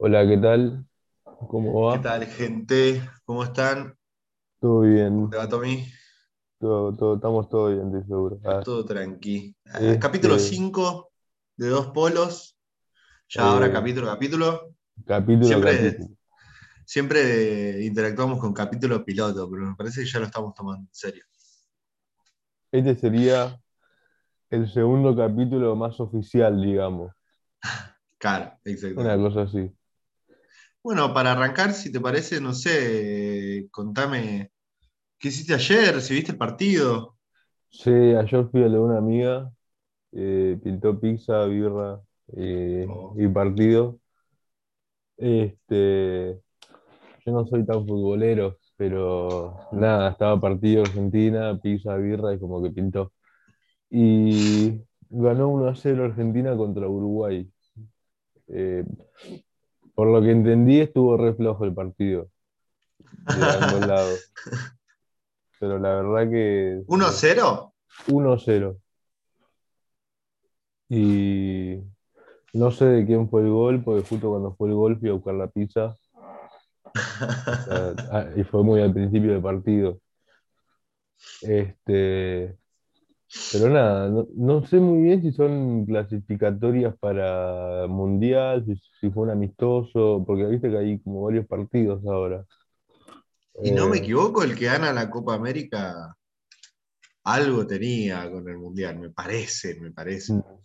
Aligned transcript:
Hola, 0.00 0.26
¿qué 0.26 0.36
tal? 0.38 0.84
¿Cómo 1.48 1.82
¿Qué 1.88 1.98
va? 1.98 2.06
tal, 2.06 2.24
gente? 2.26 3.02
¿Cómo 3.26 3.44
están? 3.44 3.98
Todo 4.58 4.80
¿Cómo 5.14 5.28
te 5.28 5.36
bien, 5.36 5.36
va, 5.36 5.48
Tommy? 5.48 5.86
todo, 6.58 6.94
todo, 6.96 7.14
estamos 7.16 7.48
todo 7.48 7.68
bien, 7.70 7.86
estoy 7.88 8.04
seguro. 8.04 8.40
Ah, 8.44 8.64
Todo 8.64 8.84
tranqui. 8.84 9.54
Ah, 9.66 9.96
capítulo 10.00 10.38
este, 10.38 10.50
5 10.50 11.12
de 11.56 11.68
Dos 11.68 11.88
Polos. 11.88 12.56
Ya 13.28 13.50
ahora 13.50 13.72
eh, 13.72 13.72
capítulo 13.72 14.08
capítulo. 14.08 14.76
capítulo 15.06 15.60
Siempre, 15.62 15.66
capítulo. 15.66 16.08
siempre 16.86 17.82
interactuamos 17.84 18.40
con 18.40 18.54
capítulo 18.54 19.04
piloto, 19.04 19.50
pero 19.50 19.66
me 19.66 19.76
parece 19.76 20.02
que 20.02 20.08
ya 20.10 20.20
lo 20.20 20.26
estamos 20.26 20.54
tomando 20.54 20.82
en 20.88 20.94
serio. 20.94 21.24
Este 22.72 22.96
sería 22.96 23.60
el 24.50 24.68
segundo 24.70 25.16
capítulo 25.16 25.76
más 25.76 26.00
oficial, 26.00 26.62
digamos, 26.62 27.12
Claro, 28.18 28.58
una 28.94 29.16
exactamente. 29.16 29.18
cosa 29.18 29.42
así. 29.42 29.72
Bueno, 30.82 31.12
para 31.12 31.32
arrancar, 31.32 31.74
si 31.74 31.92
te 31.92 32.00
parece, 32.00 32.40
no 32.40 32.54
sé, 32.54 33.68
contame, 33.70 34.50
¿qué 35.18 35.28
hiciste 35.28 35.54
ayer? 35.54 36.00
¿Si 36.02 36.14
viste 36.14 36.32
el 36.32 36.38
partido? 36.38 37.18
Sí, 37.70 37.90
ayer 37.90 38.48
fui 38.50 38.62
a 38.64 38.66
lo 38.68 38.72
de 38.72 38.80
una 38.80 38.98
amiga, 38.98 39.52
eh, 40.12 40.58
pintó 40.64 41.00
pizza, 41.00 41.44
birra 41.46 42.00
eh, 42.36 42.86
Oh. 42.88 43.14
y 43.14 43.28
partido. 43.28 44.00
Este, 45.16 46.40
yo 47.26 47.32
no 47.32 47.46
soy 47.46 47.66
tan 47.66 47.86
futbolero, 47.86 48.58
pero 48.76 49.56
nada, 49.72 50.10
estaba 50.12 50.40
partido 50.40 50.84
Argentina, 50.84 51.58
pizza, 51.62 51.96
birra 51.96 52.34
y 52.34 52.40
como 52.40 52.62
que 52.62 52.70
pintó. 52.70 53.12
y 53.90 54.80
ganó 55.10 55.48
1 55.48 55.68
a 55.68 55.76
0 55.76 56.04
Argentina 56.06 56.56
contra 56.56 56.88
Uruguay. 56.88 57.50
Eh, 58.48 58.84
por 60.00 60.08
lo 60.08 60.22
que 60.22 60.30
entendí, 60.30 60.80
estuvo 60.80 61.14
re 61.18 61.34
flojo 61.34 61.66
el 61.66 61.74
partido 61.74 62.30
de 63.36 63.44
ambos 63.44 63.80
lados, 63.86 64.32
pero 65.58 65.78
la 65.78 65.90
verdad 65.96 66.30
que 66.30 66.82
¿Uno 66.86 67.08
eh, 67.08 67.12
cero? 67.12 67.74
1 68.08 68.32
a 68.32 68.38
0. 68.38 68.78
Y 70.88 71.82
no 72.54 72.70
sé 72.70 72.86
de 72.86 73.04
quién 73.04 73.28
fue 73.28 73.42
el 73.42 73.50
gol, 73.50 73.84
porque 73.84 74.08
justo 74.08 74.30
cuando 74.30 74.54
fue 74.54 74.70
el 74.70 74.74
gol 74.74 74.98
fui 74.98 75.10
a 75.10 75.12
buscar 75.12 75.34
la 75.34 75.48
pizza, 75.48 75.94
o 76.94 77.64
sea, 77.66 77.94
ah, 78.10 78.26
y 78.34 78.42
fue 78.44 78.62
muy 78.62 78.80
al 78.80 78.94
principio 78.94 79.32
del 79.32 79.42
partido. 79.42 80.00
Este, 81.42 82.56
pero 83.50 83.68
nada, 83.68 84.08
no, 84.08 84.28
no 84.36 84.64
sé 84.66 84.78
muy 84.78 85.02
bien 85.02 85.22
si 85.22 85.32
son 85.32 85.84
clasificatorias 85.86 86.96
para 86.98 87.86
mundial, 87.88 88.64
si, 88.66 88.76
si 89.00 89.10
fue 89.10 89.24
un 89.24 89.30
amistoso, 89.30 90.22
porque 90.26 90.46
viste 90.46 90.70
que 90.70 90.78
hay 90.78 91.00
como 91.00 91.22
varios 91.24 91.46
partidos 91.46 92.04
ahora. 92.06 92.44
Y 93.62 93.72
no 93.72 93.88
me 93.88 93.96
Eh, 93.96 93.98
equivoco, 93.98 94.42
el 94.42 94.54
que 94.54 94.66
gana 94.66 94.92
la 94.92 95.08
Copa 95.08 95.32
América 95.34 96.14
algo 97.24 97.66
tenía 97.66 98.30
con 98.30 98.46
el 98.46 98.58
Mundial, 98.58 98.98
me 98.98 99.08
parece, 99.10 99.80
me 99.80 99.90
parece. 99.90 100.28
mm, 100.28 100.60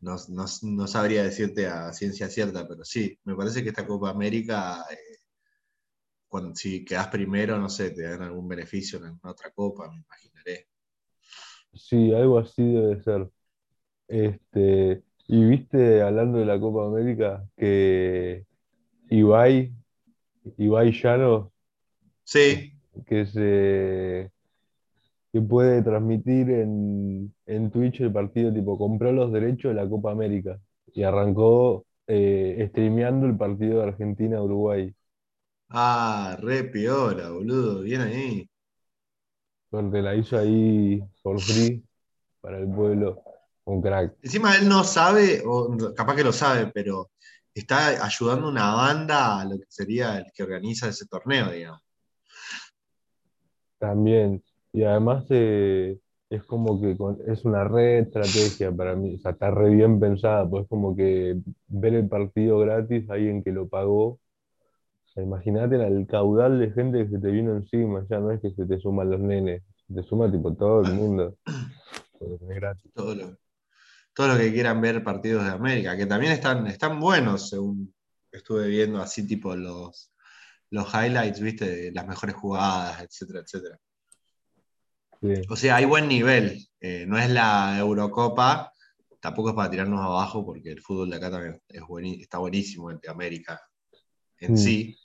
No, 0.00 0.16
no- 0.30 0.46
no 0.62 0.86
sabría 0.88 1.22
decirte 1.24 1.66
a 1.68 1.92
ciencia 1.92 2.28
cierta, 2.28 2.66
pero 2.68 2.84
sí, 2.84 3.16
me 3.24 3.34
parece 3.36 3.62
que 3.62 3.68
esta 3.70 3.86
Copa 3.86 4.10
América, 4.10 4.84
eh, 4.90 5.18
cuando, 6.28 6.54
si 6.54 6.84
quedás 6.86 7.08
primero, 7.08 7.58
no 7.58 7.68
sé, 7.68 7.90
te 7.90 8.02
dan 8.02 8.22
algún 8.22 8.48
beneficio 8.48 8.98
en 8.98 9.06
alguna 9.06 9.32
otra 9.32 9.50
copa, 9.50 9.90
me 9.90 9.98
imaginaré. 9.98 10.67
Sí, 11.74 12.12
algo 12.14 12.38
así 12.38 12.62
debe 12.64 13.02
ser. 13.02 13.30
Este, 14.08 15.04
y 15.28 15.44
viste, 15.44 16.02
hablando 16.02 16.38
de 16.38 16.46
la 16.46 16.60
Copa 16.60 16.86
América, 16.86 17.48
que 17.56 18.46
Ibai, 19.10 19.74
Ibai 20.58 20.92
Llanos, 20.92 21.50
Sí, 22.24 22.72
que 23.06 23.26
se 23.26 24.30
que 25.32 25.40
puede 25.42 25.82
transmitir 25.82 26.50
en, 26.50 27.34
en 27.46 27.70
Twitch 27.70 28.00
el 28.00 28.12
partido, 28.12 28.52
tipo, 28.52 28.78
compró 28.78 29.12
los 29.12 29.32
derechos 29.32 29.70
de 29.74 29.82
la 29.82 29.88
Copa 29.88 30.12
América 30.12 30.58
y 30.94 31.02
arrancó 31.02 31.86
eh, 32.06 32.66
streameando 32.70 33.26
el 33.26 33.36
partido 33.36 33.80
de 33.80 33.88
Argentina-Uruguay. 33.88 34.94
ah, 35.70 36.36
re 36.40 36.64
piola, 36.64 37.30
boludo, 37.30 37.80
bien 37.82 38.00
ahí. 38.02 38.48
Porque 39.70 40.02
la 40.02 40.14
hizo 40.14 40.38
ahí 40.38 41.02
por 41.22 41.40
free 41.40 41.84
para 42.40 42.58
el 42.58 42.68
pueblo, 42.68 43.22
un 43.64 43.82
crack. 43.82 44.16
Encima 44.22 44.56
él 44.56 44.68
no 44.68 44.82
sabe, 44.84 45.42
o 45.44 45.76
capaz 45.94 46.16
que 46.16 46.24
lo 46.24 46.32
sabe, 46.32 46.70
pero 46.72 47.10
está 47.54 48.04
ayudando 48.04 48.46
a 48.46 48.50
una 48.50 48.74
banda 48.74 49.40
a 49.40 49.44
lo 49.44 49.58
que 49.58 49.66
sería 49.68 50.18
el 50.18 50.26
que 50.32 50.42
organiza 50.42 50.88
ese 50.88 51.06
torneo, 51.06 51.50
digamos. 51.50 51.82
También. 53.78 54.42
Y 54.72 54.84
además 54.84 55.24
eh, 55.30 55.98
es 56.30 56.44
como 56.44 56.80
que 56.80 56.96
con- 56.96 57.18
es 57.26 57.44
una 57.44 57.64
red 57.64 58.00
estrategia 58.06 58.72
para 58.72 58.94
mí. 58.94 59.14
O 59.16 59.18
sea, 59.18 59.32
está 59.32 59.50
re 59.50 59.70
bien 59.70 59.98
pensada, 60.00 60.48
pues 60.48 60.66
como 60.68 60.94
que 60.96 61.36
ver 61.68 61.94
el 61.94 62.08
partido 62.08 62.58
gratis, 62.60 63.08
alguien 63.10 63.42
que 63.42 63.52
lo 63.52 63.68
pagó. 63.68 64.18
Sea, 65.18 65.24
imagínate 65.24 65.74
el 65.74 66.06
caudal 66.06 66.60
de 66.60 66.70
gente 66.70 67.04
que 67.04 67.10
se 67.10 67.18
te 67.18 67.28
vino 67.28 67.56
encima, 67.56 68.06
ya 68.08 68.20
no 68.20 68.30
es 68.30 68.40
que 68.40 68.50
se 68.50 68.64
te 68.66 68.78
suman 68.78 69.10
los 69.10 69.18
nenes, 69.18 69.62
se 69.88 69.94
te 69.94 70.02
suma 70.04 70.30
tipo 70.30 70.54
todo 70.54 70.82
el 70.84 70.94
mundo, 70.94 71.36
todo 72.94 73.14
lo, 73.16 73.36
todo 74.14 74.28
lo 74.28 74.38
que 74.38 74.52
quieran 74.52 74.80
ver 74.80 75.02
partidos 75.02 75.44
de 75.44 75.50
América, 75.50 75.96
que 75.96 76.06
también 76.06 76.32
están, 76.32 76.68
están 76.68 77.00
buenos, 77.00 77.48
según 77.50 77.92
estuve 78.30 78.68
viendo 78.68 79.00
así 79.00 79.26
tipo 79.26 79.56
los, 79.56 80.12
los 80.70 80.86
highlights, 80.94 81.40
viste, 81.40 81.68
de 81.68 81.92
las 81.92 82.06
mejores 82.06 82.36
jugadas, 82.36 83.02
etcétera, 83.02 83.40
etcétera. 83.40 83.80
Sí. 85.20 85.42
O 85.50 85.56
sea, 85.56 85.76
hay 85.76 85.84
buen 85.84 86.06
nivel. 86.06 86.64
Eh, 86.80 87.06
no 87.08 87.18
es 87.18 87.28
la 87.28 87.76
Eurocopa, 87.76 88.72
tampoco 89.18 89.48
es 89.48 89.56
para 89.56 89.70
tirarnos 89.70 90.00
abajo, 90.00 90.46
porque 90.46 90.70
el 90.70 90.80
fútbol 90.80 91.10
de 91.10 91.16
acá 91.16 91.28
también 91.28 91.60
es 91.66 91.82
está 92.20 92.38
buenísimo, 92.38 92.90
el 92.92 93.00
de 93.00 93.08
América 93.08 93.60
en 94.40 94.52
Mm. 94.52 94.56
sí. 94.56 94.96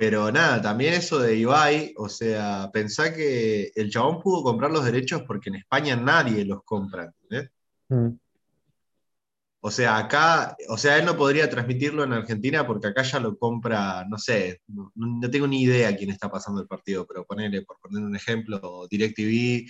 Pero 0.00 0.32
nada, 0.32 0.62
también 0.62 0.94
eso 0.94 1.18
de 1.18 1.36
Ibai, 1.36 1.92
o 1.98 2.08
sea, 2.08 2.70
pensá 2.72 3.12
que 3.12 3.70
el 3.74 3.90
chabón 3.90 4.18
pudo 4.22 4.42
comprar 4.42 4.70
los 4.70 4.82
derechos 4.82 5.24
porque 5.26 5.50
en 5.50 5.56
España 5.56 5.94
nadie 5.94 6.42
los 6.46 6.64
compra, 6.64 7.12
¿entendés? 7.20 7.50
Mm. 7.90 8.08
O 9.60 9.70
sea, 9.70 9.98
acá, 9.98 10.56
o 10.70 10.78
sea, 10.78 10.96
él 10.96 11.04
no 11.04 11.18
podría 11.18 11.50
transmitirlo 11.50 12.02
en 12.02 12.14
Argentina 12.14 12.66
porque 12.66 12.86
acá 12.86 13.02
ya 13.02 13.20
lo 13.20 13.36
compra, 13.36 14.06
no 14.08 14.16
sé, 14.16 14.62
no, 14.68 14.90
no 14.94 15.30
tengo 15.30 15.46
ni 15.46 15.64
idea 15.64 15.94
quién 15.94 16.08
está 16.08 16.30
pasando 16.30 16.62
el 16.62 16.66
partido, 16.66 17.06
pero 17.06 17.26
ponele, 17.26 17.60
por 17.60 17.78
poner 17.78 18.02
un 18.02 18.16
ejemplo, 18.16 18.88
DirecTV, 18.90 19.66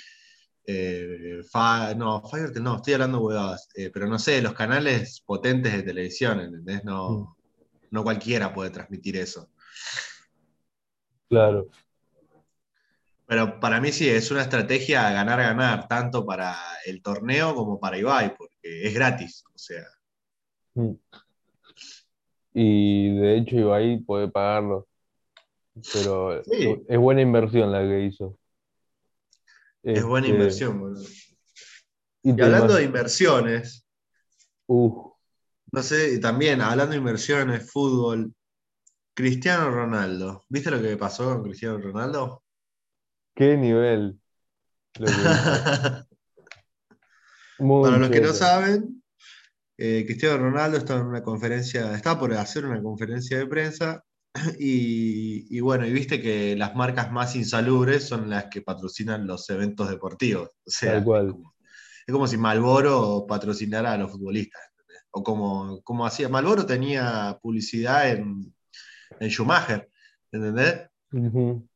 eh, 0.65 1.41
Fa- 1.51 1.93
no, 1.95 2.23
Fivertel 2.23 2.63
no, 2.63 2.77
estoy 2.77 2.93
hablando 2.93 3.19
huevadas, 3.19 3.69
eh, 3.75 3.91
pero 3.93 4.07
no 4.07 4.17
sé, 4.21 4.41
los 4.41 4.53
canales 4.53 5.25
potentes 5.27 5.73
de 5.73 5.83
televisión, 5.83 6.39
¿entendés? 6.39 6.85
Mm. 6.85 6.87
No, 6.87 7.37
no 7.91 8.05
cualquiera 8.05 8.55
puede 8.55 8.71
transmitir 8.71 9.17
eso. 9.17 9.51
Claro. 11.31 11.69
Pero 13.27 13.61
para 13.61 13.81
mí 13.81 13.93
sí, 13.93 14.09
es 14.09 14.31
una 14.33 14.43
estrategia 14.43 15.09
ganar-ganar, 15.13 15.87
tanto 15.87 16.27
para 16.27 16.57
el 16.85 17.01
torneo 17.01 17.55
como 17.55 17.79
para 17.79 17.97
Ibai, 17.97 18.37
porque 18.37 18.59
es 18.87 18.93
gratis, 18.93 19.45
o 19.55 19.59
sea, 19.59 19.85
Mm. 20.75 20.93
Y 22.55 23.17
de 23.17 23.37
hecho 23.39 23.57
Ibai 23.57 23.99
puede 24.01 24.29
pagarlo, 24.29 24.87
pero 25.93 26.43
sí, 26.45 26.77
es 26.89 26.99
buena 26.99 27.23
inversión 27.23 27.71
la 27.73 27.81
que 27.83 28.05
hizo. 28.07 28.37
es 29.83 30.05
buena 30.05 30.27
Este, 30.29 30.37
inversión, 30.37 30.81
boludo. 30.81 31.05
y 32.23 32.31
hablando 32.41 32.75
de 32.75 32.85
inversiones, 32.85 33.87
Uh, 34.67 35.11
no 35.73 35.83
sé, 35.83 36.15
y 36.15 36.21
también 36.21 36.61
hablando 36.61 36.93
de 36.93 36.99
inversiones, 36.99 37.69
fútbol, 37.71 38.33
Cristiano 39.21 39.71
Ronaldo, 39.71 40.45
¿viste 40.49 40.71
lo 40.71 40.81
que 40.81 40.97
pasó 40.97 41.25
con 41.35 41.43
Cristiano 41.45 41.79
Ronaldo? 41.79 42.43
qué 43.35 43.57
nivel 43.57 44.21
lo 44.99 45.07
que 45.07 45.13
hizo. 45.13 45.21
Para 47.83 47.99
los 47.99 48.11
que 48.11 48.21
no 48.21 48.33
saben, 48.33 49.03
eh, 49.77 50.05
Cristiano 50.07 50.39
Ronaldo 50.39 50.79
está 50.79 50.97
en 50.97 51.07
una 51.07 51.23
conferencia, 51.23 51.95
está 51.95 52.19
por 52.19 52.33
hacer 52.35 52.65
una 52.65 52.83
conferencia 52.83 53.39
de 53.39 53.47
prensa 53.47 54.05
y, 54.59 55.47
y 55.57 55.61
bueno, 55.61 55.87
y 55.87 55.93
viste 55.93 56.21
que 56.21 56.57
las 56.57 56.75
marcas 56.75 57.13
más 57.13 57.37
insalubres 57.37 58.05
son 58.09 58.29
las 58.31 58.47
que 58.47 58.63
patrocinan 58.63 59.27
los 59.27 59.49
eventos 59.51 59.89
deportivos. 59.91 60.49
O 60.49 60.71
Tal 60.89 60.93
sea, 60.93 60.99
es 60.99 61.05
cual. 61.05 61.31
como, 61.33 61.55
es 62.07 62.13
como 62.13 62.27
si 62.27 62.37
Marlboro 62.37 63.27
patrocinara 63.29 63.93
a 63.93 63.99
los 63.99 64.11
futbolistas. 64.11 64.63
¿entendés? 64.71 65.05
O 65.11 65.23
como, 65.23 65.83
como 65.83 66.07
hacía, 66.07 66.29
Marlboro 66.29 66.65
tenía 66.67 67.39
publicidad 67.43 68.11
en, 68.11 68.55
en 69.19 69.29
Schumacher, 69.29 69.91
¿entendés? 70.31 70.89
Ujú. 71.13 71.67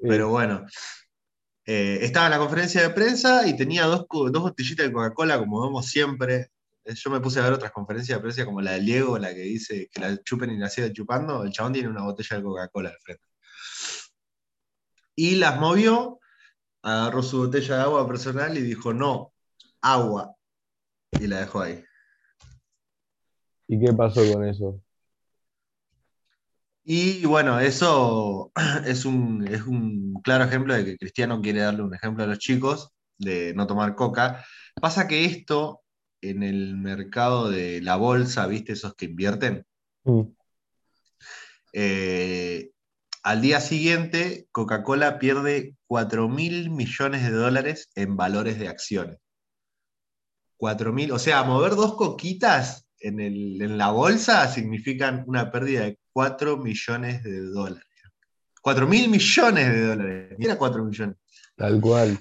Pero 0.00 0.28
bueno, 0.30 0.66
eh, 1.64 1.98
estaba 2.02 2.26
en 2.26 2.32
la 2.32 2.38
conferencia 2.38 2.82
de 2.82 2.90
prensa 2.90 3.46
y 3.46 3.56
tenía 3.56 3.84
dos, 3.84 4.06
dos 4.08 4.42
botellitas 4.42 4.86
de 4.86 4.92
Coca-Cola, 4.92 5.38
como 5.38 5.62
vemos 5.62 5.86
siempre, 5.86 6.50
Eh, 6.84 6.94
Yo 6.94 7.10
me 7.10 7.20
puse 7.20 7.38
a 7.38 7.44
ver 7.44 7.52
otras 7.52 7.72
conferencias 7.72 8.18
de 8.18 8.22
prensa 8.22 8.44
como 8.44 8.60
la 8.60 8.72
de 8.72 8.80
Diego, 8.80 9.18
la 9.18 9.32
que 9.32 9.42
dice 9.42 9.88
que 9.92 10.00
la 10.00 10.20
chupen 10.22 10.50
y 10.50 10.58
la 10.58 10.68
siga 10.68 10.92
chupando. 10.92 11.44
El 11.44 11.52
chabón 11.52 11.72
tiene 11.72 11.88
una 11.88 12.02
botella 12.02 12.36
de 12.36 12.42
Coca-Cola 12.42 12.90
al 12.90 12.98
frente. 13.00 13.24
Y 15.14 15.36
las 15.36 15.60
movió, 15.60 16.18
agarró 16.82 17.22
su 17.22 17.38
botella 17.38 17.76
de 17.76 17.82
agua 17.82 18.06
personal 18.08 18.56
y 18.56 18.62
dijo, 18.62 18.92
no, 18.92 19.32
agua. 19.80 20.34
Y 21.12 21.26
la 21.26 21.40
dejó 21.40 21.60
ahí. 21.60 21.84
¿Y 23.68 23.78
qué 23.78 23.92
pasó 23.92 24.20
con 24.32 24.44
eso? 24.44 24.80
Y 26.84 27.24
bueno, 27.26 27.60
eso 27.60 28.50
es 28.86 29.04
un, 29.04 29.46
es 29.46 29.62
un 29.62 30.20
claro 30.22 30.44
ejemplo 30.44 30.74
de 30.74 30.84
que 30.84 30.98
Cristiano 30.98 31.40
quiere 31.40 31.60
darle 31.60 31.82
un 31.82 31.94
ejemplo 31.94 32.24
a 32.24 32.26
los 32.26 32.38
chicos 32.38 32.90
de 33.18 33.54
no 33.54 33.66
tomar 33.66 33.94
coca. 33.94 34.44
Pasa 34.80 35.06
que 35.06 35.24
esto 35.24 35.82
en 36.20 36.42
el 36.42 36.76
mercado 36.76 37.50
de 37.50 37.80
la 37.82 37.96
bolsa, 37.96 38.46
¿viste? 38.46 38.72
Esos 38.72 38.94
que 38.94 39.06
invierten, 39.06 39.64
Mm. 40.04 40.22
eh, 41.72 42.70
al 43.22 43.40
día 43.40 43.60
siguiente 43.60 44.48
Coca-Cola 44.50 45.20
pierde 45.20 45.76
4 45.86 46.28
mil 46.28 46.70
millones 46.70 47.22
de 47.22 47.30
dólares 47.30 47.90
en 47.94 48.16
valores 48.16 48.58
de 48.58 48.66
acciones. 48.68 49.18
4 50.56 50.92
mil, 50.92 51.12
o 51.12 51.18
sea, 51.20 51.44
mover 51.44 51.76
dos 51.76 51.94
coquitas 51.94 52.86
en, 53.00 53.20
el- 53.20 53.60
en 53.62 53.78
la 53.78 53.90
bolsa 53.90 54.48
significan 54.48 55.22
una 55.28 55.50
pérdida 55.52 55.82
de 55.82 55.98
4 56.12 56.56
millones 56.56 57.22
de 57.22 57.40
dólares. 57.40 57.84
4 58.62 58.86
mil 58.86 59.08
millones 59.08 59.68
de 59.68 59.86
dólares. 59.86 60.36
Mira 60.38 60.56
4 60.56 60.84
millones. 60.84 61.16
Tal 61.56 61.80
cual. 61.80 62.18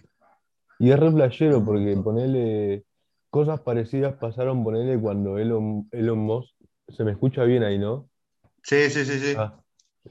Y 0.79 0.91
es 0.91 0.99
re 0.99 1.11
flashero 1.11 1.63
porque 1.63 1.95
ponele 1.97 2.83
cosas 3.29 3.61
parecidas 3.61 4.15
pasaron, 4.15 4.63
ponele 4.63 4.99
cuando 4.99 5.37
Elon, 5.37 5.87
Elon 5.91 6.19
Musk, 6.19 6.53
se 6.89 7.03
me 7.03 7.11
escucha 7.11 7.43
bien 7.43 7.63
ahí, 7.63 7.77
¿no? 7.77 8.09
Sí, 8.63 8.89
sí, 8.89 9.05
sí, 9.05 9.19
sí. 9.19 9.35
Ah, 9.37 9.61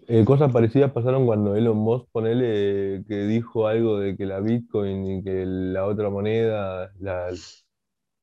eh, 0.06 0.24
cosas 0.24 0.52
parecidas 0.52 0.92
pasaron 0.92 1.26
cuando 1.26 1.56
Elon 1.56 1.76
Musk, 1.76 2.06
ponele 2.12 3.04
que 3.08 3.26
dijo 3.26 3.66
algo 3.66 3.98
de 3.98 4.16
que 4.16 4.26
la 4.26 4.40
Bitcoin 4.40 5.06
y 5.06 5.24
que 5.24 5.44
la 5.44 5.86
otra 5.86 6.08
moneda, 6.08 6.92
la, 7.00 7.28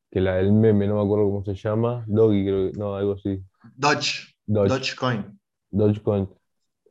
que 0.10 0.22
la 0.22 0.36
del 0.36 0.54
meme, 0.54 0.88
no 0.88 0.96
me 0.96 1.02
acuerdo 1.02 1.26
cómo 1.26 1.44
se 1.44 1.56
llama, 1.56 2.06
Doggy 2.08 2.46
creo 2.46 2.72
que, 2.72 2.78
no, 2.78 2.96
algo 2.96 3.14
así, 3.14 3.44
Dodge, 3.76 4.36
Doge, 4.46 4.70
Dogecoin. 4.70 5.37
Dogecoin, 5.72 6.30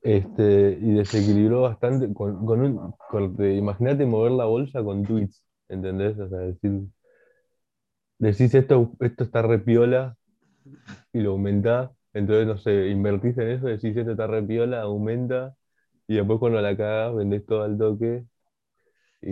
este, 0.03 0.79
y 0.81 0.93
desequilibró 0.95 1.63
bastante 1.63 2.13
con, 2.15 2.47
con 2.47 2.61
un, 2.63 3.37
de- 3.37 3.57
imagínate 3.57 4.07
mover 4.07 4.33
la 4.33 4.47
bolsa 4.47 4.83
con 4.85 5.07
tweets, 5.07 5.45
¿entendés? 5.69 6.19
O 6.19 6.29
sea, 6.29 6.39
decir, 6.41 6.83
decís 8.19 8.55
esto, 8.55 8.93
esto 9.01 9.25
está 9.25 9.43
re 9.43 9.59
piola 9.59 10.17
y 11.13 11.21
lo 11.21 11.33
aumentás, 11.33 11.91
entonces, 12.15 12.47
no 12.49 12.59
sé, 12.59 12.89
invertís 12.89 13.39
en 13.39 13.51
eso, 13.51 13.67
decís 13.69 13.97
esto 13.97 14.13
está 14.13 14.27
re 14.27 14.43
piola, 14.43 14.83
aumenta, 14.83 15.57
y 16.09 16.17
después 16.17 16.39
cuando 16.41 16.61
la 16.63 16.77
cagás, 16.77 17.15
vendés 17.17 17.47
todo 17.47 17.65
al 17.65 17.79
toque, 17.79 18.25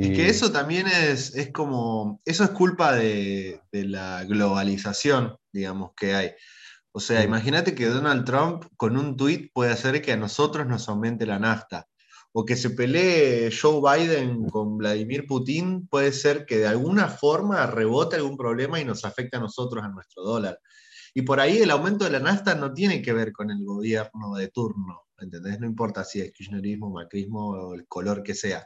Es 0.00 0.12
que 0.12 0.29
y 0.29 0.29
eso 0.29 0.52
también 0.52 0.87
es, 0.87 1.35
es 1.35 1.50
como, 1.52 2.20
eso 2.25 2.44
es 2.44 2.50
culpa 2.50 2.93
de, 2.94 3.61
de 3.73 3.85
la 3.87 4.25
globalización, 4.25 5.37
digamos, 5.52 5.93
que 5.97 6.14
hay. 6.14 6.31
O 6.96 7.00
sea, 7.00 7.25
imagínate 7.25 7.75
que 7.75 7.87
Donald 7.87 8.25
Trump 8.25 8.67
con 8.76 8.96
un 8.96 9.17
tuit 9.17 9.50
puede 9.52 9.73
hacer 9.73 10.00
que 10.00 10.12
a 10.12 10.17
nosotros 10.17 10.64
nos 10.67 10.88
aumente 10.88 11.26
la 11.26 11.41
nafta. 11.41 11.88
O 12.32 12.44
que 12.44 12.55
se 12.55 12.70
pelee 12.70 13.50
Joe 13.50 13.81
Biden 13.81 14.49
con 14.49 14.79
Vladimir 14.79 15.26
Putin, 15.26 15.88
puede 15.88 16.12
ser 16.12 16.46
que 16.46 16.58
de 16.58 16.69
alguna 16.69 17.08
forma 17.08 17.67
rebote 17.67 18.17
algún 18.17 18.37
problema 18.37 18.81
y 18.81 18.85
nos 18.85 19.05
afecte 19.05 19.37
a 19.37 19.41
nosotros, 19.41 19.82
a 19.85 19.88
nuestro 19.88 20.23
dólar. 20.23 20.61
Y 21.14 21.23
por 21.23 21.41
ahí 21.41 21.58
el 21.58 21.70
aumento 21.70 22.05
de 22.05 22.11
la 22.12 22.20
nafta 22.20 22.55
no 22.55 22.73
tiene 22.73 23.02
que 23.02 23.12
ver 23.12 23.32
con 23.32 23.50
el 23.50 23.64
gobierno 23.64 24.35
de 24.37 24.49
turno, 24.49 25.06
¿entendés? 25.19 25.58
No 25.58 25.67
importa 25.67 26.05
si 26.05 26.20
es 26.20 26.32
kirchnerismo, 26.32 26.90
macrismo 26.90 27.49
o 27.49 27.75
el 27.75 27.87
color 27.88 28.23
que 28.23 28.35
sea 28.35 28.64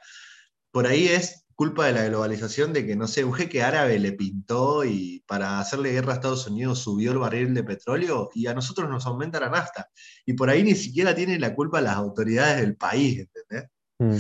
por 0.71 0.87
ahí 0.87 1.09
es 1.09 1.45
culpa 1.59 1.87
de 1.87 1.93
la 1.93 2.05
globalización 2.05 2.73
de 2.73 2.87
que, 2.87 2.95
no 2.95 3.09
sé, 3.09 3.25
un 3.25 3.33
jeque 3.33 3.65
árabe 3.65 3.99
le 3.99 4.13
pintó 4.13 4.85
y 4.85 5.25
para 5.27 5.59
hacerle 5.59 5.91
guerra 5.91 6.13
a 6.13 6.15
Estados 6.15 6.47
Unidos 6.47 6.79
subió 6.79 7.11
el 7.11 7.19
barril 7.19 7.53
de 7.53 7.65
petróleo 7.65 8.31
y 8.33 8.47
a 8.47 8.55
nosotros 8.55 8.89
nos 8.89 9.05
aumenta 9.07 9.41
la 9.41 9.49
nafta. 9.51 9.91
Y 10.25 10.35
por 10.35 10.51
ahí 10.51 10.63
ni 10.63 10.77
siquiera 10.77 11.17
tienen 11.17 11.41
la 11.41 11.57
culpa 11.57 11.81
las 11.81 11.97
autoridades 11.97 12.61
del 12.61 12.77
país, 12.77 13.27
¿entendés? 13.27 13.71
mm. 13.99 14.19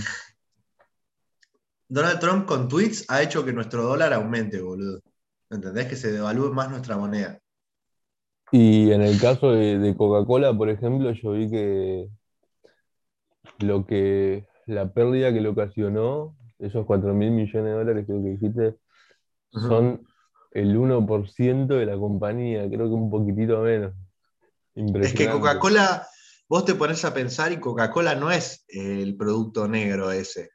Donald 1.87 2.19
Trump 2.19 2.45
con 2.45 2.67
tweets 2.67 3.05
ha 3.07 3.23
hecho 3.23 3.45
que 3.45 3.53
nuestro 3.53 3.85
dólar 3.85 4.13
aumente, 4.15 4.61
boludo. 4.61 5.01
¿Entendés? 5.49 5.87
Que 5.87 5.95
se 5.95 6.11
devalúe 6.11 6.53
más 6.53 6.69
nuestra 6.71 6.97
moneda. 6.97 7.39
Y 8.51 8.91
en 8.91 9.03
el 9.03 9.17
caso 9.21 9.53
de, 9.53 9.79
de 9.79 9.97
Coca-Cola, 9.97 10.53
por 10.59 10.71
ejemplo, 10.71 11.13
yo 11.13 11.31
vi 11.31 11.49
que 11.49 12.09
lo 13.61 13.87
que, 13.87 14.49
la 14.67 14.93
pérdida 14.93 15.33
que 15.33 15.41
le 15.41 15.51
ocasionó, 15.51 16.37
esos 16.59 16.87
4 16.87 17.15
mil 17.15 17.31
millones 17.31 17.65
de 17.65 17.71
dólares 17.71 18.05
creo 18.07 18.23
que 18.23 18.31
dijiste, 18.31 18.77
son 19.51 20.07
el 20.53 20.77
1% 20.77 21.67
de 21.67 21.87
la 21.87 21.97
compañía, 21.97 22.67
creo 22.69 22.89
que 22.89 22.95
un 22.95 23.11
poquitito 23.11 23.61
menos. 23.61 23.95
Es 24.75 25.13
que. 25.13 25.31
Coca-Cola, 25.31 26.07
vos 26.49 26.65
te 26.65 26.75
pones 26.75 27.05
a 27.05 27.15
pensar 27.15 27.53
y 27.53 27.61
Coca-Cola 27.61 28.15
no 28.15 28.31
es 28.31 28.65
el 28.69 29.17
producto 29.17 29.69
negro 29.69 30.11
ese. 30.11 30.51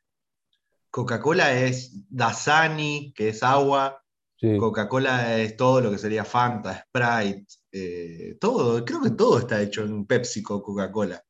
Coca-Cola 0.90 1.54
es 1.54 2.06
Dasani, 2.10 3.14
que 3.16 3.30
es 3.30 3.42
agua, 3.44 4.04
Sí, 4.44 4.58
Coca-Cola 4.58 5.38
es 5.38 5.56
todo 5.56 5.80
lo 5.80 5.90
que 5.90 5.98
sería 5.98 6.26
Fanta, 6.26 6.86
Sprite, 6.90 7.46
eh, 7.72 8.36
todo, 8.42 8.84
creo 8.84 9.02
que 9.02 9.12
todo 9.12 9.40
está 9.40 9.62
hecho 9.62 9.84
en 9.84 10.06
Pepsi 10.06 10.44
con 10.44 10.62
Coca-Cola. 10.62 11.24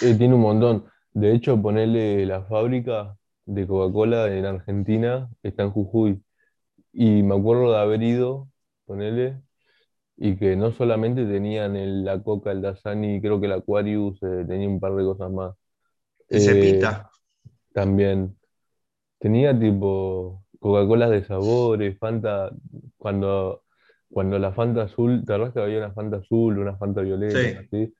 eh, 0.00 0.14
tiene 0.14 0.34
un 0.34 0.40
montón. 0.40 0.86
De 1.12 1.34
hecho, 1.34 1.60
ponerle 1.60 2.24
la 2.24 2.44
fábrica 2.44 3.17
de 3.48 3.66
Coca-Cola 3.68 4.28
en 4.36 4.46
Argentina 4.46 5.30
está 5.42 5.64
en 5.64 5.72
Jujuy. 5.72 6.22
Y 6.92 7.22
me 7.24 7.36
acuerdo 7.36 7.72
de 7.72 7.78
haber 7.78 8.02
ido, 8.02 8.48
ponele, 8.86 9.40
y 10.16 10.36
que 10.36 10.56
no 10.56 10.72
solamente 10.72 11.26
tenían 11.26 11.76
el- 11.76 12.04
la 12.04 12.22
Coca, 12.22 12.52
el 12.52 12.62
Dasani, 12.62 13.20
creo 13.20 13.40
que 13.40 13.46
el 13.46 13.52
Aquarius, 13.54 14.22
eh, 14.22 14.44
tenía 14.48 14.68
un 14.68 14.80
par 14.80 14.94
de 14.96 15.04
cosas 15.04 15.30
más. 15.32 15.54
El 16.30 16.40
Eh, 16.40 16.40
Cepita, 16.40 17.10
también 17.72 18.36
tenía 19.18 19.58
tipo 19.58 20.44
Coca-Cola 20.60 21.08
de 21.10 21.24
sabores, 21.24 21.98
Fanta, 21.98 22.50
cuando, 22.96 23.64
cuando 24.10 24.38
la 24.38 24.52
Fanta 24.52 24.82
azul, 24.84 25.24
¿te 25.26 25.34
acuerdas 25.34 25.54
que 25.54 25.60
había 25.62 25.78
una 25.78 25.92
Fanta 25.92 26.18
azul, 26.18 26.58
una 26.58 26.76
Fanta 26.78 27.02
violeta, 27.02 27.48
sí, 27.48 27.60
así? 27.60 27.94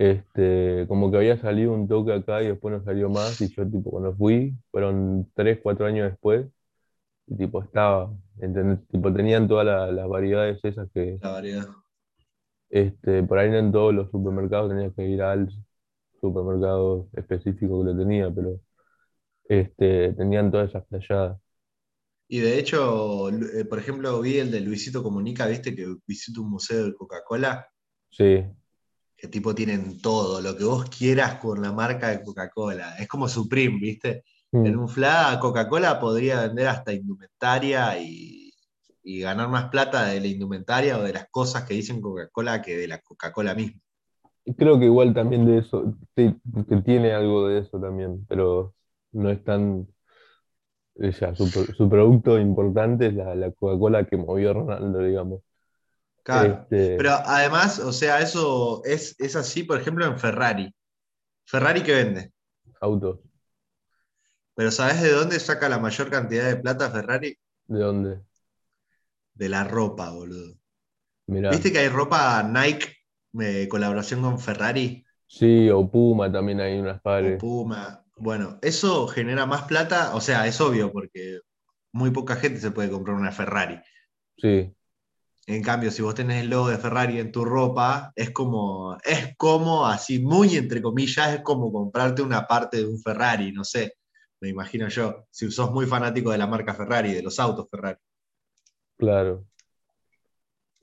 Este, 0.00 0.86
como 0.88 1.10
que 1.12 1.18
había 1.18 1.38
salido 1.38 1.74
un 1.74 1.88
toque 1.88 2.12
acá 2.14 2.42
y 2.42 2.48
después 2.48 2.74
no 2.74 2.84
salió 2.84 3.10
más, 3.10 3.40
y 3.42 3.50
yo 3.54 3.68
tipo 3.70 3.90
cuando 3.92 4.16
fui, 4.16 4.54
fueron 4.72 5.30
tres, 5.34 5.60
cuatro 5.62 5.86
años 5.86 6.10
después, 6.10 6.46
y 7.26 7.36
tipo 7.36 7.62
estaba, 7.62 8.12
¿entendés? 8.40 8.86
Tipo 8.88 9.12
tenían 9.14 9.48
todas 9.48 9.66
la- 9.66 9.92
las 9.92 10.08
variedades 10.08 10.64
esas 10.64 10.88
que 10.94 11.20
la 11.20 11.30
variedad. 11.32 11.68
este, 12.70 13.22
por 13.24 13.38
ahí 13.38 13.50
no 13.50 13.58
en 13.58 13.72
todos 13.72 13.94
los 13.94 14.10
supermercados 14.10 14.70
tenías 14.70 14.94
que 14.94 15.04
ir 15.08 15.22
al 15.22 15.48
supermercado 16.20 17.08
específico 17.14 17.80
que 17.84 17.92
lo 17.92 17.96
tenía, 17.98 18.30
pero 18.30 18.60
este, 19.48 20.14
tenían 20.14 20.50
todas 20.50 20.70
esas 20.70 20.86
playadas. 20.86 21.38
Y 22.28 22.38
de 22.40 22.58
hecho, 22.58 23.28
eh, 23.28 23.64
por 23.66 23.78
ejemplo, 23.78 24.20
vi 24.22 24.38
el 24.38 24.50
de 24.50 24.60
Luisito 24.60 25.02
Comunica, 25.02 25.46
viste 25.46 25.74
que 25.74 25.96
visita 26.06 26.40
un 26.40 26.50
museo 26.50 26.86
de 26.86 26.94
Coca-Cola, 26.94 27.66
Sí, 28.10 28.44
que 29.20 29.28
tipo 29.28 29.54
tienen 29.54 30.00
todo, 30.00 30.40
lo 30.40 30.56
que 30.56 30.64
vos 30.64 30.88
quieras 30.90 31.36
con 31.40 31.60
la 31.62 31.72
marca 31.72 32.08
de 32.08 32.22
Coca-Cola. 32.22 32.96
Es 32.98 33.08
como 33.08 33.28
Supreme, 33.28 33.78
viste. 33.80 34.24
En 34.62 34.76
Mm. 34.76 34.78
un 34.78 34.88
FLA, 34.88 35.38
Coca-Cola 35.40 36.00
podría 36.00 36.42
vender 36.42 36.68
hasta 36.68 36.92
indumentaria 36.92 37.98
y, 38.00 38.52
y 39.02 39.20
ganar 39.20 39.48
más 39.48 39.68
plata 39.70 40.06
de 40.06 40.20
la 40.20 40.26
indumentaria 40.28 40.98
o 40.98 41.02
de 41.02 41.12
las 41.12 41.28
cosas 41.30 41.64
que 41.64 41.74
dicen 41.74 42.00
Coca-Cola 42.00 42.62
que 42.62 42.76
de 42.76 42.88
la 42.88 43.00
Coca-Cola 43.00 43.54
misma. 43.54 43.80
Creo 44.56 44.78
que 44.78 44.86
igual 44.86 45.14
también 45.14 45.46
de 45.46 45.58
eso, 45.58 45.94
sí, 46.16 46.34
que 46.68 46.76
tiene 46.82 47.12
algo 47.12 47.48
de 47.48 47.60
eso 47.60 47.80
también, 47.80 48.24
pero 48.28 48.74
no 49.12 49.30
es 49.30 49.42
tan, 49.44 49.86
o 50.94 51.12
sea, 51.12 51.34
su, 51.34 51.50
su 51.50 51.88
producto 51.88 52.38
importante 52.38 53.06
es 53.08 53.14
la, 53.14 53.34
la 53.34 53.50
Coca-Cola 53.52 54.04
que 54.06 54.16
movió 54.16 54.52
Ronaldo, 54.54 55.00
digamos. 55.00 55.40
Claro. 56.30 56.62
Este, 56.70 56.96
Pero 56.96 57.12
además, 57.12 57.78
o 57.80 57.92
sea, 57.92 58.20
eso 58.20 58.82
es, 58.84 59.16
es 59.18 59.36
así, 59.36 59.64
por 59.64 59.80
ejemplo, 59.80 60.06
en 60.06 60.18
Ferrari. 60.18 60.74
Ferrari 61.46 61.82
que 61.82 61.94
vende. 61.94 62.32
autos, 62.80 63.20
Pero 64.54 64.70
¿sabés 64.70 65.02
de 65.02 65.10
dónde 65.10 65.40
saca 65.40 65.68
la 65.68 65.80
mayor 65.80 66.08
cantidad 66.08 66.44
de 66.46 66.54
plata 66.56 66.88
Ferrari? 66.90 67.36
¿de 67.68 67.78
dónde? 67.80 68.20
De 69.34 69.48
la 69.48 69.64
ropa, 69.64 70.10
boludo. 70.10 70.56
Mirá, 71.26 71.50
¿Viste 71.50 71.72
que 71.72 71.78
hay 71.80 71.88
ropa 71.88 72.42
Nike, 72.44 72.96
eh, 73.40 73.68
colaboración 73.68 74.22
con 74.22 74.38
Ferrari 74.40 75.04
sí, 75.26 75.70
o 75.70 75.90
Puma 75.90 76.30
también 76.30 76.60
hay 76.60 76.78
unas 76.78 77.00
o 77.18 77.36
pares, 77.36 77.38
Puma? 77.38 78.04
Bueno, 78.16 78.58
eso 78.62 79.06
genera 79.08 79.46
más 79.46 79.62
plata, 79.64 80.14
o 80.14 80.20
sea, 80.20 80.46
es 80.46 80.60
obvio 80.60 80.92
porque 80.92 81.40
muy 81.92 82.10
poca 82.10 82.36
gente 82.36 82.60
se 82.60 82.70
puede 82.72 82.90
comprar 82.90 83.16
una 83.16 83.32
Ferrari. 83.32 83.80
sí, 84.36 84.74
En 85.50 85.62
cambio, 85.62 85.90
si 85.90 86.00
vos 86.00 86.14
tenés 86.14 86.42
el 86.42 86.50
logo 86.50 86.68
de 86.68 86.78
Ferrari 86.78 87.18
en 87.18 87.32
tu 87.32 87.44
ropa, 87.44 88.12
es 88.14 88.30
como, 88.30 88.96
es 89.04 89.36
como, 89.36 89.84
así 89.86 90.20
muy 90.20 90.56
entre 90.56 90.80
comillas, 90.80 91.34
es 91.34 91.40
como 91.42 91.72
comprarte 91.72 92.22
una 92.22 92.46
parte 92.46 92.76
de 92.78 92.86
un 92.86 93.00
Ferrari, 93.00 93.50
no 93.50 93.64
sé, 93.64 93.94
me 94.40 94.48
imagino 94.48 94.88
yo, 94.88 95.26
si 95.30 95.50
sos 95.50 95.72
muy 95.72 95.86
fanático 95.86 96.30
de 96.30 96.38
la 96.38 96.46
marca 96.46 96.72
Ferrari, 96.72 97.12
de 97.12 97.22
los 97.22 97.38
autos 97.40 97.68
Ferrari. 97.68 97.98
Claro. 98.96 99.44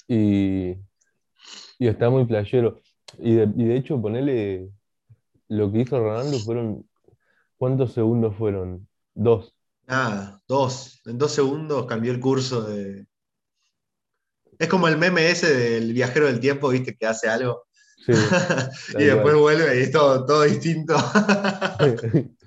Y, 0.08 0.72
y 1.80 1.88
está 1.88 2.10
muy 2.10 2.26
playero. 2.26 2.82
Y 3.20 3.36
de, 3.36 3.44
y 3.56 3.64
de 3.64 3.78
hecho, 3.78 4.02
ponele 4.02 4.70
lo 5.48 5.72
que 5.72 5.80
hizo 5.80 6.00
Ronaldo 6.00 6.38
fueron, 6.40 6.88
¿cuántos 7.58 7.94
segundos 7.94 8.36
fueron? 8.36 8.88
Dos. 9.14 9.56
Nada, 9.88 10.42
dos. 10.48 11.02
En 11.06 11.18
dos 11.18 11.32
segundos 11.32 11.86
cambió 11.86 12.12
el 12.12 12.20
curso 12.20 12.64
de. 12.64 13.07
Es 14.60 14.68
como 14.68 14.88
el 14.88 14.98
meme 14.98 15.30
ese 15.30 15.54
del 15.54 15.94
viajero 15.94 16.28
del 16.28 16.40
tiempo, 16.40 16.70
viste, 16.70 16.96
que 16.96 17.06
hace 17.06 17.30
algo. 17.30 17.68
Sí, 18.06 18.12
y 19.00 19.04
después 19.06 19.36
vuelve 19.36 19.80
y 19.80 19.84
es 19.84 19.92
todo, 19.92 20.26
todo 20.26 20.44
distinto. 20.44 20.96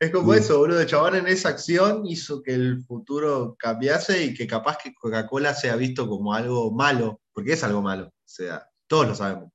es 0.00 0.10
como 0.10 0.32
Sí. 0.32 0.40
eso, 0.40 0.58
boludo. 0.58 0.84
Chabón 0.84 1.16
en 1.16 1.28
esa 1.28 1.50
acción 1.50 2.06
hizo 2.06 2.42
que 2.42 2.54
el 2.54 2.82
futuro 2.82 3.54
cambiase 3.58 4.24
y 4.24 4.34
que 4.34 4.46
capaz 4.46 4.78
que 4.82 4.94
Coca-Cola 4.94 5.54
sea 5.54 5.76
visto 5.76 6.08
como 6.08 6.34
algo 6.34 6.72
malo, 6.72 7.20
porque 7.32 7.52
es 7.52 7.64
algo 7.64 7.82
malo. 7.82 8.06
O 8.06 8.12
sea, 8.24 8.66
todos 8.86 9.08
lo 9.08 9.14
sabemos. 9.14 9.50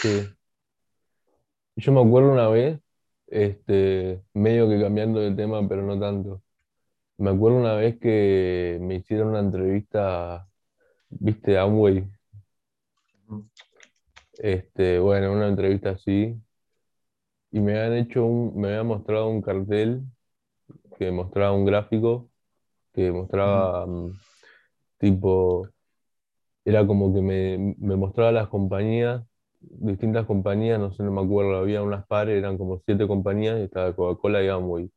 Sí. 0.00 0.28
Yo 1.76 1.92
me 1.92 2.00
acuerdo 2.00 2.32
una 2.32 2.48
vez, 2.48 2.80
este, 3.26 4.22
medio 4.32 4.68
que 4.68 4.80
cambiando 4.80 5.20
de 5.20 5.32
tema, 5.32 5.66
pero 5.68 5.82
no 5.82 5.98
tanto. 5.98 6.42
Me 7.18 7.30
acuerdo 7.30 7.58
una 7.58 7.74
vez 7.74 7.98
que 8.00 8.78
me 8.80 8.96
hicieron 8.96 9.28
una 9.28 9.40
entrevista, 9.40 10.48
viste, 11.20 11.58
Amway. 11.58 12.04
Este, 14.38 14.98
bueno, 14.98 15.32
una 15.32 15.48
entrevista 15.48 15.90
así. 15.90 16.36
Y 17.50 17.60
me 17.60 17.78
habían 17.78 17.98
hecho 17.98 18.24
un, 18.24 18.60
me 18.60 18.68
habían 18.68 18.86
mostrado 18.88 19.28
un 19.28 19.40
cartel 19.42 20.02
que 20.98 21.10
mostraba 21.10 21.52
un 21.52 21.64
gráfico 21.64 22.28
que 22.92 23.10
mostraba 23.12 23.86
mm, 23.86 24.12
tipo, 24.98 25.68
era 26.64 26.86
como 26.86 27.12
que 27.12 27.20
me, 27.20 27.74
me 27.78 27.96
mostraba 27.96 28.32
las 28.32 28.48
compañías, 28.48 29.22
distintas 29.60 30.26
compañías, 30.26 30.78
no 30.78 30.92
sé, 30.92 31.02
no 31.02 31.10
me 31.12 31.22
acuerdo, 31.22 31.56
había 31.56 31.82
unas 31.82 32.06
pares, 32.06 32.38
eran 32.38 32.56
como 32.58 32.80
siete 32.86 33.06
compañías, 33.06 33.58
y 33.58 33.64
estaba 33.64 33.94
Coca-Cola 33.94 34.42
y 34.42 34.48
Amway. 34.48 34.90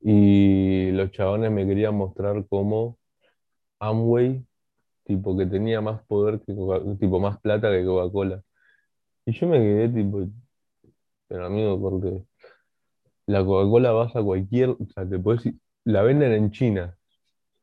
Y 0.00 0.90
los 0.92 1.10
chabones 1.12 1.50
me 1.50 1.66
querían 1.66 1.94
mostrar 1.96 2.46
cómo 2.48 2.98
Amway, 3.80 4.44
tipo, 5.08 5.36
que 5.36 5.46
tenía 5.46 5.80
más 5.80 6.02
poder 6.06 6.38
que 6.40 6.52
tipo, 7.00 7.18
más 7.18 7.40
plata 7.40 7.70
que 7.70 7.84
Coca-Cola. 7.84 8.42
Y 9.26 9.32
yo 9.32 9.46
me 9.48 9.58
quedé 9.58 9.88
tipo, 9.88 10.26
pero 11.26 11.46
amigo, 11.46 11.80
porque 11.80 12.24
la 13.26 13.44
Coca-Cola 13.44 13.90
vas 13.92 14.14
a 14.14 14.22
cualquier, 14.22 14.70
o 14.70 14.78
sea, 14.94 15.08
te 15.08 15.18
puedes 15.18 15.46
ir- 15.46 15.58
la 15.84 16.02
venden 16.02 16.32
en 16.32 16.50
China. 16.50 16.94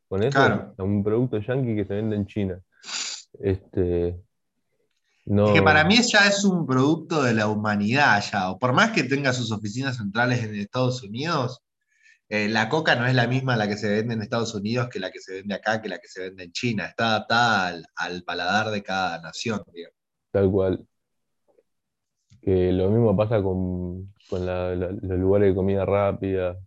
Con 0.09 0.23
eso, 0.23 0.37
Claro. 0.39 0.73
a 0.77 0.83
un 0.83 1.03
producto 1.03 1.37
yankee 1.39 1.75
que 1.75 1.85
se 1.85 1.93
vende 1.93 2.15
en 2.15 2.25
China. 2.25 2.59
Este, 3.39 4.07
Es 4.09 4.17
no, 5.25 5.53
que 5.53 5.61
para 5.61 5.83
mí 5.83 5.97
ya 6.01 6.27
es 6.27 6.43
un 6.45 6.65
producto 6.65 7.21
de 7.23 7.33
la 7.33 7.47
humanidad 7.47 8.23
ya, 8.31 8.51
o 8.51 8.57
por 8.59 8.73
más 8.73 8.91
que 8.91 9.03
tenga 9.03 9.33
sus 9.33 9.51
oficinas 9.51 9.97
centrales 9.97 10.43
en 10.43 10.55
Estados 10.55 11.03
Unidos, 11.03 11.61
eh, 12.29 12.49
la 12.49 12.69
coca 12.69 12.95
no 12.95 13.05
es 13.05 13.13
la 13.15 13.27
misma 13.27 13.55
la 13.55 13.67
que 13.67 13.77
se 13.77 13.89
vende 13.89 14.15
en 14.15 14.21
Estados 14.21 14.53
Unidos 14.55 14.89
que 14.89 14.99
la 14.99 15.11
que 15.11 15.19
se 15.19 15.35
vende 15.35 15.55
acá, 15.55 15.81
que 15.81 15.89
la 15.89 15.99
que 15.99 16.07
se 16.07 16.21
vende 16.21 16.43
en 16.45 16.51
China. 16.51 16.85
Está 16.85 17.09
adaptada 17.09 17.67
al, 17.67 17.85
al 17.95 18.23
paladar 18.23 18.71
de 18.71 18.83
cada 18.83 19.21
nación, 19.21 19.61
digamos. 19.73 19.97
tal 20.31 20.51
cual. 20.51 20.85
Que 22.41 22.71
lo 22.71 22.89
mismo 22.89 23.15
pasa 23.15 23.41
con, 23.41 24.13
con 24.29 24.45
los 24.45 25.19
lugares 25.19 25.49
de 25.49 25.55
comida 25.55 25.85
rápida. 25.85 26.57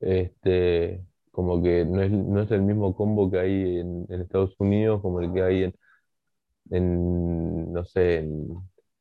Este, 0.00 1.04
como 1.30 1.62
que 1.62 1.84
no 1.84 2.02
es, 2.02 2.10
no 2.10 2.42
es 2.42 2.50
el 2.50 2.62
mismo 2.62 2.94
combo 2.96 3.30
que 3.30 3.38
hay 3.38 3.78
en, 3.78 4.06
Estados 4.10 4.54
Unidos 4.58 5.00
como 5.02 5.20
el 5.20 5.32
que 5.32 5.42
hay 5.42 5.72
en, 6.70 7.72
no 7.72 7.84
sé, 7.84 8.28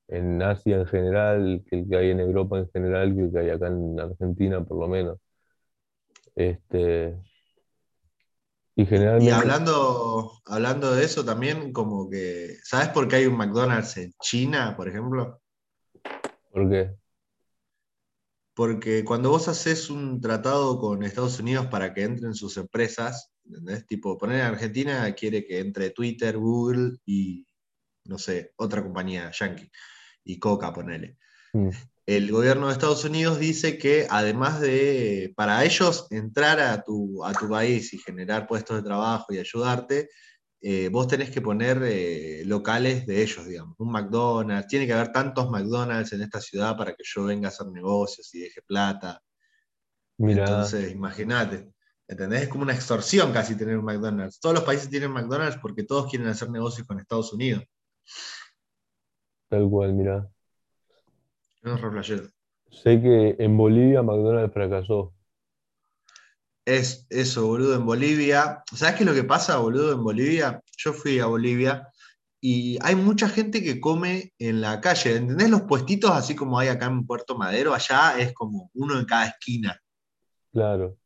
en, 0.08 0.42
Asia 0.42 0.78
en 0.78 0.86
general, 0.86 1.64
que 1.68 1.80
el 1.80 1.90
que 1.90 1.98
hay 1.98 2.10
en 2.12 2.20
Europa 2.20 2.60
en 2.60 2.70
general, 2.70 3.18
el 3.18 3.32
que 3.32 3.40
hay 3.40 3.50
acá 3.50 3.68
en 3.68 4.00
Argentina 4.00 4.64
por 4.64 4.80
lo 4.80 4.88
menos. 4.88 5.18
Este, 6.38 7.20
y 8.76 8.84
Y 8.84 8.86
generalmente, 8.86 9.34
hablando, 9.34 10.40
hablando 10.46 10.94
de 10.94 11.04
eso 11.04 11.26
también, 11.26 11.74
como 11.74 12.08
que, 12.12 12.58
¿sabes 12.64 12.90
por 12.90 13.08
qué 13.08 13.16
hay 13.16 13.26
un 13.26 13.36
McDonald's 13.36 13.98
en 13.98 14.14
China, 14.22 14.76
por 14.78 14.88
ejemplo? 14.88 15.42
¿por 16.52 16.70
qué? 16.70 16.96
Porque 18.54 19.04
cuando 19.04 19.32
vos 19.32 19.48
haces 19.48 19.90
un 19.90 20.22
tratado 20.22 20.80
con 20.80 21.02
Estados 21.02 21.40
Unidos 21.40 21.66
para 21.68 21.92
que 21.92 22.04
entren 22.04 22.36
sus 22.36 22.56
empresas, 22.58 23.32
¿entendés? 23.44 23.88
Tipo, 23.88 24.16
poner 24.16 24.42
en 24.42 24.46
Argentina 24.46 25.12
quiere 25.16 25.44
que 25.44 25.58
entre 25.60 25.90
Twitter, 25.90 26.38
Google 26.38 26.98
y, 27.04 27.48
no 28.06 28.20
sé, 28.20 28.54
otra 28.58 28.84
compañía 28.84 29.32
yankee, 29.32 29.72
y 30.24 30.38
Coca, 30.38 30.72
ponele. 30.72 31.18
Mm, 31.54 31.70
El 32.08 32.32
gobierno 32.32 32.68
de 32.68 32.74
Estados 32.74 33.04
Unidos 33.04 33.38
dice 33.38 33.78
que 33.78 34.08
además 34.10 34.62
de, 34.62 35.34
para 35.36 35.66
ellos, 35.66 36.08
entrar 36.10 36.58
a 36.62 36.82
tu, 36.82 37.22
a 37.26 37.34
tu 37.34 37.50
país 37.50 37.94
y 37.94 37.98
generar 37.98 38.48
puestos 38.48 38.78
de 38.78 38.84
trabajo 38.84 39.34
y 39.34 39.40
ayudarte, 39.40 40.10
eh, 40.62 40.88
vos 40.88 41.10
tenés 41.10 41.30
que 41.32 41.42
poner 41.42 41.82
eh, 41.84 42.44
locales 42.46 43.06
de 43.06 43.22
ellos, 43.22 43.46
digamos, 43.46 43.76
un 43.80 43.92
McDonald's, 43.92 44.70
tiene 44.70 44.88
que 44.88 44.94
haber 44.94 45.12
tantos 45.12 45.50
McDonald's 45.50 46.14
en 46.14 46.22
esta 46.22 46.40
ciudad 46.40 46.78
para 46.78 46.94
que 46.94 47.04
yo 47.04 47.26
venga 47.26 47.50
a 47.50 47.52
hacer 47.52 47.68
negocios 47.68 48.34
y 48.34 48.40
deje 48.40 48.62
plata. 48.62 49.22
Mira, 50.18 50.46
Entonces, 50.46 50.90
imagínate, 50.94 51.74
¿entendés? 52.08 52.44
Es 52.44 52.48
como 52.48 52.64
una 52.64 52.74
extorsión 52.74 53.34
casi 53.34 53.58
tener 53.58 53.78
un 53.78 53.84
McDonald's. 53.84 54.40
Todos 54.40 54.56
los 54.56 54.64
países 54.64 54.90
tienen 54.90 55.12
McDonald's 55.12 55.60
porque 55.62 55.84
todos 55.84 56.10
quieren 56.10 56.30
hacer 56.30 56.50
negocios 56.52 56.88
con 56.88 57.02
Estados 57.02 57.34
Unidos. 57.34 57.66
tal 59.50 59.70
cual, 59.70 59.92
mira. 59.92 60.32
Sé 62.72 63.02
que 63.02 63.36
en 63.40 63.58
Bolivia 63.58 64.04
McDonald's 64.04 64.54
fracasó. 64.54 65.14
Es 66.66 67.08
eso, 67.10 67.48
boludo, 67.48 67.76
en 67.76 67.86
Bolivia. 67.86 68.64
¿Sabes 68.74 68.96
qué 68.96 69.04
es 69.04 69.10
lo 69.10 69.16
que 69.16 69.24
pasa, 69.24 69.58
boludo, 69.58 69.94
en 69.94 70.04
Bolivia? 70.04 70.62
Yo 70.78 70.94
fui 70.94 71.20
a 71.20 71.26
Bolivia 71.28 71.88
y 72.42 72.78
hay 72.82 72.96
mucha 72.96 73.30
gente 73.30 73.64
que 73.64 73.80
come 73.80 74.34
en 74.38 74.62
la 74.62 74.80
calle. 74.82 75.16
¿Entendés 75.16 75.50
los 75.50 75.64
puestitos 75.64 76.12
así 76.12 76.36
como 76.36 76.60
hay 76.60 76.68
acá 76.68 76.86
en 76.88 77.06
Puerto 77.06 77.38
Madero? 77.38 77.74
Allá 77.74 78.20
es 78.20 78.34
como 78.34 78.70
uno 78.74 79.00
en 79.00 79.06
cada 79.06 79.28
esquina. 79.28 79.80
Claro, 80.52 80.98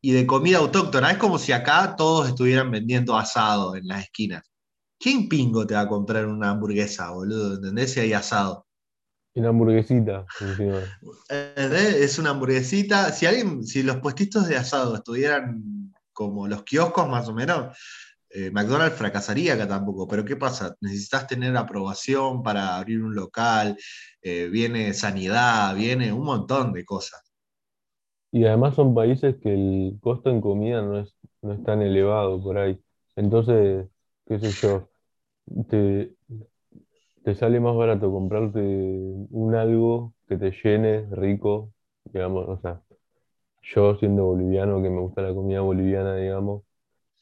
Y 0.00 0.12
de 0.12 0.26
comida 0.26 0.58
autóctona. 0.58 1.10
Es 1.10 1.18
como 1.18 1.38
si 1.38 1.52
acá 1.52 1.94
todos 1.96 2.28
estuvieran 2.28 2.70
vendiendo 2.70 3.16
asado 3.16 3.76
en 3.76 3.86
las 3.88 4.04
esquinas. 4.04 4.44
¿Quién 4.98 5.28
pingo 5.28 5.66
te 5.66 5.74
va 5.74 5.82
a 5.82 5.88
comprar 5.88 6.26
una 6.26 6.50
hamburguesa, 6.50 7.10
boludo? 7.10 7.56
¿Entendés? 7.56 7.92
Si 7.92 8.00
hay 8.00 8.12
asado. 8.12 8.67
Una 9.40 9.50
hamburguesita 9.50 10.26
encima. 10.40 10.80
¿Entendés? 11.28 11.94
Es 11.94 12.18
una 12.18 12.30
hamburguesita. 12.30 13.12
Si 13.12 13.26
alguien, 13.26 13.64
si 13.64 13.82
los 13.82 13.98
puestitos 13.98 14.48
de 14.48 14.56
asado 14.56 14.94
estuvieran 14.94 15.92
como 16.12 16.48
los 16.48 16.64
kioscos 16.64 17.08
más 17.08 17.28
o 17.28 17.34
menos, 17.34 17.76
eh, 18.30 18.50
McDonald's 18.50 18.96
fracasaría 18.96 19.54
acá 19.54 19.66
tampoco. 19.68 20.06
Pero 20.08 20.24
¿qué 20.24 20.36
pasa? 20.36 20.76
Necesitas 20.80 21.26
tener 21.26 21.56
aprobación 21.56 22.42
para 22.42 22.76
abrir 22.76 23.02
un 23.02 23.14
local, 23.14 23.76
eh, 24.22 24.48
viene 24.50 24.92
sanidad, 24.94 25.74
viene 25.74 26.12
un 26.12 26.24
montón 26.24 26.72
de 26.72 26.84
cosas. 26.84 27.22
Y 28.30 28.44
además 28.44 28.74
son 28.74 28.94
países 28.94 29.36
que 29.42 29.54
el 29.54 29.98
costo 30.00 30.28
en 30.30 30.40
comida 30.40 30.82
no 30.82 30.98
es, 30.98 31.16
no 31.40 31.52
es 31.54 31.62
tan 31.64 31.80
elevado 31.80 32.42
por 32.42 32.58
ahí. 32.58 32.78
Entonces, 33.16 33.86
qué 34.26 34.38
sé 34.38 34.50
yo, 34.50 34.90
te, 35.68 36.14
te 37.28 37.34
sale 37.34 37.60
más 37.60 37.76
barato 37.76 38.10
comprarte 38.10 38.58
un 38.60 39.54
algo 39.54 40.14
que 40.28 40.36
te 40.38 40.50
llene 40.50 41.06
rico, 41.12 41.72
digamos, 42.04 42.48
o 42.48 42.58
sea, 42.60 42.80
yo 43.62 43.96
siendo 43.96 44.24
boliviano, 44.26 44.82
que 44.82 44.90
me 44.90 45.00
gusta 45.00 45.22
la 45.22 45.34
comida 45.34 45.60
boliviana, 45.62 46.16
digamos, 46.16 46.64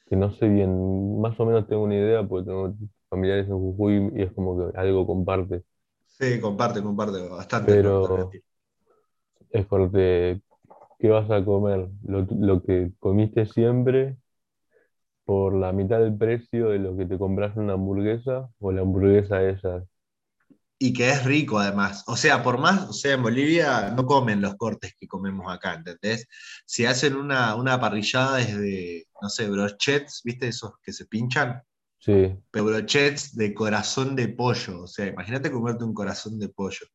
que 0.08 0.16
no 0.16 0.32
sé 0.32 0.48
bien, 0.48 1.20
más 1.20 1.38
o 1.40 1.46
menos 1.46 1.68
tengo 1.68 1.84
una 1.84 1.96
idea, 1.96 2.24
porque 2.26 2.46
tengo 2.46 2.74
familiares 3.10 3.48
en 3.48 3.54
Jujuy 3.58 4.12
y 4.16 4.22
es 4.22 4.32
como 4.34 4.72
que 4.72 4.78
algo 4.78 5.06
comparte. 5.06 5.64
Sí, 6.06 6.40
comparte, 6.40 6.82
comparte 6.82 7.20
bastante. 7.28 7.80
Pero-. 7.82 8.38
Es 9.50 9.66
porque, 9.66 10.40
¿qué 11.00 11.08
vas 11.10 11.30
a 11.30 11.44
comer? 11.44 11.88
Lo, 12.04 12.26
lo 12.30 12.62
que 12.62 12.92
comiste 13.00 13.46
siempre 13.46 14.16
por 15.26 15.54
la 15.54 15.72
mitad 15.72 16.00
del 16.00 16.16
precio 16.16 16.70
de 16.70 16.78
lo 16.78 16.96
que 16.96 17.04
te 17.06 17.18
compras 17.18 17.56
una 17.56 17.74
hamburguesa 17.74 18.48
o 18.60 18.72
la 18.72 18.80
hamburguesa 18.82 19.42
esa. 19.42 19.84
Y 20.78 20.92
que 20.92 21.10
es 21.10 21.24
rico 21.24 21.58
además. 21.58 22.04
O 22.06 22.16
sea, 22.16 22.42
por 22.42 22.58
más, 22.58 22.88
o 22.90 22.92
sea, 22.92 23.14
en 23.14 23.22
Bolivia 23.22 23.92
no 23.96 24.04
comen 24.04 24.42
los 24.42 24.56
cortes 24.56 24.94
que 24.98 25.08
comemos 25.08 25.50
acá, 25.52 25.74
¿entendés? 25.74 26.26
Si 26.66 26.84
hacen 26.84 27.16
una, 27.16 27.54
una 27.54 27.80
parrillada 27.80 28.36
desde, 28.36 29.06
no 29.22 29.28
sé, 29.30 29.48
brochets, 29.48 30.20
¿viste? 30.22 30.48
Esos 30.48 30.72
que 30.82 30.92
se 30.92 31.06
pinchan. 31.06 31.62
Sí, 31.98 32.36
pero 32.50 32.66
brochets 32.66 33.34
de 33.34 33.54
corazón 33.54 34.14
de 34.14 34.28
pollo. 34.28 34.82
O 34.82 34.86
sea, 34.86 35.06
imagínate 35.06 35.50
comerte 35.50 35.84
un 35.84 35.94
corazón 35.94 36.38
de 36.38 36.50
pollo. 36.50 36.86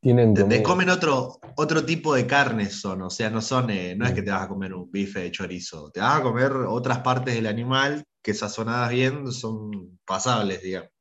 tienen 0.00 0.30
¿Entendés? 0.30 0.62
Comen 0.62 0.90
otro, 0.90 1.38
otro 1.56 1.84
tipo 1.84 2.14
de 2.14 2.26
carnes 2.26 2.80
son, 2.80 3.02
o 3.02 3.10
sea, 3.10 3.30
no 3.30 3.40
son, 3.40 3.70
eh, 3.70 3.94
no 3.96 4.06
es 4.06 4.12
que 4.12 4.22
te 4.22 4.32
vas 4.32 4.42
a 4.42 4.48
comer 4.48 4.74
un 4.74 4.90
bife 4.90 5.20
de 5.20 5.30
chorizo, 5.30 5.90
te 5.90 6.00
vas 6.00 6.18
a 6.18 6.22
comer 6.22 6.52
otras 6.52 6.98
partes 6.98 7.34
del 7.34 7.46
animal 7.46 8.04
que 8.22 8.34
sazonadas 8.34 8.90
bien 8.90 9.30
son 9.30 9.98
pasables, 10.04 10.62
digamos. 10.62 10.93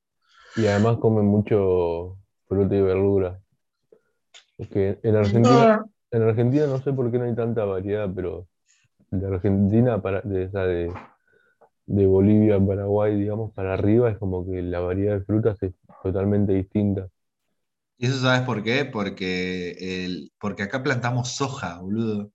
Y 0.55 0.67
además 0.67 0.98
comen 0.98 1.25
mucho 1.25 2.17
fruta 2.48 2.75
y 2.75 2.81
verdura. 2.81 3.39
Es 4.57 4.67
que 4.69 5.00
en 5.01 5.15
Argentina, 5.15 5.86
en 6.12 6.22
Argentina 6.22 6.67
no 6.67 6.81
sé 6.81 6.93
por 6.93 7.12
qué 7.12 7.17
no 7.17 7.25
hay 7.25 7.36
tanta 7.36 7.65
variedad, 7.65 8.10
pero 8.13 8.48
de 9.10 9.27
Argentina 9.27 10.01
para, 10.01 10.22
de, 10.22 10.43
esa 10.43 10.65
de, 10.65 10.91
de 11.86 12.05
Bolivia, 12.05 12.60
Paraguay, 12.60 13.15
digamos, 13.19 13.51
para 13.53 13.74
arriba 13.74 14.10
es 14.10 14.17
como 14.17 14.45
que 14.45 14.62
la 14.62 14.79
variedad 14.79 15.19
de 15.19 15.25
frutas 15.25 15.57
es 15.62 15.74
totalmente 16.01 16.53
distinta. 16.53 17.07
¿Y 17.98 18.07
eso 18.07 18.19
sabes 18.19 18.41
por 18.41 18.63
qué? 18.63 18.86
Porque, 18.86 20.05
el, 20.05 20.31
porque 20.39 20.63
acá 20.63 20.83
plantamos 20.83 21.29
soja, 21.29 21.79
boludo. 21.79 22.31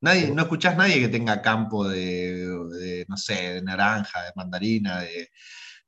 Nadie, 0.00 0.30
no 0.32 0.42
escuchás 0.42 0.76
nadie 0.76 1.00
que 1.00 1.08
tenga 1.08 1.40
campo 1.40 1.88
de, 1.88 2.46
de, 2.78 3.06
no 3.08 3.16
sé, 3.16 3.54
de 3.54 3.62
naranja, 3.62 4.22
de 4.22 4.32
mandarina, 4.34 5.00
de, 5.00 5.28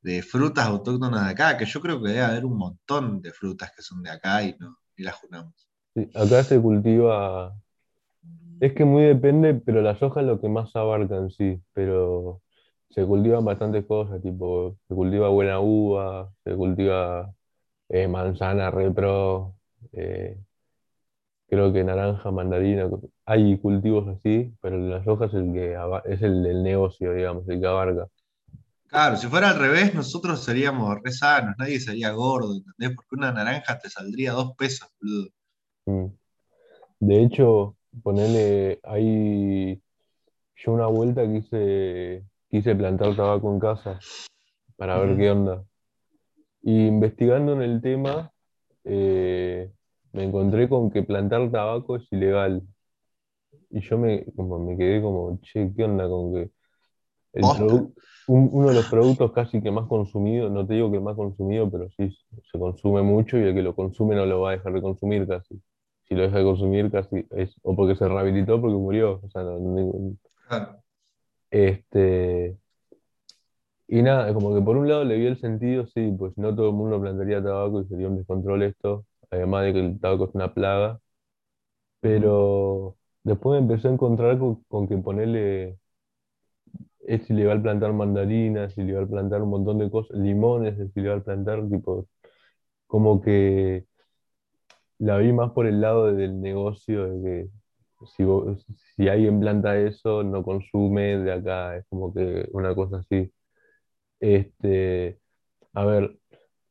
de 0.07 0.23
frutas 0.23 0.65
autóctonas 0.67 1.25
de 1.25 1.31
acá, 1.33 1.57
que 1.59 1.65
yo 1.65 1.81
creo 1.81 2.01
que 2.01 2.11
debe 2.11 2.23
haber 2.23 2.45
un 2.45 2.57
montón 2.57 3.21
de 3.21 3.33
frutas 3.33 3.73
que 3.75 3.83
son 3.83 4.05
de 4.05 4.11
acá 4.11 4.41
y 4.45 4.55
no, 4.61 4.79
las 4.99 5.17
junamos. 5.17 5.69
Sí, 5.97 6.09
acá 6.15 6.45
se 6.45 6.61
cultiva, 6.63 7.53
es 8.61 8.73
que 8.73 8.85
muy 8.85 9.03
depende, 9.03 9.55
pero 9.55 9.83
la 9.83 9.97
soja 9.99 10.21
es 10.21 10.27
lo 10.29 10.41
que 10.41 10.49
más 10.49 10.77
abarca 10.77 11.17
en 11.17 11.31
sí, 11.31 11.61
pero 11.73 12.41
se 12.91 13.05
cultivan 13.05 13.45
bastantes 13.45 13.85
cosas, 13.85 14.23
tipo, 14.23 14.77
se 14.87 14.95
cultiva 14.95 15.29
buena 15.29 15.59
uva, 15.59 16.33
se 16.45 16.55
cultiva 16.55 17.35
eh, 17.89 18.07
manzana, 18.07 18.71
repro, 18.71 19.57
eh, 19.93 20.39
creo 21.49 21.73
que 21.73 21.83
naranja, 21.83 22.31
mandarina, 22.31 22.89
hay 23.25 23.59
cultivos 23.59 24.07
así, 24.07 24.55
pero 24.61 24.79
la 24.79 25.03
soja 25.03 25.27
es 25.27 25.35
el 25.35 25.53
que 25.53 25.77
es 26.05 26.23
el 26.23 26.45
del 26.45 26.63
negocio, 26.63 27.13
digamos, 27.13 27.49
el 27.49 27.61
que 27.61 27.67
abarca. 27.67 28.07
Claro, 28.97 29.19
si 29.19 29.27
fuera 29.27 29.51
al 29.51 29.59
revés, 29.59 29.95
nosotros 29.95 30.43
seríamos 30.43 30.97
re 31.05 31.13
sanos, 31.13 31.55
nadie 31.59 31.79
sería 31.79 32.13
gordo, 32.13 32.55
¿entendés? 32.57 32.97
Porque 32.97 33.15
una 33.15 33.31
naranja 33.31 33.79
te 33.79 33.91
saldría 33.91 34.33
dos 34.33 34.57
pesos, 34.57 34.89
boludo. 34.99 35.29
Mm. 35.85 36.07
De 37.01 37.23
hecho, 37.23 37.77
ponele, 38.03 38.81
hay, 38.85 39.83
yo 40.57 40.73
una 40.73 40.87
vuelta 40.87 41.31
quise, 41.31 42.25
quise 42.49 42.75
plantar 42.75 43.15
tabaco 43.15 43.53
en 43.53 43.61
casa 43.61 43.99
para 44.79 44.99
ver 44.99 45.11
Ujú. 45.11 45.19
qué 45.19 45.31
onda. 45.31 45.65
Y 46.63 46.87
investigando 46.87 47.53
en 47.53 47.61
el 47.61 47.83
tema, 47.83 48.33
eh, 48.85 49.71
me 50.15 50.25
encontré 50.25 50.71
con 50.71 50.91
que 50.91 51.03
plantar 51.03 51.51
tabaco 51.51 51.97
es 51.97 52.11
ilegal. 52.13 52.63
Y 53.69 53.83
yo 53.83 53.99
me, 53.99 54.25
como, 54.35 54.59
me 54.59 54.75
quedé 54.75 55.03
como, 55.03 55.39
che, 55.43 55.71
¿qué 55.77 55.85
onda 55.85 56.09
con 56.09 56.33
que 56.33 56.51
el 57.35 57.45
produ- 57.45 57.93
un- 58.27 58.49
uno 58.53 58.69
de 58.69 58.75
los 58.75 58.87
productos 58.89 59.33
casi 59.33 59.61
que 59.63 59.71
más 59.71 59.87
consumido, 59.89 60.51
no 60.51 60.67
te 60.67 60.75
digo 60.75 60.91
que 60.91 61.01
más 61.01 61.17
consumido, 61.17 61.71
pero 61.71 61.89
sí 61.97 62.11
se 62.53 62.59
consume 62.59 63.03
mucho 63.03 63.39
y 63.39 63.43
el 63.43 63.55
que 63.55 63.63
lo 63.63 63.75
consume 63.75 64.17
no 64.17 64.27
lo 64.27 64.41
va 64.43 64.51
a 64.51 64.53
dejar 64.53 64.73
de 64.73 64.83
consumir 64.83 65.27
casi. 65.29 65.61
Si 66.09 66.15
lo 66.15 66.23
deja 66.23 66.39
de 66.39 66.45
consumir 66.45 66.91
casi 66.91 67.27
es 67.31 67.55
o 67.63 67.75
porque 67.77 67.97
se 67.97 68.09
rehabilitó 68.09 68.57
o 68.57 68.61
porque 68.61 68.77
murió. 68.77 69.21
O 69.25 69.31
sea, 69.31 69.43
no- 69.43 69.59
no- 69.61 70.17
Claro. 70.49 70.83
este, 71.51 72.57
y 73.89 74.03
nada, 74.03 74.33
como 74.35 74.55
que 74.55 74.61
por 74.63 74.77
un 74.77 74.89
lado 74.89 75.05
le 75.05 75.17
vi 75.17 75.27
el 75.27 75.39
sentido, 75.41 75.87
sí, 75.87 76.13
pues 76.19 76.37
no 76.37 76.55
todo 76.55 76.69
el 76.71 76.75
mundo 76.75 77.01
plantaría 77.01 77.43
tabaco 77.43 77.81
y 77.83 77.87
sería 77.89 78.09
un 78.09 78.17
descontrol 78.19 78.63
esto, 78.63 79.07
además 79.31 79.65
de 79.65 79.73
que 79.73 79.81
el 79.81 80.01
tabaco 80.01 80.25
es 80.29 80.35
una 80.35 80.53
plaga, 80.55 81.01
pero 82.01 82.97
después 83.25 83.61
me 83.61 83.67
empecé 83.67 83.89
a 83.89 83.93
encontrar 83.93 84.39
con, 84.39 84.63
con 84.65 84.89
que 84.89 84.97
ponerle, 84.99 85.79
es 87.07 87.29
ilegal 87.31 87.63
plantar 87.63 87.93
mandarinas, 87.93 88.73
es 88.73 88.79
ilegal 88.79 89.09
plantar 89.09 89.43
un 89.43 89.51
montón 89.51 89.79
de 89.79 89.91
cosas, 89.91 90.19
limones, 90.19 90.79
es 90.79 90.97
ilegal 90.97 91.23
plantar, 91.23 91.69
tipo, 91.69 92.07
como 92.87 93.21
que 93.23 93.87
la 94.99 95.19
vi 95.19 95.33
más 95.33 95.53
por 95.53 95.67
el 95.67 95.81
lado 95.81 96.13
del 96.13 96.41
negocio, 96.41 97.07
de 97.21 97.23
que 97.23 97.51
si, 98.17 98.25
si 98.97 99.09
alguien 99.09 99.41
planta 99.41 99.79
eso, 99.79 100.23
no 100.23 100.43
consume 100.43 101.19
de 101.19 101.33
acá, 101.33 101.77
es 101.77 101.85
como 101.89 102.13
que 102.15 102.49
una 102.53 102.75
cosa 102.75 102.99
así. 102.99 103.33
Este, 104.21 105.21
a 105.75 105.85
ver, 105.87 106.19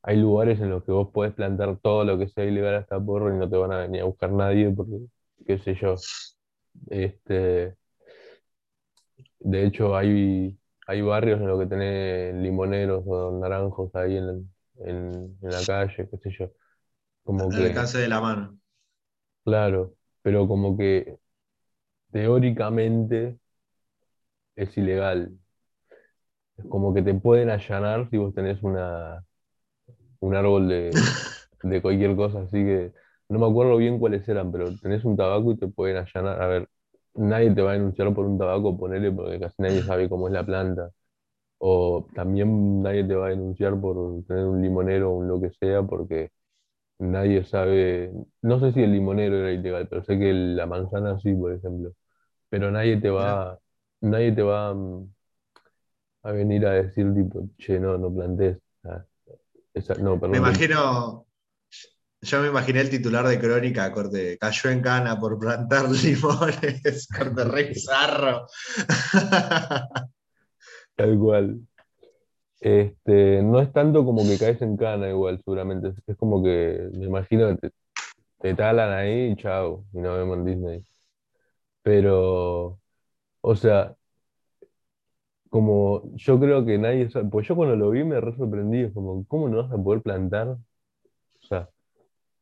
hay 0.04 0.18
lugares 0.18 0.60
en 0.62 0.70
los 0.72 0.84
que 0.86 0.92
vos 0.92 1.10
podés 1.14 1.34
plantar 1.36 1.80
todo 1.82 2.06
lo 2.06 2.18
que 2.20 2.30
sea 2.30 2.46
ilegal 2.46 2.76
hasta 2.76 3.00
porro 3.00 3.34
y 3.36 3.40
no 3.40 3.50
te 3.50 3.58
van 3.58 3.74
a 3.74 3.80
venir 3.80 4.02
a 4.04 4.06
buscar 4.06 4.32
nadie 4.32 4.72
porque, 4.72 5.00
qué 5.48 5.60
sé 5.60 5.76
yo. 5.76 5.96
Este, 6.90 7.76
de 9.46 9.66
hecho, 9.66 9.96
hay, 9.98 10.58
hay 10.88 11.02
barrios 11.02 11.40
en 11.42 11.48
los 11.48 11.60
que 11.60 11.68
tenés 11.68 12.36
limoneros 12.36 13.04
o 13.08 13.32
naranjos 13.40 13.94
ahí 13.96 14.18
en, 14.18 14.52
en, 14.80 15.38
en 15.42 15.52
la 15.54 15.66
calle, 15.66 16.10
qué 16.10 16.18
sé 16.20 16.32
yo. 16.40 16.52
Como 17.24 17.54
Al 17.54 17.56
que, 17.56 17.68
alcance 17.68 17.98
de 17.98 18.08
la 18.10 18.20
mano. 18.20 18.60
claro, 19.44 19.96
pero 20.22 20.48
como 20.48 20.78
que 20.78 21.18
teóricamente 22.12 23.40
es 24.56 24.78
ilegal. 24.78 25.38
Es 26.58 26.66
como 26.68 26.94
que 26.94 27.02
te 27.02 27.14
pueden 27.14 27.50
allanar 27.50 28.10
si 28.10 28.18
vos 28.18 28.34
tenés 28.34 28.62
una, 28.64 29.26
un 30.22 30.36
árbol 30.36 30.68
de, 30.70 31.10
de 31.64 31.82
cualquier 31.82 32.16
cosa, 32.16 32.42
así 32.44 32.58
que 32.64 32.94
no 33.30 33.40
me 33.40 33.48
acuerdo 33.48 33.78
bien 33.78 34.00
cuáles 34.00 34.28
eran, 34.30 34.52
pero 34.52 34.78
tenés 34.80 35.06
un 35.06 35.18
tabaco 35.18 35.52
y 35.54 35.58
te 35.60 35.68
pueden 35.68 35.98
allanar. 35.98 36.42
A 36.42 36.48
ver, 36.48 36.70
nadie 37.16 37.54
te 37.56 37.62
va 37.62 37.72
a 37.72 37.74
denunciar 37.74 38.14
por 38.14 38.26
un 38.26 38.38
tabaco, 38.38 38.78
ponele, 38.78 39.12
porque 39.12 39.40
casi 39.40 39.62
nadie 39.62 39.84
sabe 39.86 40.10
cómo 40.10 40.28
es 40.28 40.34
la 40.34 40.46
planta. 40.46 40.92
O 41.60 42.08
también 42.16 42.82
nadie 42.84 43.04
te 43.06 43.16
va 43.16 43.28
a 43.28 43.30
denunciar 43.32 43.80
por 43.82 44.24
tener 44.28 44.46
un 44.46 44.62
limonero 44.62 45.12
o 45.12 45.16
un 45.18 45.28
lo 45.28 45.42
que 45.42 45.52
sea, 45.52 45.84
porque 45.84 46.32
nadie 47.00 47.44
sabe, 47.46 48.12
no 48.42 48.60
sé 48.60 48.74
si 48.74 48.84
el 48.84 48.94
limonero 48.94 49.38
era 49.38 49.52
ilegal, 49.54 49.88
pero 49.90 50.04
sé 50.04 50.20
que 50.20 50.34
la 50.34 50.66
manzana 50.68 51.20
sí, 51.20 51.34
por 51.36 51.54
ejemplo. 51.54 51.94
Pero 52.50 52.72
nadie 52.72 52.98
te 53.02 53.10
va, 53.12 53.60
nadie 54.02 54.32
te 54.34 54.44
va 54.44 54.74
mm, 54.76 55.10
a 56.24 56.32
venir 56.32 56.66
a 56.66 56.72
decir 56.74 57.14
tipo, 57.14 57.48
che, 57.58 57.80
no, 57.80 57.98
no 57.98 58.14
plantes. 58.14 58.58
Ah, 58.84 59.06
esa- 59.74 59.96
no, 59.96 60.20
Me 60.28 60.38
perdón, 60.38 60.46
te- 60.46 60.54
imagino, 60.54 61.25
yo 62.26 62.42
me 62.42 62.48
imaginé 62.48 62.82
el 62.82 62.90
titular 62.90 63.28
de 63.28 63.40
Crónica, 63.40 63.92
corte, 63.92 64.38
cayó 64.40 64.70
en 64.72 64.82
cana 64.82 65.20
por 65.20 65.40
plantar 65.40 65.90
limones, 66.04 67.08
corte 67.08 67.44
re 67.44 67.64
bizarro. 67.66 68.48
tal 70.96 71.20
cual. 71.20 71.62
Este, 72.60 73.44
no 73.44 73.62
es 73.62 73.72
tanto 73.72 74.04
como 74.04 74.24
que 74.24 74.40
caes 74.40 74.62
en 74.62 74.76
cana 74.78 75.10
igual, 75.10 75.40
seguramente. 75.46 75.94
Es, 76.08 76.18
como 76.18 76.44
que 76.44 76.90
me 76.94 77.06
imagino 77.06 77.56
te, 77.58 77.72
te 78.42 78.54
talan 78.56 78.92
ahí 78.92 79.32
y 79.32 79.36
chao, 79.36 79.86
y 79.94 80.00
nos 80.00 80.18
vemos 80.18 80.38
en 80.40 80.46
Disney. 80.46 80.86
Pero, 81.84 82.80
o 83.42 83.56
sea, 83.56 83.96
como 85.50 86.04
yo 86.16 86.40
creo 86.40 86.66
que 86.66 86.78
nadie 86.78 87.10
sabe, 87.10 87.30
pues 87.30 87.48
yo 87.48 87.56
cuando 87.56 87.76
lo 87.76 87.90
vi 87.92 88.04
me 88.04 88.20
re 88.20 88.36
sorprendí, 88.36 88.92
como, 88.92 89.26
¿cómo 89.28 89.48
no 89.50 89.64
vas 89.64 89.72
a 89.72 89.82
poder 89.82 90.02
plantar? 90.02 90.58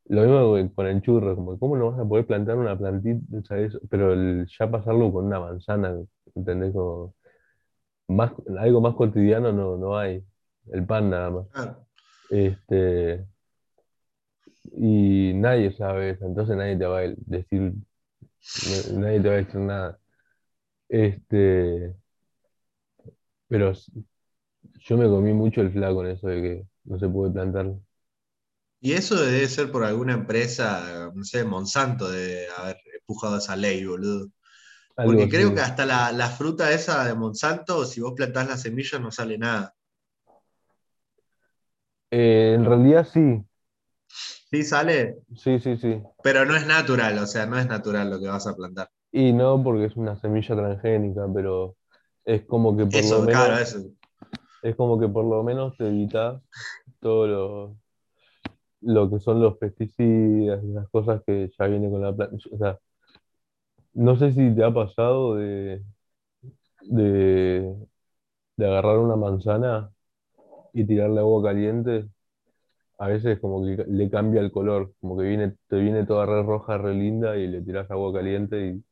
Lo 0.08 0.22
mismo 0.24 0.56
que 0.56 0.74
con 0.76 0.88
el 0.88 1.02
churro, 1.02 1.36
como, 1.36 1.58
¿cómo 1.60 1.78
no 1.78 1.92
vas 1.92 2.00
a 2.00 2.06
poder 2.08 2.26
plantar 2.28 2.58
una 2.58 2.78
plantita, 2.78 3.22
¿sabes? 3.48 3.78
Pero 3.90 4.14
el- 4.14 4.48
ya 4.60 4.70
pasarlo 4.70 5.12
con 5.14 5.26
una 5.26 5.40
manzana, 5.40 5.96
¿entendés? 6.36 6.74
Como, 6.74 7.16
más, 8.08 8.34
algo 8.60 8.82
más 8.82 8.96
cotidiano 8.96 9.52
no, 9.54 9.78
no 9.78 9.98
hay, 9.98 10.24
el 10.72 10.86
pan 10.86 11.10
nada 11.10 11.32
más. 11.32 11.48
Este, 12.30 13.26
y 14.74 15.34
nadie 15.36 15.72
sabe 15.74 16.12
eso, 16.12 16.26
entonces 16.26 16.56
nadie 16.58 16.78
te 16.78 16.86
va 16.86 17.00
a 17.00 17.02
decir, 17.18 17.74
nadie 18.64 19.22
te 19.22 19.28
va 19.30 19.36
a 19.36 19.38
decir 19.38 19.60
nada. 19.62 20.00
Este, 20.90 21.96
pero 23.48 23.74
yo 24.80 24.98
me 24.98 25.08
comí 25.08 25.34
mucho 25.34 25.62
el 25.62 25.72
flaco 25.72 26.04
en 26.06 26.12
eso 26.12 26.28
de 26.28 26.42
que 26.42 26.68
no 26.86 27.00
se 27.00 27.08
puede 27.10 27.32
plantar 27.34 27.74
Y 28.86 28.92
eso 28.92 29.16
debe 29.16 29.48
ser 29.48 29.72
por 29.72 29.86
alguna 29.86 30.12
empresa, 30.12 31.10
no 31.16 31.24
sé, 31.24 31.46
Monsanto 31.46 32.12
de 32.12 32.48
haber 32.58 32.76
empujado 33.00 33.38
esa 33.38 33.56
ley, 33.56 33.86
boludo. 33.86 34.28
algo 34.98 35.14
Porque 35.14 35.30
creo 35.30 35.56
que 35.56 35.62
hasta 35.62 35.86
la, 35.86 36.12
la 36.12 36.28
fruta 36.28 36.70
esa 36.70 37.06
de 37.06 37.16
Monsanto, 37.16 37.86
si 37.86 38.02
vos 38.02 38.12
plantás 38.14 38.46
las 38.46 38.62
semillas, 38.62 39.00
no 39.00 39.10
sale 39.10 39.38
nada. 39.38 39.74
Eh, 42.12 42.56
en 42.56 42.66
realidad 42.66 43.08
sí, 43.08 43.42
Sí 44.52 44.64
sale, 44.64 45.20
sí, 45.34 45.62
sí, 45.62 45.78
sí. 45.78 46.02
pero 46.22 46.44
no 46.44 46.54
es 46.54 46.68
natural, 46.68 47.18
o 47.20 47.26
sea, 47.26 47.46
no 47.46 47.58
es 47.58 47.66
natural 47.66 48.10
lo 48.10 48.20
que 48.20 48.28
vas 48.28 48.46
a 48.48 48.54
plantar. 48.54 48.90
Y 49.14 49.32
no 49.32 49.64
porque 49.64 49.86
es 49.86 49.96
una 49.96 50.18
semilla 50.18 50.58
transgénica, 50.58 51.26
pero 51.34 51.78
es 52.26 52.42
como 52.42 52.76
que 52.76 52.84
por 52.84 52.96
lo 52.96 53.00
Eso, 53.00 53.26
claro, 53.28 53.54
menos, 53.54 53.62
eso. 53.62 53.90
Es 54.62 54.76
como 54.76 55.00
que 55.00 55.08
por 55.08 55.24
lo 55.24 55.42
menos 55.42 55.78
te 55.78 55.88
evitas 55.88 56.42
todo 57.00 57.28
lo, 57.28 57.83
lo 58.86 59.10
que 59.10 59.20
son 59.20 59.42
los 59.42 59.58
pesticidas 59.58 60.64
las 60.64 60.90
cosas 60.90 61.22
que 61.26 61.52
ya 61.58 61.68
vienen 61.68 61.92
con 61.92 62.02
la 62.02 62.16
planta. 62.16 62.38
O 62.52 62.58
sea, 62.58 62.80
no 63.94 64.16
sé 64.18 64.32
si 64.34 64.54
te 64.56 64.64
ha 64.64 64.74
pasado 64.74 65.36
de, 65.36 65.84
de, 66.82 67.76
de 68.58 68.68
agarrar 68.68 69.00
una 69.00 69.16
manzana 69.16 69.92
y 70.74 70.86
tirarle 70.86 71.20
agua 71.22 71.44
caliente. 71.44 72.10
A 73.00 73.08
veces 73.10 73.40
como 73.40 73.66
que 73.66 73.86
le 73.88 74.10
cambia 74.10 74.42
el 74.42 74.52
color, 74.52 74.94
como 75.02 75.18
que 75.18 75.26
viene, 75.26 75.56
te 75.70 75.78
viene 75.78 76.06
toda 76.06 76.26
re 76.26 76.44
roja, 76.44 76.78
re 76.78 76.94
linda 76.96 77.38
y 77.38 77.48
le 77.48 77.62
tiras 77.62 77.92
agua 77.92 78.14
caliente 78.14 78.68
y, 78.68 78.86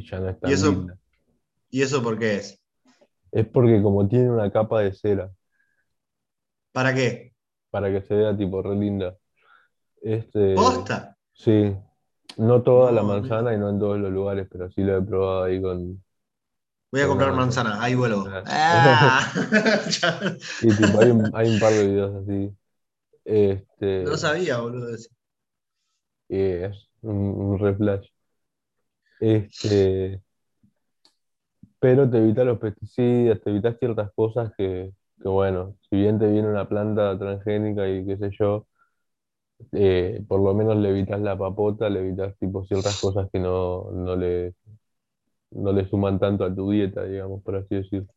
y 0.00 0.06
ya 0.08 0.20
no 0.20 0.28
es 0.30 0.40
¿Y 0.42 0.52
tan 0.52 0.52
eso, 0.52 0.86
linda. 0.86 0.98
y 1.70 1.82
eso 1.82 2.02
por 2.02 2.18
qué 2.18 2.36
es? 2.36 2.60
Es 3.32 3.44
porque 3.48 3.82
como 3.82 4.06
tiene 4.08 4.30
una 4.30 4.52
capa 4.52 4.82
de 4.82 4.92
cera, 4.94 5.32
¿Para 6.72 6.94
qué? 6.94 7.29
Para 7.70 7.90
que 7.92 8.02
se 8.02 8.14
vea 8.14 8.36
tipo 8.36 8.62
re 8.62 8.76
linda. 8.76 9.16
Este, 10.02 10.54
¿Posta? 10.54 11.16
sí, 11.34 11.76
no 12.38 12.62
toda 12.62 12.92
la 12.92 13.02
No, 13.02 13.08
manzana 13.08 13.54
y 13.54 13.58
no 13.58 13.70
en 13.70 13.78
todos 13.80 13.98
los 14.00 14.12
lugares, 14.12 14.48
pero 14.50 14.70
sí 14.70 14.82
lo 14.84 14.98
he 14.98 15.02
probado 15.02 15.44
ahí 15.44 15.60
con, 15.62 16.04
Voy 16.92 17.02
a 17.02 17.06
con 17.06 17.08
comprar 17.08 17.32
manzana. 17.32 17.70
manzana, 17.72 17.82
ahí 17.82 17.94
vuelvo. 17.94 18.26
Ah. 18.26 18.42
¡Ah! 18.46 19.32
Y 20.60 20.74
tipo, 20.76 21.00
hay 21.00 21.10
un, 21.10 21.30
hay 21.34 21.48
un 21.48 21.58
par 21.58 21.74
de 21.74 21.84
videos 21.86 22.14
así. 22.22 22.56
Este, 23.24 24.04
No 24.04 24.16
sabía, 24.18 24.58
boludo, 24.60 24.94
y 26.28 26.36
es 26.40 26.88
un, 27.02 27.16
un 27.16 27.58
re 27.58 27.74
flash. 27.76 28.08
Este, 29.20 30.20
pero 31.78 32.08
te 32.10 32.18
evitas 32.18 32.44
los 32.46 32.58
pesticidas, 32.58 33.40
te 33.42 33.50
evitas 33.50 33.76
ciertas 33.78 34.10
cosas 34.14 34.52
que, 34.56 34.92
que, 35.22 35.28
bueno, 35.28 35.76
si 35.88 35.96
bien 35.96 36.18
te 36.18 36.26
viene 36.30 36.48
una 36.48 36.68
planta 36.68 37.18
transgénica 37.18 37.88
y 37.88 38.04
qué 38.06 38.16
sé 38.18 38.30
yo, 38.38 38.66
eh, 39.72 40.22
por 40.28 40.40
lo 40.40 40.54
menos 40.54 40.76
le 40.76 40.90
evitas 40.90 41.20
la 41.20 41.36
papota, 41.38 41.88
le 41.88 42.00
evitas 42.00 42.36
tipo 42.38 42.64
ciertas 42.64 42.98
cosas 42.98 43.28
que 43.32 43.38
no, 43.38 43.90
no 43.92 44.16
le, 44.16 44.54
no 45.52 45.72
le 45.72 45.88
suman 45.88 46.18
tanto 46.20 46.44
a 46.44 46.54
tu 46.54 46.70
dieta, 46.70 47.04
digamos, 47.04 47.42
por 47.42 47.56
así 47.56 47.76
decirlo. 47.76 48.08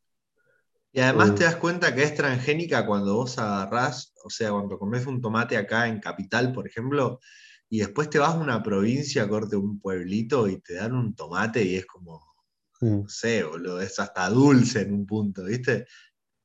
Y 0.91 0.99
además 1.01 1.33
Eh, 1.33 1.35
te 1.35 1.43
das 1.45 1.55
cuenta 1.55 1.93
que 1.95 2.03
es 2.03 2.13
transgénica 2.15 2.85
cuando 2.85 3.15
vos 3.15 3.37
agarrás, 3.39 4.13
o 4.23 4.29
sea, 4.29 4.51
cuando 4.51 4.77
comes 4.77 5.05
un 5.07 5.21
tomate 5.21 5.57
acá 5.57 5.87
en 5.87 5.99
Capital, 5.99 6.53
por 6.53 6.67
ejemplo, 6.67 7.19
y 7.69 7.79
después 7.79 8.09
te 8.09 8.19
vas 8.19 8.35
a 8.35 8.39
una 8.39 8.61
provincia, 8.61 9.27
corte 9.27 9.55
un 9.55 9.79
pueblito 9.79 10.47
y 10.47 10.61
te 10.61 10.75
dan 10.75 10.93
un 10.95 11.15
tomate 11.15 11.63
y 11.63 11.75
es 11.77 11.85
como, 11.87 12.21
no 13.03 13.09
sé, 13.09 13.43
boludo, 13.43 13.81
es 13.81 13.99
hasta 13.99 14.29
dulce 14.29 14.81
en 14.83 14.93
un 14.93 15.05
punto, 15.07 15.45
¿viste? 15.45 15.87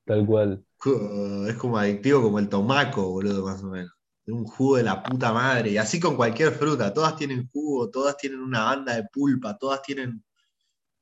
Tal 0.08 0.26
cual. 0.26 0.64
Cu- 0.78 1.46
Es 1.48 1.56
como 1.56 1.78
adictivo 1.78 2.22
como 2.22 2.38
el 2.38 2.48
tomaco, 2.48 3.08
boludo, 3.10 3.44
más 3.46 3.62
o 3.62 3.68
menos. 3.68 3.92
Un 4.26 4.44
jugo 4.44 4.76
de 4.76 4.82
la 4.84 5.02
puta 5.02 5.32
madre. 5.32 5.70
Y 5.70 5.78
así 5.78 5.98
con 6.00 6.16
cualquier 6.16 6.52
fruta, 6.52 6.92
todas 6.92 7.16
tienen 7.16 7.48
jugo, 7.52 7.90
todas 7.90 8.16
tienen 8.16 8.40
una 8.40 8.64
banda 8.64 8.94
de 8.96 9.04
pulpa, 9.12 9.56
todas 9.58 9.82
tienen, 9.82 10.22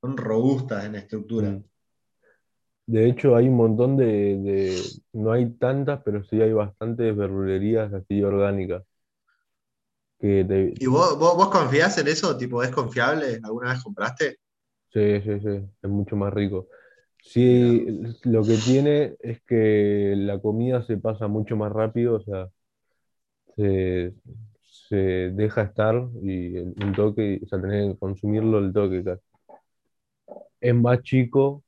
son 0.03 0.17
robustas 0.17 0.85
en 0.87 0.97
estructura. 0.97 1.59
Mm. 1.59 1.65
De 2.87 3.09
hecho, 3.09 3.37
hay 3.37 3.49
un 3.49 3.57
montón 3.57 3.97
de, 3.97 4.07
de- 4.07 4.83
no 5.13 5.33
hay 5.33 5.51
tantas, 5.55 6.03
pero 6.05 6.25
sí 6.25 6.41
hay 6.41 6.53
bastantes 6.53 7.17
verdulerías 7.17 7.93
así 7.93 8.23
orgánicas. 8.23 8.83
Que 10.19 10.45
te, 10.45 10.59
¿Y 10.79 10.87
vos, 10.87 11.19
vos, 11.19 11.37
vos 11.37 11.51
confías 11.51 11.99
en 11.99 12.09
eso? 12.09 12.37
Tipo, 12.37 12.63
¿es 12.63 12.71
confiable? 12.71 13.41
¿Alguna 13.43 13.73
vez 13.73 13.83
compraste? 13.83 14.39
sí, 14.93 15.21
sí, 15.23 15.41
sí, 15.41 15.49
es 15.83 15.91
mucho 15.91 16.17
más 16.17 16.33
rico. 16.33 16.69
Sí, 17.27 17.85
lo 18.25 18.43
que 18.47 18.57
tiene 18.65 19.17
es 19.21 19.43
que 19.43 20.15
la 20.17 20.41
comida 20.41 20.83
se 20.83 20.97
pasa 20.97 21.29
mucho 21.29 21.57
más 21.57 21.73
rápido, 21.73 22.15
o 22.17 22.21
sea, 22.21 22.49
se, 23.57 24.15
se 24.89 24.97
deja 24.97 25.63
estar 25.63 25.95
y 26.23 26.57
el, 26.57 26.75
un 26.83 26.93
toque, 26.95 27.41
o 27.45 27.47
sea, 27.49 27.61
tenés 27.61 27.93
que 27.95 27.99
consumirlo 27.99 28.59
el 28.59 28.73
toque 28.73 29.03
casi. 29.05 29.23
Es 30.61 30.75
más 30.75 31.03
chico, 31.03 31.63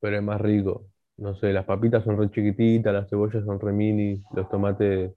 pero 0.00 0.16
es 0.18 0.22
más 0.22 0.40
rico. 0.40 0.86
No 1.18 1.34
sé, 1.36 1.52
las 1.52 1.66
papitas 1.66 2.04
son 2.04 2.18
re 2.18 2.30
chiquititas, 2.30 2.92
las 2.94 3.08
cebollas 3.10 3.44
son 3.44 3.60
re 3.60 3.72
mini, 3.72 4.22
los 4.34 4.48
tomates 4.50 5.12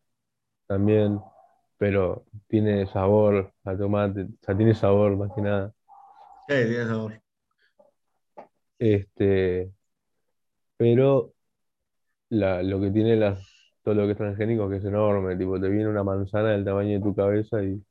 también, 0.68 1.20
pero 1.78 2.26
tiene 2.48 2.88
sabor 2.88 3.54
a 3.66 3.78
tomate, 3.78 4.24
o 4.24 4.28
sea, 4.42 4.58
tiene 4.58 4.76
sabor 4.76 5.18
más 5.18 5.32
que 5.36 5.42
nada. 5.42 5.74
Sí, 6.48 6.54
tiene 6.66 6.86
sabor. 6.86 7.23
Este, 8.84 9.72
pero 10.78 11.34
la- 12.30 12.64
lo 12.64 12.82
que 12.82 12.92
tiene 12.92 13.16
las, 13.18 13.42
todo 13.84 13.96
lo 13.96 14.06
que 14.06 14.12
es 14.14 14.18
transgénico 14.18 14.70
que 14.70 14.78
es 14.78 14.86
enorme, 14.86 15.36
tipo, 15.38 15.60
te 15.62 15.70
viene 15.70 15.90
una 15.90 16.04
manzana 16.04 16.52
del 16.52 16.66
tamaño 16.66 16.92
de 17.00 17.02
tu 17.02 17.16
cabeza 17.16 17.64
y 17.64 17.82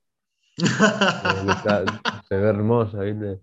está- 1.50 1.84
se 2.28 2.36
ve 2.36 2.48
hermosa, 2.48 3.00
¿viste? 3.00 3.40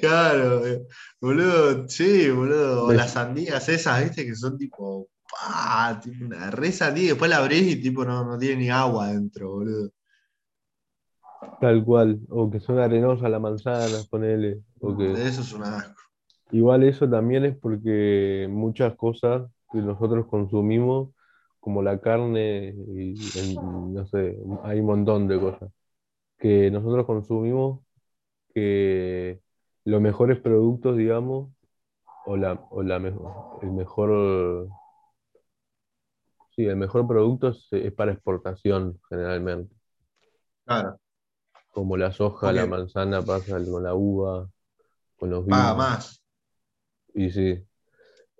Claro, 0.00 0.66
eh, 0.66 0.86
boludo, 1.20 1.88
sí, 1.88 2.30
boludo. 2.30 2.86
O 2.86 2.92
las 2.92 3.12
sandías 3.12 3.68
esas, 3.68 4.02
viste, 4.04 4.24
que 4.26 4.34
son 4.34 4.56
tipo, 4.58 5.08
pa, 5.30 5.98
tipo 6.02 6.24
una 6.24 6.50
re 6.50 6.72
sandía, 6.72 7.10
después 7.10 7.30
la 7.30 7.38
abrís 7.38 7.72
y 7.76 7.80
tipo 7.82 8.04
no, 8.04 8.24
no 8.24 8.38
tiene 8.38 8.56
ni 8.56 8.70
agua 8.70 9.06
adentro, 9.06 9.50
boludo. 9.50 9.90
Tal 11.60 11.84
cual, 11.84 12.20
o 12.28 12.50
que 12.50 12.60
son 12.60 12.78
arenosas 12.78 13.30
la 13.30 13.38
manzana, 13.38 13.98
ponele, 14.10 14.60
o 14.80 14.96
que 14.96 15.12
Eso 15.12 15.40
es 15.42 15.52
un 15.52 15.62
asco. 15.64 16.03
Igual 16.56 16.84
eso 16.84 17.08
también 17.08 17.44
es 17.44 17.56
porque 17.58 18.46
muchas 18.50 18.96
cosas 18.96 19.50
que 19.72 19.78
nosotros 19.78 20.26
consumimos, 20.26 21.10
como 21.60 21.82
la 21.82 22.00
carne 22.00 22.74
y 22.76 23.14
no 23.58 24.06
sé, 24.06 24.38
hay 24.64 24.80
un 24.80 24.86
montón 24.86 25.28
de 25.28 25.40
cosas 25.40 25.70
que 26.38 26.70
nosotros 26.70 27.06
consumimos 27.06 27.80
que 28.54 29.40
los 29.84 30.00
mejores 30.00 30.40
productos, 30.40 30.96
digamos, 30.96 31.50
o 32.26 32.36
la, 32.36 32.54
o 32.70 32.82
la 32.82 32.98
mejor, 32.98 33.60
el 33.62 33.72
mejor, 33.72 34.68
sí, 36.56 36.64
el 36.66 36.76
mejor 36.76 37.06
producto 37.06 37.48
es, 37.48 37.68
es 37.72 37.92
para 37.92 38.12
exportación 38.12 39.00
generalmente, 39.08 39.74
Claro, 40.66 40.98
como 41.72 41.96
la 41.96 42.12
soja, 42.12 42.52
la 42.52 42.66
manzana 42.66 43.22
pasa 43.22 43.58
con 43.64 43.82
la 43.82 43.94
uva, 43.94 44.48
con 45.18 45.30
los 45.30 45.44
paga 45.48 45.74
vinos, 45.74 45.76
más. 45.76 46.23
Y 47.14 47.30
sí, 47.30 47.64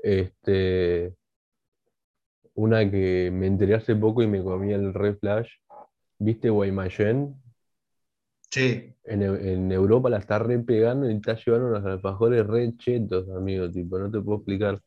este, 0.02 1.16
una 2.54 2.90
que 2.90 3.30
me 3.32 3.46
enteré 3.46 3.74
hace 3.76 3.94
poco 3.96 4.20
y 4.22 4.26
me 4.26 4.42
comí 4.42 4.72
el 4.72 4.92
re 4.94 5.14
flash, 5.14 5.48
¿viste 6.18 6.50
Guaymallén? 6.50 7.36
Sí, 8.50 8.94
En, 9.04 9.22
en 9.22 9.70
Europa 9.72 10.08
la 10.08 10.18
está 10.18 10.38
re 10.38 10.58
pegando 10.60 11.10
y 11.10 11.14
está 11.14 11.34
llevando 11.36 11.68
unos 11.68 11.84
alfajores 11.84 12.46
re 12.46 12.74
chetos, 12.78 13.28
amigo, 13.30 13.70
tipo, 13.70 13.98
no 13.98 14.10
te 14.10 14.20
puedo 14.20 14.38
explicar. 14.38 14.80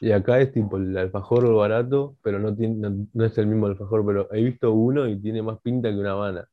Y 0.00 0.12
acá 0.12 0.40
es 0.40 0.52
tipo 0.52 0.76
el 0.78 0.96
alfajor 0.98 1.52
barato, 1.54 2.16
pero 2.22 2.38
no, 2.40 2.54
tiene, 2.56 2.76
no, 2.76 3.08
no 3.12 3.24
es 3.24 3.38
el 3.38 3.46
mismo 3.48 3.66
alfajor, 3.66 4.06
pero 4.06 4.32
he 4.34 4.42
visto 4.44 4.72
uno 4.72 5.08
y 5.08 5.20
tiene 5.20 5.42
más 5.42 5.60
pinta 5.62 5.90
que 5.90 5.96
una 5.98 6.12
Habana. 6.12 6.48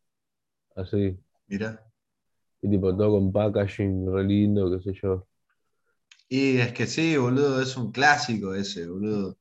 Así. 0.75 1.19
mira. 1.47 1.83
Y 2.63 2.69
tipo 2.69 2.95
todo 2.97 3.11
con 3.11 3.31
packaging 3.31 4.11
re 4.11 4.23
lindo, 4.23 4.71
qué 4.71 4.81
sé 4.81 4.93
yo. 4.99 5.27
Y 6.29 6.57
es 6.57 6.73
que 6.73 6.87
sí, 6.87 7.17
boludo, 7.17 7.61
es 7.61 7.77
un 7.77 7.91
clásico 7.91 8.55
ese, 8.55 8.87
boludo. 8.87 9.37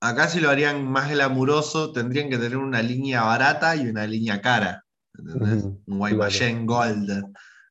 Acá 0.00 0.28
si 0.28 0.40
lo 0.40 0.50
harían 0.50 0.86
más 0.86 1.10
glamuroso, 1.10 1.92
tendrían 1.92 2.28
que 2.28 2.38
tener 2.38 2.58
una 2.58 2.82
línea 2.82 3.22
barata 3.24 3.74
y 3.76 3.86
una 3.88 4.06
línea 4.06 4.40
cara. 4.40 4.84
¿Entendés? 5.16 5.64
Un 5.86 5.98
claro, 5.98 5.98
Guaymallén 5.98 6.66
Gold 6.66 7.24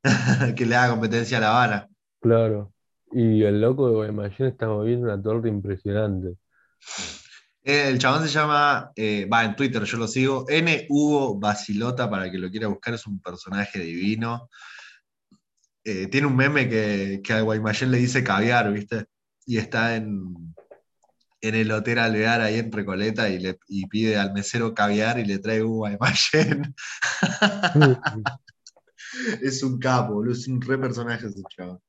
que 0.56 0.66
le 0.66 0.76
haga 0.76 0.92
competencia 0.92 1.38
a 1.38 1.42
La 1.42 1.50
Habana. 1.50 1.88
claro. 2.22 2.74
Y 3.16 3.44
el 3.44 3.62
loco 3.62 3.88
de 3.88 3.94
Guaymallén 3.94 4.48
está 4.48 4.68
moviendo 4.68 5.06
una 5.06 5.22
torta 5.22 5.48
impresionante. 5.48 6.36
Eh, 7.64 7.90
El 7.90 8.00
chabón 8.00 8.24
se 8.24 8.30
llama, 8.30 8.92
eh, 8.96 9.26
va 9.32 9.46
en 9.46 9.56
Twitter, 9.56 9.84
yo 9.84 9.98
lo 9.98 10.08
sigo, 10.08 10.46
N. 10.50 10.88
Hugo 10.90 11.40
Basilota, 11.40 12.10
para 12.10 12.32
que 12.32 12.40
lo 12.40 12.50
quiera 12.50 12.68
buscar, 12.68 12.96
es 12.96 13.06
un 13.06 13.22
personaje 13.22 13.80
divino. 13.80 14.50
Eh, 15.86 16.08
tiene 16.08 16.28
un 16.28 16.36
meme 16.36 16.70
que, 16.70 17.22
que 17.24 17.34
a 17.34 17.42
Guaymallén 17.42 17.92
le 17.92 17.98
dice 17.98 18.24
caviar, 18.24 18.72
¿viste? 18.72 19.06
Y 19.46 19.58
está 19.58 19.98
en, 19.98 20.56
en 21.42 21.56
el 21.56 21.72
Hotel 21.72 22.00
Alvear 22.00 22.40
ahí 22.40 22.58
en 22.58 22.72
Recoleta 22.72 23.30
y, 23.30 23.40
le, 23.40 23.60
y 23.68 23.86
pide 23.88 24.18
al 24.18 24.32
mesero 24.32 24.74
caviar 24.74 25.20
y 25.20 25.26
le 25.26 25.40
trae 25.40 25.62
un 25.62 25.76
Guaymallén. 25.76 26.74
es 29.42 29.62
un 29.62 29.78
capo, 29.78 30.14
boludo, 30.14 30.34
es 30.34 30.48
un 30.48 30.62
re 30.62 30.78
personaje 30.78 31.28
ese 31.28 31.42
chabón. 31.50 31.82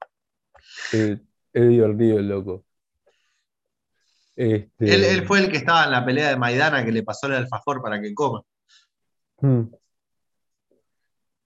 Eh, 0.92 1.20
es 1.52 1.68
divertido 1.68 2.18
el 2.18 2.28
loco. 2.28 2.64
Él, 4.34 4.68
Este, 4.80 5.14
él 5.14 5.24
fue 5.24 5.38
el 5.38 5.50
que 5.52 5.58
estaba 5.58 5.84
en 5.84 5.92
la 5.92 6.04
pelea 6.04 6.30
de 6.30 6.36
Maidana 6.36 6.84
que 6.84 6.90
le 6.90 7.04
pasó 7.04 7.28
el 7.28 7.34
alfajor 7.34 7.80
para 7.80 8.02
que 8.02 8.12
coma. 8.12 8.42
mm, 9.40 9.62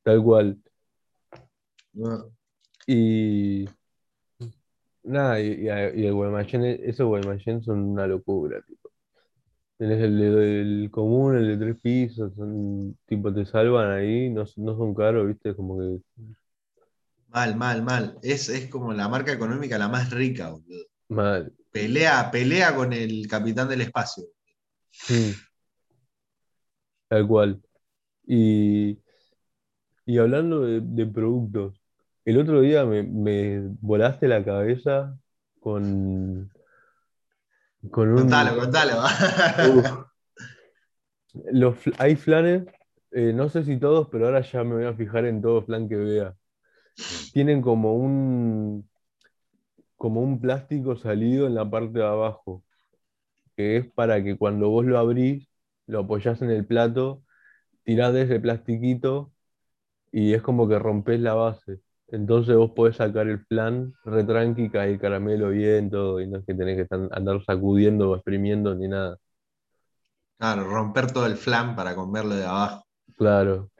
tal 0.02 0.22
cual. 0.22 0.58
¿no? 1.92 2.37
Y 2.88 3.66
nada, 5.04 5.40
y, 5.40 5.64
y, 5.64 5.68
a- 5.68 5.94
y 5.94 6.06
el 6.06 6.14
Guaymallén, 6.14 6.64
esos 6.84 7.06
Guaymallén 7.06 7.62
son 7.62 7.80
una 7.80 8.06
locura, 8.06 8.60
tipo. 8.62 8.90
Tenés 9.78 10.02
el 10.02 10.18
de- 10.18 10.60
el 10.62 10.90
común, 10.92 11.36
el 11.36 11.48
de 11.48 11.66
tres 11.66 11.80
pisos, 11.82 12.34
son, 12.36 12.98
tipo, 13.06 13.32
te 13.34 13.46
salvan 13.46 13.92
ahí, 13.92 14.30
no, 14.30 14.44
no 14.58 14.76
son 14.76 14.94
caros, 14.94 15.28
¿viste? 15.28 15.54
Como 15.56 15.78
que, 15.78 16.00
Mal, 17.28 17.56
mal, 17.56 17.82
mal. 17.82 18.18
Es, 18.22 18.48
es 18.50 18.68
como 18.68 18.92
la 18.92 19.08
marca 19.08 19.32
económica 19.32 19.78
la 19.78 19.88
más 19.88 20.10
rica, 20.10 20.50
boludo. 20.50 20.84
mal. 21.08 21.52
Pelea, 21.72 22.30
pelea 22.30 22.74
con 22.76 22.92
el 22.92 23.26
capitán 23.28 23.68
del 23.68 23.82
espacio. 23.82 24.24
Mm, 25.10 25.40
tal 27.08 27.26
cual. 27.26 27.60
Y, 28.26 28.98
y 30.06 30.18
hablando 30.18 30.62
de, 30.62 30.80
de 30.82 31.06
productos, 31.06 31.80
el 32.28 32.36
otro 32.38 32.60
día 32.60 32.84
me, 32.84 33.02
me 33.04 33.58
volaste 33.80 34.28
la 34.28 34.44
cabeza 34.44 35.18
con, 35.60 36.50
con 37.90 38.14
Contalo, 38.14 38.52
un... 38.52 38.58
contalo. 38.60 39.02
uf, 39.76 39.86
los, 41.52 41.76
hay 41.98 42.16
flanes, 42.16 42.66
eh, 43.12 43.32
no 43.32 43.48
sé 43.48 43.64
si 43.64 43.78
todos, 43.78 44.08
pero 44.10 44.26
ahora 44.26 44.42
ya 44.42 44.62
me 44.62 44.74
voy 44.74 44.84
a 44.84 44.92
fijar 44.92 45.24
en 45.24 45.40
todo 45.40 45.62
flan 45.62 45.88
que 45.88 45.96
vea. 45.96 46.34
Tienen 47.32 47.62
como 47.62 47.94
un, 47.94 48.86
como 49.96 50.20
un 50.20 50.38
plástico 50.38 50.96
salido 50.96 51.46
en 51.46 51.54
la 51.54 51.70
parte 51.70 51.98
de 52.00 52.04
abajo, 52.04 52.62
que 53.56 53.78
es 53.78 53.90
para 53.92 54.22
que 54.22 54.36
cuando 54.36 54.68
vos 54.68 54.84
lo 54.84 54.98
abrís, 54.98 55.48
lo 55.86 56.00
apoyás 56.00 56.42
en 56.42 56.50
el 56.50 56.66
plato, 56.66 57.22
tirás 57.84 58.12
de 58.12 58.22
ese 58.22 58.38
plastiquito 58.40 59.32
y 60.12 60.34
es 60.34 60.42
como 60.42 60.68
que 60.68 60.78
rompes 60.78 61.20
la 61.20 61.34
base. 61.34 61.80
Entonces 62.08 62.56
vos 62.56 62.72
podés 62.72 62.96
sacar 62.96 63.28
el 63.28 63.40
flan 63.46 63.94
re 64.04 64.24
tranqui, 64.24 64.70
cae 64.70 64.92
el 64.92 65.00
caramelo 65.00 65.50
bien, 65.50 65.90
todo, 65.90 66.20
y 66.20 66.26
no 66.28 66.38
es 66.38 66.44
que 66.46 66.54
tenés 66.54 66.76
que 66.76 66.82
estar- 66.82 67.08
andar 67.12 67.42
sacudiendo 67.44 68.10
o 68.10 68.14
exprimiendo 68.16 68.74
ni 68.74 68.88
nada. 68.88 69.18
Claro, 70.36 70.64
romper 70.68 71.12
todo 71.12 71.26
el 71.26 71.36
flan 71.36 71.74
para 71.76 71.94
comerlo 71.94 72.34
de 72.34 72.44
abajo. 72.44 72.84
Claro. 73.16 73.70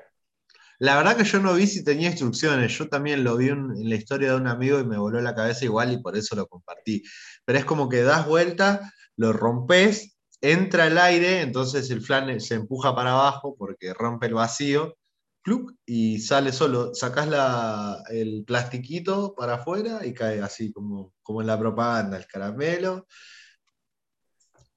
La 0.81 0.97
verdad 0.97 1.17
que 1.17 1.25
yo 1.25 1.41
no 1.41 1.55
vi 1.55 1.67
si 1.67 1.85
tenía 1.85 2.09
instrucciones. 2.11 2.77
Yo 2.79 2.89
también 2.89 3.25
lo 3.25 3.37
vi 3.37 3.51
un- 3.51 3.77
en 3.77 3.89
la 3.89 3.97
historia 3.97 4.31
de 4.31 4.37
un 4.37 4.47
amigo 4.49 4.79
y 4.81 4.85
me 4.87 4.99
voló 4.99 5.21
la 5.21 5.35
cabeza 5.35 5.65
igual 5.65 5.93
y 5.93 6.03
por 6.03 6.17
eso 6.17 6.37
lo 6.37 6.47
compartí. 6.47 7.03
Pero 7.45 7.59
es 7.59 7.65
como 7.65 7.89
que 7.89 8.03
das 8.03 8.27
vuelta, 8.27 8.93
lo 9.17 9.33
rompes, 9.33 10.19
entra 10.41 10.87
el 10.87 10.99
aire, 10.99 11.43
entonces 11.43 11.91
el 11.91 12.01
flan 12.03 12.41
se 12.41 12.55
empuja 12.55 12.95
para 12.95 13.13
abajo 13.13 13.57
porque 13.59 13.93
rompe 13.95 14.27
el 14.27 14.35
vacío, 14.35 14.97
¡cluc! 15.43 15.73
y 15.87 16.19
sale 16.21 16.53
solo. 16.53 16.95
Sacás 16.95 17.29
la- 17.29 18.03
el 18.11 18.45
plastiquito 18.47 19.35
para 19.37 19.55
afuera 19.55 20.05
y 20.07 20.13
cae 20.15 20.41
así 20.43 20.73
como, 20.73 21.15
como 21.23 21.41
en 21.41 21.47
la 21.47 21.59
propaganda, 21.59 22.17
el 22.17 22.27
caramelo. 22.27 23.07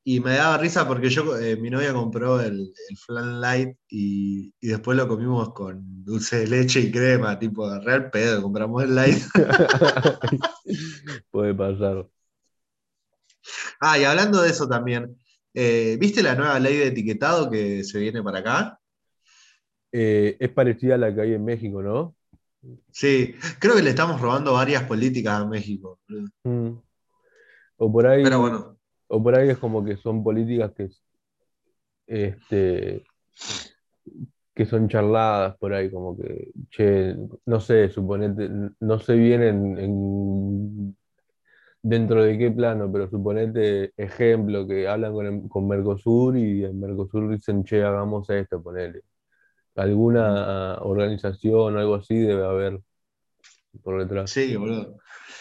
Y 0.04 0.20
me 0.20 0.34
daba 0.36 0.58
risa 0.58 0.88
porque 0.88 1.10
yo, 1.10 1.38
eh, 1.38 1.56
mi 1.58 1.70
novia 1.70 1.94
compró 1.94 2.42
el, 2.42 2.74
el 2.90 2.98
flan 2.98 3.40
light 3.40 3.78
y, 3.88 4.52
y 4.60 4.68
después 4.68 4.98
lo 4.98 5.08
comimos 5.08 5.54
con 5.54 6.04
dulce 6.04 6.40
de 6.40 6.48
leche 6.48 6.80
y 6.80 6.92
crema, 6.92 7.38
tipo 7.38 7.70
real 7.80 8.10
pedo, 8.10 8.42
compramos 8.42 8.84
el 8.84 8.96
light. 8.96 9.22
Puede 11.32 11.54
pasar. 11.54 12.08
Ah, 13.80 14.00
y 14.00 14.04
hablando 14.04 14.42
de 14.42 14.50
eso 14.50 14.68
también, 14.68 15.16
eh, 15.54 15.98
¿viste 16.00 16.24
la 16.24 16.36
nueva 16.36 16.60
ley 16.60 16.78
de 16.78 16.88
etiquetado 16.88 17.50
que 17.50 17.84
se 17.84 18.00
viene 18.00 18.24
para 18.24 18.40
acá? 18.40 18.81
Eh, 19.92 20.38
es 20.40 20.50
parecida 20.50 20.96
a 20.96 20.98
la 20.98 21.14
que 21.14 21.22
hay 21.22 21.34
en 21.34 21.44
México, 21.44 21.82
¿no? 21.82 22.16
Sí, 22.92 23.36
creo 23.60 23.76
que 23.76 23.82
le 23.82 23.90
estamos 23.90 24.22
robando 24.22 24.54
varias 24.54 24.84
políticas 24.84 25.42
a 25.42 25.46
México. 25.46 26.00
Mm. 26.44 26.72
O 27.78 27.92
por 27.92 28.06
ahí, 28.08 28.24
Pero 28.24 28.40
bueno, 28.40 28.78
o 29.08 29.22
por 29.24 29.36
ahí 29.36 29.50
es 29.50 29.58
como 29.58 29.84
que 29.84 29.98
son 29.98 30.24
políticas 30.24 30.72
que, 30.74 30.90
este, 32.08 33.04
que 34.54 34.66
son 34.66 34.88
charladas 34.90 35.58
por 35.58 35.74
ahí, 35.74 35.90
como 35.90 36.18
que, 36.18 36.52
che, 36.70 37.16
no 37.46 37.60
sé, 37.60 37.90
suponete, 37.90 38.50
no 38.80 39.00
sé 39.00 39.16
bien 39.16 39.42
en, 39.44 39.78
en- 39.80 40.98
dentro 41.82 42.24
de 42.24 42.38
qué 42.38 42.52
plano, 42.52 42.92
pero 42.92 43.10
suponete 43.10 43.94
ejemplo, 43.98 44.68
que 44.68 44.88
hablan 44.88 45.14
con, 45.14 45.50
con 45.50 45.68
Mercosur 45.68 46.38
y 46.38 46.66
en 46.66 46.80
Mercosur 46.80 47.30
dicen, 47.32 47.64
che, 47.64 47.84
hagamos 47.84 48.30
esto, 48.30 48.62
ponele. 48.62 49.02
Alguna 49.76 50.76
organización 50.82 51.76
o 51.76 51.80
algo 51.80 51.96
así 51.96 52.16
debe 52.16 52.46
haber 52.46 52.82
por 53.84 54.00
detrás. 54.00 54.30
sí, 54.32 54.56
boludo. 54.56 54.98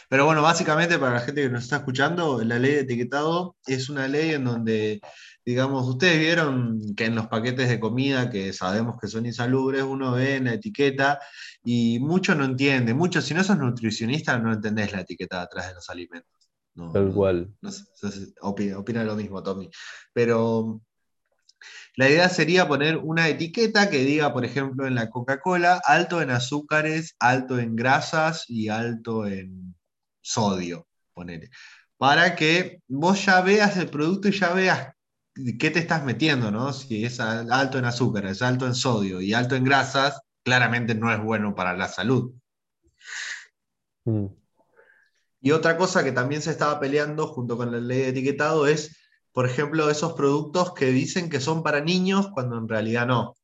Pero 0.09 0.25
bueno, 0.27 0.43
básicamente 0.43 0.99
para 0.99 1.15
la 1.15 1.21
gente 1.21 1.43
que 1.43 1.49
nos 1.49 1.65
está 1.65 1.77
escuchando, 1.77 2.43
la 2.43 2.59
ley 2.59 2.73
de 2.73 2.81
etiquetado 2.81 3.57
es 3.67 3.89
una 3.89 4.09
ley 4.09 4.31
en 4.31 4.45
donde, 4.45 5.01
digamos, 5.45 5.87
ustedes 5.89 6.19
vieron 6.19 6.81
que 6.97 7.07
en 7.07 7.15
los 7.15 7.29
paquetes 7.29 7.69
de 7.69 7.79
comida 7.79 8.29
que 8.29 8.53
sabemos 8.53 8.97
que 9.01 9.09
son 9.09 9.27
insalubres, 9.27 9.83
uno 9.83 10.13
ve 10.13 10.37
en 10.37 10.45
la 10.45 10.55
etiqueta 10.55 11.21
y 11.65 12.01
mucho 12.01 12.35
no 12.35 12.45
entiende, 12.45 12.93
mucho, 12.93 13.23
si 13.23 13.35
no 13.35 13.45
sos 13.45 13.59
nutricionista 13.59 14.39
no 14.39 14.53
entendés 14.53 14.93
la 14.93 15.03
etiqueta 15.03 15.43
atrás 15.43 15.69
de 15.69 15.75
los 15.75 15.89
alimentos. 15.91 16.31
No, 16.75 16.93
Tal 16.93 17.13
cual. 17.13 17.53
no 17.61 17.71
no 17.71 18.09
opina, 18.43 18.79
opina 18.79 19.05
lo 19.05 19.15
mismo, 19.17 19.43
Tommy. 19.43 19.71
Pero 20.13 20.81
la 21.97 22.09
idea 22.09 22.29
sería 22.29 22.69
poner 22.69 22.97
una 22.99 23.29
etiqueta 23.29 23.91
que 23.91 23.99
diga, 23.99 24.33
por 24.33 24.45
ejemplo, 24.45 24.87
en 24.87 24.95
la 24.95 25.11
Coca-Cola, 25.11 25.81
alto 25.85 26.23
en 26.23 26.31
azúcares, 26.31 27.15
alto 27.19 27.59
en 27.59 27.77
grasas 27.77 28.45
y 28.49 28.69
alto 28.69 29.27
en 29.27 29.75
sodio, 30.21 30.87
ponele. 31.15 31.51
Para 31.97 32.35
que 32.37 32.81
vos 32.89 33.25
ya 33.25 33.41
veas 33.43 33.77
el 33.77 33.89
producto 33.91 34.29
y 34.29 34.33
ya 34.33 34.53
veas 34.55 34.89
qué 35.59 35.71
te 35.71 35.79
estás 35.81 36.05
metiendo, 36.05 36.51
¿no? 36.51 36.73
Si 36.73 37.05
es 37.05 37.21
al- 37.21 37.53
alto 37.53 37.79
en 37.79 37.85
azúcares, 37.85 38.43
alto 38.43 38.67
en 38.67 38.75
sodio 38.75 39.21
y 39.21 39.35
alto 39.35 39.57
en 39.57 39.65
grasas, 39.65 40.21
claramente 40.43 40.95
no 40.95 41.13
es 41.13 41.21
bueno 41.23 41.55
para 41.55 41.77
la 41.77 41.89
salud. 41.89 42.33
Mm. 44.05 44.27
Y 45.43 45.53
otra 45.53 45.77
cosa 45.77 46.05
que 46.05 46.13
también 46.13 46.43
se 46.43 46.51
estaba 46.51 46.79
peleando 46.79 47.27
junto 47.27 47.57
con 47.57 47.73
la 47.73 47.79
ley 47.79 47.99
de 47.99 48.09
etiquetado 48.09 48.67
es, 48.67 48.97
por 49.33 49.47
ejemplo, 49.47 49.91
esos 49.91 50.15
productos 50.15 50.75
que 50.75 50.87
dicen 50.87 51.31
que 51.31 51.41
son 51.41 51.63
para 51.63 51.81
niños 51.81 52.29
cuando 52.33 52.59
en 52.59 52.69
realidad 52.69 53.07
no. 53.07 53.37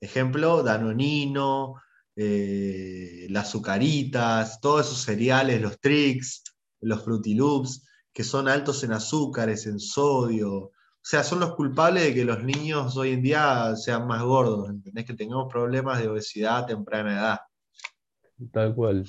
Ejemplo, 0.00 0.62
Danonino, 0.62 1.76
eh, 2.16 3.26
las 3.30 3.48
azucaritas, 3.48 4.60
todos 4.60 4.86
esos 4.86 5.02
cereales, 5.02 5.60
los 5.62 5.80
Trix, 5.80 6.42
los 6.80 7.02
Fruity 7.02 7.34
Loops, 7.34 7.86
que 8.12 8.24
son 8.24 8.48
altos 8.48 8.84
en 8.84 8.92
azúcares, 8.92 9.66
en 9.66 9.78
sodio. 9.78 10.52
O 10.54 11.04
sea, 11.04 11.24
son 11.24 11.40
los 11.40 11.54
culpables 11.54 12.02
de 12.04 12.14
que 12.14 12.24
los 12.24 12.44
niños 12.44 12.96
hoy 12.96 13.12
en 13.12 13.22
día 13.22 13.74
sean 13.76 14.06
más 14.06 14.22
gordos, 14.22 14.68
¿entendés? 14.68 15.06
Que 15.06 15.14
tengamos 15.14 15.50
problemas 15.50 16.00
de 16.00 16.08
obesidad 16.08 16.58
a 16.58 16.66
temprana 16.66 17.14
edad. 17.14 17.38
Tal 18.52 18.74
cual. 18.74 19.06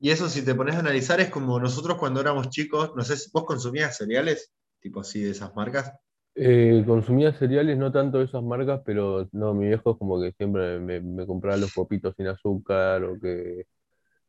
Y 0.00 0.10
eso, 0.10 0.28
si 0.28 0.42
te 0.42 0.54
pones 0.54 0.76
a 0.76 0.80
analizar, 0.80 1.20
es 1.20 1.30
como 1.30 1.60
nosotros 1.60 1.98
cuando 1.98 2.20
éramos 2.20 2.50
chicos, 2.50 2.92
no 2.96 3.04
sé 3.04 3.16
si 3.16 3.30
vos 3.32 3.44
consumías 3.44 3.96
cereales, 3.96 4.52
tipo 4.84 5.00
así 5.00 5.22
de 5.22 5.30
esas 5.30 5.56
marcas. 5.56 5.92
Eh, 6.36 6.84
consumía 6.86 7.32
cereales, 7.32 7.78
no 7.78 7.90
tanto 7.90 8.18
de 8.18 8.26
esas 8.26 8.42
marcas, 8.42 8.82
pero 8.84 9.26
no, 9.32 9.54
mi 9.54 9.68
viejo 9.68 9.92
es 9.92 9.98
como 9.98 10.20
que 10.20 10.32
siempre 10.32 10.78
me, 10.78 11.00
me 11.00 11.26
compraba 11.26 11.56
los 11.56 11.72
popitos 11.72 12.14
sin 12.16 12.26
azúcar, 12.26 13.02
o 13.02 13.18
que 13.18 13.64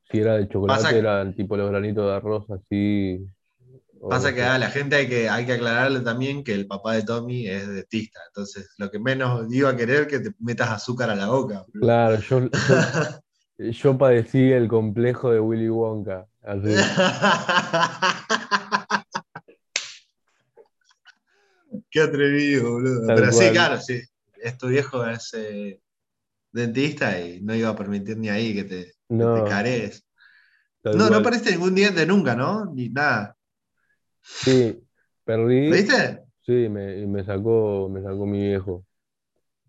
si 0.10 0.20
era 0.20 0.38
de 0.38 0.48
chocolate 0.48 0.84
Pasa- 0.84 0.98
eran 0.98 1.36
tipo 1.36 1.58
los 1.58 1.70
granitos 1.70 2.06
de 2.06 2.14
arroz 2.14 2.50
así. 2.52 3.28
Pasa 4.10 4.34
que 4.34 4.44
a 4.44 4.58
la 4.58 4.70
gente 4.70 4.96
hay 4.96 5.10
que, 5.10 5.30
hay 5.30 5.46
que 5.46 5.54
aclararle 5.54 6.00
también 6.02 6.44
que 6.44 6.54
el 6.54 6.68
papá 6.68 6.94
de 6.94 7.04
Tommy 7.04 7.48
es 7.48 7.68
dentista. 7.68 8.20
Entonces, 8.28 8.70
lo 8.78 8.90
que 8.92 9.00
menos 9.00 9.52
iba 9.52 9.72
a 9.72 9.76
querer 9.76 10.08
que 10.08 10.20
te 10.20 10.32
metas 10.40 10.70
azúcar 10.70 11.10
a 11.10 11.16
la 11.16 11.28
boca. 11.28 11.66
Claro, 11.74 12.18
yo, 12.20 12.42
yo, 12.42 12.50
yo 13.72 13.98
padecí 13.98 14.52
el 14.52 14.68
complejo 14.70 15.32
de 15.32 15.40
Willy 15.40 15.70
Wonka. 15.70 16.28
Así. 16.44 16.70
Qué 21.90 22.02
atrevido, 22.02 22.72
boludo. 22.72 23.08
Tal 23.08 23.16
Pero 23.18 23.32
sí, 23.32 23.52
claro, 23.52 23.80
sí. 23.80 24.02
Es 24.42 24.58
tu 24.58 24.68
viejo 24.68 25.06
es 25.06 25.34
eh, 25.34 25.80
dentista 26.52 27.20
y 27.20 27.42
no 27.42 27.56
iba 27.56 27.70
a 27.70 27.76
permitir 27.76 28.18
ni 28.18 28.30
ahí 28.30 28.54
que 28.54 28.64
te, 28.64 28.86
que 28.86 28.94
No, 29.10 29.44
te 29.44 29.50
carees. 29.50 30.06
tal 30.82 30.98
No, 30.98 31.10
no 31.10 31.22
perdiste 31.22 31.52
ningún 31.52 31.76
diente 31.76 32.06
nunca, 32.06 32.36
¿no? 32.36 32.66
Ni 32.74 32.90
nada. 32.90 33.36
Sí, 34.22 34.84
perdí. 35.24 35.72
¿Viste? 35.72 36.26
Sí, 36.46 36.70
me, 36.70 37.06
me 37.08 37.24
sacó, 37.24 37.90
me 37.90 38.02
sacó 38.04 38.26
mi 38.26 38.40
viejo. 38.40 38.86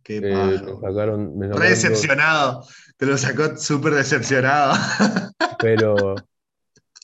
Qué 0.03 0.19
Eh, 0.19 0.61
me 0.63 0.81
sacaron, 0.81 1.37
me 1.37 1.49
dos, 1.49 1.61
decepcionado. 1.61 2.65
Te 2.97 3.07
lo 3.07 3.17
sacó 3.17 3.57
súper 3.57 3.95
decepcionado. 3.95 4.75
pero, 5.61 6.15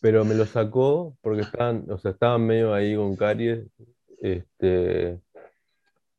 pero 0.01 0.25
me 0.25 0.35
lo 0.35 0.47
sacó 0.47 1.17
porque 1.21 1.43
estaban, 1.43 1.91
o 1.91 1.99
sea, 1.99 2.13
estaban 2.13 2.47
medio 2.47 2.73
ahí 2.73 2.95
con 2.95 3.17
caries, 3.17 3.67
este, 4.23 5.21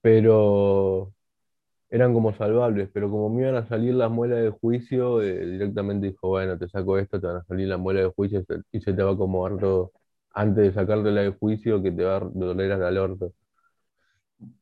pero 0.01 1.13
eran 1.89 2.13
como 2.13 2.35
salvables, 2.35 2.89
pero 2.93 3.09
como 3.09 3.29
me 3.29 3.43
iban 3.43 3.55
a 3.55 3.67
salir 3.67 3.93
las 3.95 4.11
muelas 4.11 4.41
de 4.43 4.49
juicio, 4.49 5.21
eh, 5.21 5.45
directamente 5.45 6.07
dijo, 6.07 6.27
bueno, 6.29 6.57
te 6.57 6.67
saco 6.67 6.97
esto, 6.97 7.19
te 7.19 7.27
van 7.27 7.37
a 7.37 7.45
salir 7.45 7.67
las 7.69 7.79
muelas 7.79 8.03
de 8.03 8.09
juicio 8.09 8.45
y 8.71 8.81
se, 8.81 8.93
te 8.93 9.03
va 9.03 9.11
a 9.11 9.13
acomodar 9.13 9.57
todo 9.59 9.91
antes 10.33 10.65
de 10.65 10.73
sacarte 10.73 11.11
la 11.11 11.21
de 11.21 11.29
juicio 11.29 11.81
que 11.81 11.91
te 11.91 12.03
va 12.03 12.17
a 12.17 12.19
doler 12.19 12.71
el 12.71 12.97
orto. 12.97 13.31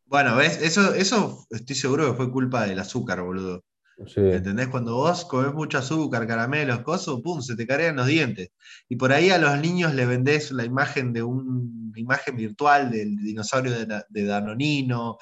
Bueno. 0.06 0.40
Eso, 0.42 0.94
eso 0.94 1.46
estoy 1.50 1.76
seguro 1.76 2.12
que 2.12 2.18
fue 2.18 2.32
culpa 2.32 2.68
del 2.68 2.80
azúcar, 2.80 3.22
boludo. 3.24 3.64
Sí, 4.08 4.20
¿Entendés? 4.22 4.68
Cuando 4.68 4.96
vos 4.96 5.26
comés 5.26 5.54
mucho 5.54 5.78
azúcar, 5.78 6.26
caramelos, 6.28 6.80
cosas, 6.82 7.16
pum, 7.24 7.42
se 7.42 7.56
te 7.56 7.68
caen 7.68 7.96
los 7.96 8.08
dientes. 8.08 8.50
Y 8.90 8.96
por 8.96 9.12
ahí 9.12 9.30
a 9.30 9.38
los 9.38 9.60
niños 9.60 9.94
le 9.94 10.06
vendés 10.06 10.52
la 10.52 10.66
imagen 10.66 11.14
de 11.14 11.24
un- 11.24 11.90
una 11.92 12.00
imagen 12.00 12.36
virtual 12.38 12.90
del 12.90 13.16
dinosaurio 13.18 13.72
de, 13.72 14.02
de 14.10 14.26
Danonino, 14.26 15.18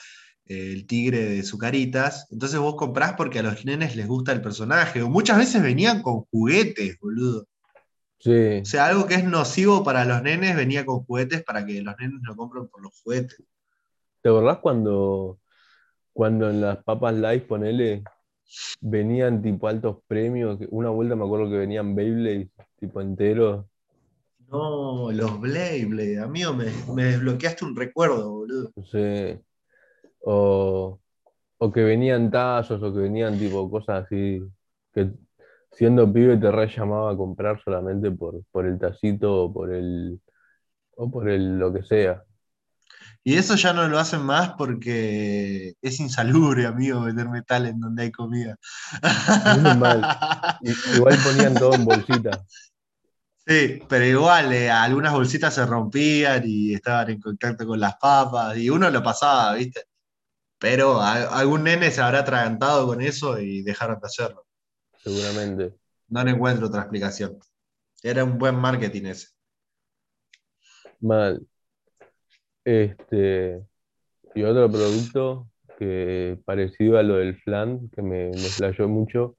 el 0.45 0.85
tigre 0.87 1.23
de 1.25 1.43
Zucaritas. 1.43 2.27
Entonces 2.31 2.59
vos 2.59 2.75
comprás 2.75 3.13
porque 3.13 3.39
a 3.39 3.43
los 3.43 3.65
nenes 3.65 3.95
les 3.95 4.07
gusta 4.07 4.31
el 4.31 4.41
personaje. 4.41 5.01
O 5.01 5.09
muchas 5.09 5.37
veces 5.37 5.61
venían 5.61 6.01
con 6.01 6.21
juguetes, 6.31 6.97
boludo. 6.99 7.47
sí. 8.19 8.59
O 8.61 8.65
sea, 8.65 8.87
algo 8.87 9.07
que 9.07 9.15
es 9.15 9.23
nocivo 9.23 9.83
para 9.83 10.05
los 10.05 10.21
nenes 10.21 10.55
venía 10.55 10.85
con 10.85 11.03
juguetes 11.05 11.43
para 11.43 11.65
que 11.65 11.81
los 11.81 11.95
nenes 11.99 12.19
lo 12.23 12.35
compren 12.35 12.67
por 12.67 12.81
los 12.83 12.99
juguetes. 13.01 13.41
¿Te 14.21 14.29
acordás 14.29 14.57
cuando, 14.59 15.39
cuando 16.13 16.49
en 16.49 16.61
las 16.61 16.83
papas 16.83 17.15
live, 17.15 17.41
ponele, 17.41 18.03
venían 18.81 19.41
tipo 19.41 19.67
altos 19.67 19.97
premios? 20.07 20.59
Una 20.69 20.89
vuelta 20.89 21.15
me 21.15 21.25
acuerdo 21.25 21.49
que 21.49 21.57
venían 21.57 21.95
Beyblade, 21.95 22.49
tipo 22.77 23.01
enteros. 23.01 23.65
No, 24.51 25.11
los 25.11 25.39
Blade, 25.39 25.85
Blade, 25.85 26.19
amigo, 26.19 26.53
me, 26.53 26.65
me 26.93 27.03
desbloqueaste 27.05 27.65
un 27.65 27.75
recuerdo, 27.75 28.31
boludo. 28.31 28.71
Sé. 28.83 29.41
O, 30.21 30.99
o 31.57 31.71
que 31.71 31.83
venían 31.83 32.31
tazos, 32.31 32.81
o 32.81 32.93
que 32.93 32.99
venían 32.99 33.37
tipo 33.37 33.69
cosas 33.69 34.05
así. 34.05 34.41
Que 34.91 35.11
siendo 35.71 36.11
pibe 36.11 36.37
te 36.37 36.51
re 36.51 36.67
llamaba 36.67 37.11
a 37.11 37.17
comprar 37.17 37.61
solamente 37.63 38.09
por, 38.11 38.43
por 38.51 38.65
el 38.65 38.79
tacito 38.79 39.45
o 39.45 39.53
por 39.53 39.71
el, 39.71 40.19
o 40.95 41.11
por 41.11 41.29
el 41.29 41.59
lo 41.59 41.71
que 41.71 41.83
sea. 41.83 42.23
Y 43.29 43.37
eso 43.37 43.53
ya 43.55 43.73
no 43.73 43.87
lo 43.87 43.99
hacen 43.99 44.23
más 44.23 44.53
porque 44.57 45.75
es 45.83 45.99
insalubre, 45.99 46.65
amigo, 46.65 46.99
meter 47.01 47.29
metal 47.29 47.67
en 47.67 47.79
donde 47.79 48.01
hay 48.01 48.11
comida. 48.11 48.55
Mal. 49.77 50.01
I- 50.63 50.95
Igual 50.95 51.15
ponían 51.23 51.53
todo 51.53 51.75
en 51.75 51.85
bolsita. 51.85 52.43
Sí, 53.45 53.83
pero 53.87 54.03
igual, 54.03 54.51
eh, 54.51 54.71
algunas 54.71 55.13
bolsitas 55.13 55.53
se 55.53 55.63
rompían 55.63 56.41
y 56.43 56.73
estaban 56.73 57.11
en 57.11 57.21
contacto 57.21 57.67
con 57.67 57.79
las 57.79 57.97
papas 57.97 58.57
y 58.57 58.67
uno 58.71 58.89
lo 58.89 59.03
pasaba, 59.03 59.53
¿viste? 59.53 59.83
Pero 60.57 60.99
a- 60.99 61.37
algún 61.37 61.65
nene 61.65 61.91
se 61.91 62.01
habrá 62.01 62.21
atragantado 62.21 62.87
con 62.87 62.99
eso 62.99 63.39
y 63.39 63.61
dejaron 63.61 63.99
de 63.99 64.07
hacerlo. 64.07 64.47
seguramente. 65.03 65.75
No 66.07 66.23
le 66.23 66.31
encuentro 66.31 66.65
otra 66.65 66.81
explicación. 66.81 67.37
Era 68.01 68.23
un 68.23 68.39
buen 68.39 68.55
marketing 68.55 69.05
ese. 69.05 69.27
Mal. 70.99 71.45
Este, 72.69 73.63
y 74.35 74.43
otro 74.43 74.71
producto 74.71 75.47
que 75.79 76.37
parecido 76.45 76.99
a 76.99 77.03
lo 77.03 77.15
del 77.15 77.35
flan, 77.41 77.89
que 77.89 78.03
me, 78.03 78.29
me 78.29 78.87
mucho. 78.87 79.37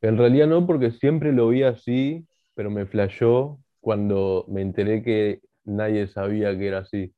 En 0.00 0.16
realidad 0.16 0.46
no, 0.46 0.64
porque 0.64 0.92
siempre 0.92 1.32
lo 1.32 1.48
vi 1.48 1.64
así, 1.64 2.24
pero 2.54 2.70
me 2.70 2.86
flashó 2.86 3.58
cuando 3.80 4.44
me 4.48 4.62
enteré 4.62 5.02
que 5.02 5.40
nadie 5.64 6.06
sabía 6.06 6.56
que 6.56 6.68
era 6.68 6.78
así. 6.78 7.12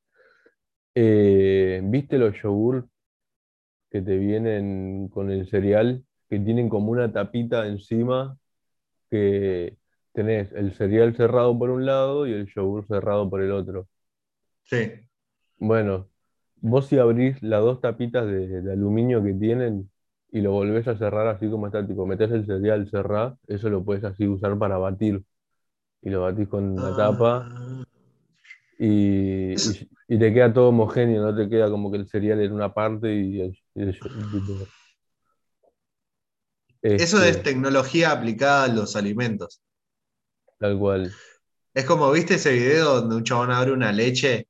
Eh, 0.95 1.83
¿viste 1.85 2.17
los 2.17 2.41
yogur 2.41 2.89
que 3.91 4.01
te 4.01 4.17
vienen 4.17 5.09
con 5.09 5.31
el 5.31 5.47
cereal? 5.51 6.03
Que 6.31 6.39
tienen 6.39 6.71
como 6.71 6.91
una 6.91 7.13
tapita 7.13 7.67
encima 7.67 8.39
que 9.11 9.77
tenés 10.15 10.51
el 10.53 10.73
cereal 10.73 11.15
cerrado 11.15 11.59
por 11.59 11.69
un 11.69 11.85
lado 11.85 12.27
y 12.27 12.33
el 12.33 12.47
yogur 12.47 12.87
cerrado 12.87 13.29
por 13.29 13.43
el 13.43 13.53
otro. 13.53 13.89
Sí. 14.63 15.05
Bueno, 15.59 16.09
vos 16.57 16.87
si 16.89 16.99
abrís 16.99 17.43
las 17.43 17.63
dos 17.63 17.81
tapitas 17.81 18.27
de, 18.27 18.63
de 18.63 18.73
aluminio 18.73 19.23
que 19.23 19.35
tienen 19.35 19.91
y 20.31 20.41
lo 20.41 20.53
volvés 20.53 20.89
a 20.89 20.97
cerrar 20.99 21.27
así 21.29 21.49
como 21.51 21.67
está, 21.67 21.87
tipo 21.87 22.07
metés 22.07 22.31
el 22.33 22.47
cereal, 22.47 22.89
cerrás, 22.91 23.35
eso 23.47 23.71
lo 23.71 23.85
puedes 23.85 24.05
así 24.05 24.27
usar 24.29 24.59
para 24.59 24.79
batir. 24.79 25.25
Y 26.03 26.11
lo 26.11 26.23
batís 26.23 26.49
con 26.49 26.83
la 26.83 26.95
tapa 26.95 27.49
Ah, 27.49 27.85
y, 28.79 29.55
eso, 29.55 29.73
y, 29.73 29.89
y 30.09 30.19
te 30.19 30.33
queda 30.35 30.53
todo 30.53 30.69
homogéneo, 30.71 31.23
no 31.23 31.37
te 31.37 31.49
queda 31.49 31.71
como 31.71 31.91
que 31.91 31.99
el 31.99 32.09
cereal 32.09 32.41
en 32.41 32.53
una 32.53 32.73
parte 32.75 33.15
y 33.15 33.41
el, 33.41 33.59
y 33.75 33.83
el- 33.83 34.01
tipo, 34.31 34.69
eso 36.97 37.23
es 37.23 37.41
este, 37.41 37.45
tecnología 37.45 38.11
aplicada 38.11 38.65
a 38.65 38.69
los 38.69 38.97
alimentos. 38.97 39.61
tal 40.59 40.79
cual. 40.79 41.19
Es 41.75 41.85
como, 41.85 42.11
¿viste 42.11 42.35
ese 42.35 42.53
video 42.53 42.95
donde 43.01 43.17
un 43.17 43.25
chabón 43.25 43.51
abre 43.53 43.73
una 43.73 43.93
leche, 43.93 44.49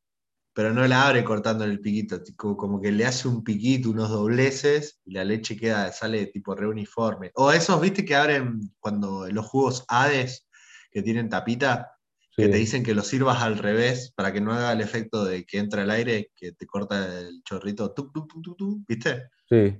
pero 0.55 0.73
no 0.73 0.87
la 0.87 1.09
abre 1.09 1.25
cortando 1.25 1.65
el 1.65 1.81
piquito? 1.81 2.23
tipo, 2.23 2.57
como 2.57 2.81
que 2.81 2.93
le 2.93 3.05
hace 3.05 3.27
un 3.27 3.43
piquito, 3.43 3.91
unos 3.91 4.09
dobleces, 4.09 5.01
y 5.05 5.13
la 5.13 5.25
leche 5.25 5.57
queda, 5.57 5.91
sale 5.93 6.27
tipo 6.27 6.55
reuniforme. 6.55 7.33
O 7.35 7.51
esos, 7.51 7.81
¿viste 7.81 8.05
que 8.05 8.15
abren 8.15 8.61
cuando 8.79 9.27
los 9.29 9.47
jugos 9.47 9.85
Hades, 9.89 10.47
que 10.93 11.03
tienen 11.03 11.29
tapita, 11.29 11.91
que 12.37 12.49
te 12.49 12.57
dicen 12.57 12.83
que 12.83 12.95
lo 12.95 13.03
sirvas 13.03 13.43
al 13.43 13.59
revés 13.59 14.13
para 14.15 14.33
que 14.33 14.41
no 14.41 14.53
haga 14.53 14.73
el 14.73 14.81
efecto 14.81 15.25
de 15.25 15.45
que 15.45 15.59
entra 15.59 15.83
el 15.83 15.91
aire, 15.91 16.31
que 16.35 16.53
te 16.53 16.67
corta 16.67 17.21
el 17.21 17.43
chorrito, 17.45 17.93
tuc, 17.93 18.13
tuc, 18.13 18.29
tuc, 18.29 18.43
tuc, 18.43 18.57
tuc, 18.57 18.85
¿viste? 18.89 19.29
sí, 19.49 19.77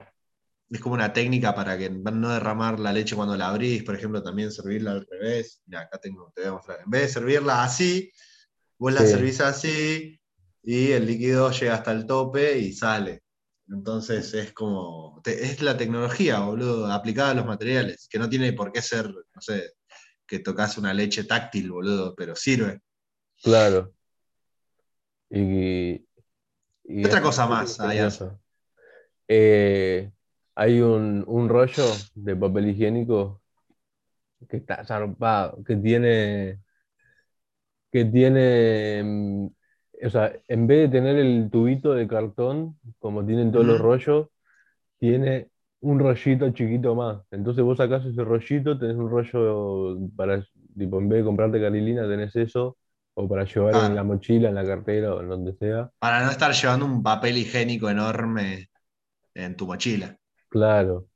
Es 0.71 0.81
como 0.81 0.95
una 0.95 1.13
técnica 1.13 1.55
para 1.55 1.79
que 1.79 1.91
no 1.91 2.29
derramar 2.29 2.81
la 2.81 2.93
leche 2.93 3.17
cuando 3.17 3.37
la 3.37 3.49
abrís, 3.49 3.83
por 3.85 3.95
ejemplo, 3.95 4.23
también 4.23 4.53
servirla 4.53 4.93
al 4.93 5.07
revés. 5.09 5.63
Mira, 5.67 5.83
acá 5.83 5.99
tengo, 5.99 6.33
te 6.35 6.43
voy 6.43 6.51
a 6.51 6.53
mostrar. 6.55 6.79
En 6.85 6.91
vez 6.91 7.03
de 7.03 7.09
servirla 7.09 7.65
así, 7.65 8.11
vos 8.79 8.93
la 8.93 9.03
sí, 9.03 9.09
servís 9.09 9.41
así 9.41 10.21
y 10.65 10.93
el 10.93 11.07
líquido 11.07 11.51
llega 11.51 11.75
hasta 11.75 11.93
el 11.93 12.07
tope 12.07 12.59
y 12.59 12.73
sale. 12.73 13.23
Entonces 13.69 14.33
es 14.35 14.53
como, 14.53 15.21
te- 15.25 15.45
es 15.45 15.63
la 15.63 15.77
tecnología, 15.77 16.41
boludo, 16.41 16.87
aplicada 16.93 17.31
a 17.31 17.35
los 17.35 17.47
materiales, 17.47 18.09
que 18.11 18.19
no 18.19 18.29
tiene 18.29 18.53
por 18.53 18.73
qué 18.73 18.83
ser, 18.83 19.09
no 19.09 19.41
sé, 19.41 19.73
que 20.27 20.41
tocas 20.41 20.79
una 20.79 20.95
leche 20.95 21.25
táctil, 21.25 21.71
boludo, 21.73 22.15
pero 22.15 22.37
sirve. 22.37 22.81
claro. 23.43 23.93
Y, 25.31 25.93
y 26.85 27.03
¿Qué 27.03 27.07
otra 27.07 27.23
cosa 27.23 27.47
más. 27.47 27.79
Eh, 29.27 30.11
hay 30.55 30.81
un, 30.81 31.25
un 31.27 31.49
rollo 31.49 31.85
de 32.15 32.37
papel 32.37 32.69
higiénico 32.71 33.43
que 34.49 34.59
está 34.59 34.85
zarpado, 34.85 35.63
que 35.65 35.77
tiene, 35.77 36.61
que 37.91 38.05
tiene, 38.05 39.03
mm, 39.05 39.47
o 40.05 40.11
sea, 40.11 40.33
en 40.49 40.67
vez 40.67 40.91
de 40.91 40.99
tener 40.99 41.17
el 41.19 41.51
tubito 41.51 41.93
de 41.95 42.09
cartón, 42.09 42.79
como 42.99 43.25
tienen 43.25 43.53
todos 43.53 43.67
los 43.67 43.81
rollos, 43.81 44.29
tiene 44.99 45.51
un 45.81 45.99
rollito 46.01 46.51
chiquito 46.51 46.95
más. 46.95 47.23
Entonces 47.31 47.65
vos 47.65 47.79
sacás 47.79 48.05
ese 48.07 48.25
rollito, 48.25 48.79
tenés 48.79 48.97
un 48.97 49.11
rollo 49.11 49.99
para, 50.17 50.45
tipo, 50.77 50.99
en 51.01 51.09
vez 51.09 51.21
de 51.21 51.25
comprarte 51.27 51.61
carilina, 51.61 52.09
tenés 52.09 52.35
eso, 52.37 52.77
o 53.15 53.29
para 53.29 53.45
llevar 53.45 53.77
en 53.77 53.95
la 53.95 54.05
mochila, 54.05 54.49
en 54.51 54.55
la 54.57 54.67
cartera 54.67 55.15
o 55.15 55.23
en 55.23 55.29
donde 55.29 55.55
sea. 55.57 55.91
para 55.99 56.25
no 56.25 56.31
estar 56.31 56.53
llevando 56.53 56.87
un 56.87 57.03
papel 57.03 57.39
higiénico 57.39 57.91
enorme 57.91 58.69
en 59.35 59.57
tu 59.57 59.67
mochila. 59.67 60.17
Claro. 60.49 61.09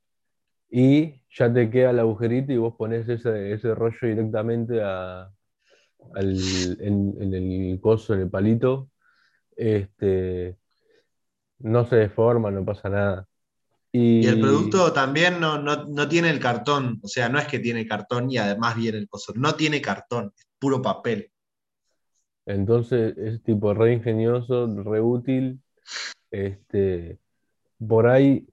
Y 0.71 1.21
ya 1.31 1.53
te 1.53 1.69
queda 1.71 1.91
el 1.91 1.99
agujerito 1.99 2.53
y 2.53 2.57
vos 2.57 2.75
pones 2.77 3.09
ese, 3.09 3.53
ese 3.53 3.75
rollo 3.75 3.97
directamente 4.07 4.81
a- 4.83 5.31
al, 6.13 6.37
en, 6.81 7.15
en 7.21 7.33
el 7.33 7.79
coso, 7.81 8.13
en 8.13 8.21
el 8.21 8.29
palito. 8.29 8.89
Este, 9.55 10.57
no 11.59 11.85
se 11.85 11.95
deforma, 11.97 12.51
no 12.51 12.65
pasa 12.65 12.89
nada. 12.89 13.27
Y 13.91 14.27
el 14.27 14.39
producto 14.39 14.93
también 14.93 15.39
no, 15.39 15.59
no, 15.61 15.85
no 15.85 16.07
tiene 16.07 16.29
el 16.29 16.39
cartón, 16.39 16.99
o 17.01 17.07
sea, 17.07 17.27
no 17.27 17.39
es 17.39 17.47
que 17.47 17.59
tiene 17.59 17.87
cartón 17.87 18.29
y 18.29 18.37
además 18.37 18.75
viene 18.75 18.99
el 18.99 19.09
coso, 19.09 19.33
no 19.35 19.55
tiene 19.55 19.81
cartón, 19.81 20.31
es 20.37 20.47
puro 20.59 20.81
papel. 20.81 21.31
entonces 22.45 23.17
es 23.17 23.41
tipo 23.43 23.73
re 23.73 23.93
ingenioso, 23.93 24.67
re 24.83 25.01
útil. 25.01 25.61
Este, 26.31 27.19
por 27.79 28.07
ahí 28.07 28.47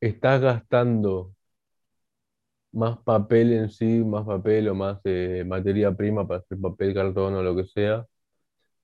estás 0.00 0.40
gastando 0.42 1.34
más 2.72 2.98
papel 3.00 3.52
en 3.52 3.70
sí, 3.70 4.00
más 4.04 4.26
papel 4.26 4.68
o 4.68 4.74
más 4.74 5.00
eh, 5.04 5.44
materia 5.46 5.92
prima 5.96 6.26
para 6.26 6.40
hacer 6.40 6.58
papel, 6.60 6.94
cartón 6.94 7.34
o 7.34 7.42
lo 7.42 7.56
que 7.56 7.66
sea, 7.66 8.06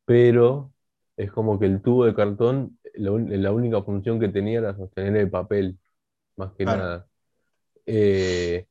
pero 0.05 0.73
es 1.17 1.33
como 1.33 1.59
que 1.59 1.67
el 1.67 1.83
tubo 1.83 2.05
de 2.07 2.15
cartón, 2.15 2.79
la, 2.95 3.13
un- 3.13 3.43
la 3.43 3.53
única 3.53 3.83
función 3.83 4.21
que 4.21 4.29
tenía 4.29 4.59
era 4.61 4.77
sostener 4.77 5.17
el 5.17 5.31
papel, 5.31 5.79
más 6.37 6.53
que 6.55 6.65
Claro, 6.65 6.67
nada. 6.67 7.07
Eh, 7.87 8.67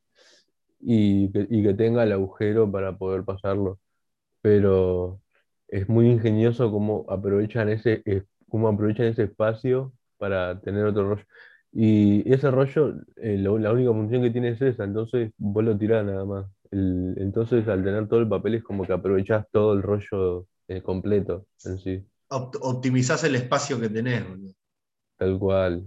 y, 0.79 1.31
que, 1.31 1.47
y 1.49 1.63
que 1.63 1.73
tenga 1.73 2.03
el 2.03 2.11
agujero 2.13 2.71
para 2.71 2.97
poder 2.97 3.23
pasarlo. 3.25 3.79
Pero 4.41 5.21
es 5.67 5.89
muy 5.89 6.09
ingenioso 6.09 6.71
cómo 6.71 7.05
aprovechan 7.09 7.69
ese, 7.69 8.03
cómo 8.49 8.69
aprovechan 8.69 9.07
ese 9.07 9.23
espacio 9.25 9.93
para 10.17 10.61
tener 10.61 10.85
otro 10.85 11.09
rollo. 11.11 11.25
Y 11.71 12.31
ese 12.31 12.49
rollo, 12.51 12.95
eh, 13.17 13.37
lo- 13.37 13.57
la 13.59 13.71
única 13.71 13.91
función 13.91 14.21
que 14.23 14.31
tiene 14.31 14.49
es 14.49 14.61
esa, 14.61 14.83
entonces 14.83 15.31
vos 15.37 15.63
lo 15.63 15.77
tirás 15.77 16.05
nada 16.05 16.25
más. 16.25 16.47
El- 16.71 17.15
entonces 17.17 17.67
al 17.67 17.83
tener 17.83 18.07
todo 18.07 18.19
el 18.21 18.27
papel 18.29 18.55
es 18.55 18.63
como 18.63 18.85
que 18.87 18.93
aprovechás 18.93 19.45
todo 19.51 19.73
el 19.73 19.83
rollo 19.83 20.47
eh, 20.67 20.81
completo 20.81 21.45
en 21.63 21.79
sí, 21.79 22.05
Opt- 22.29 22.57
optimizás 22.61 23.25
el 23.25 23.35
espacio 23.35 23.79
que 23.81 23.89
tenés, 23.89 24.25
boludo. 24.27 24.53
tal 25.17 25.39
cual. 25.39 25.85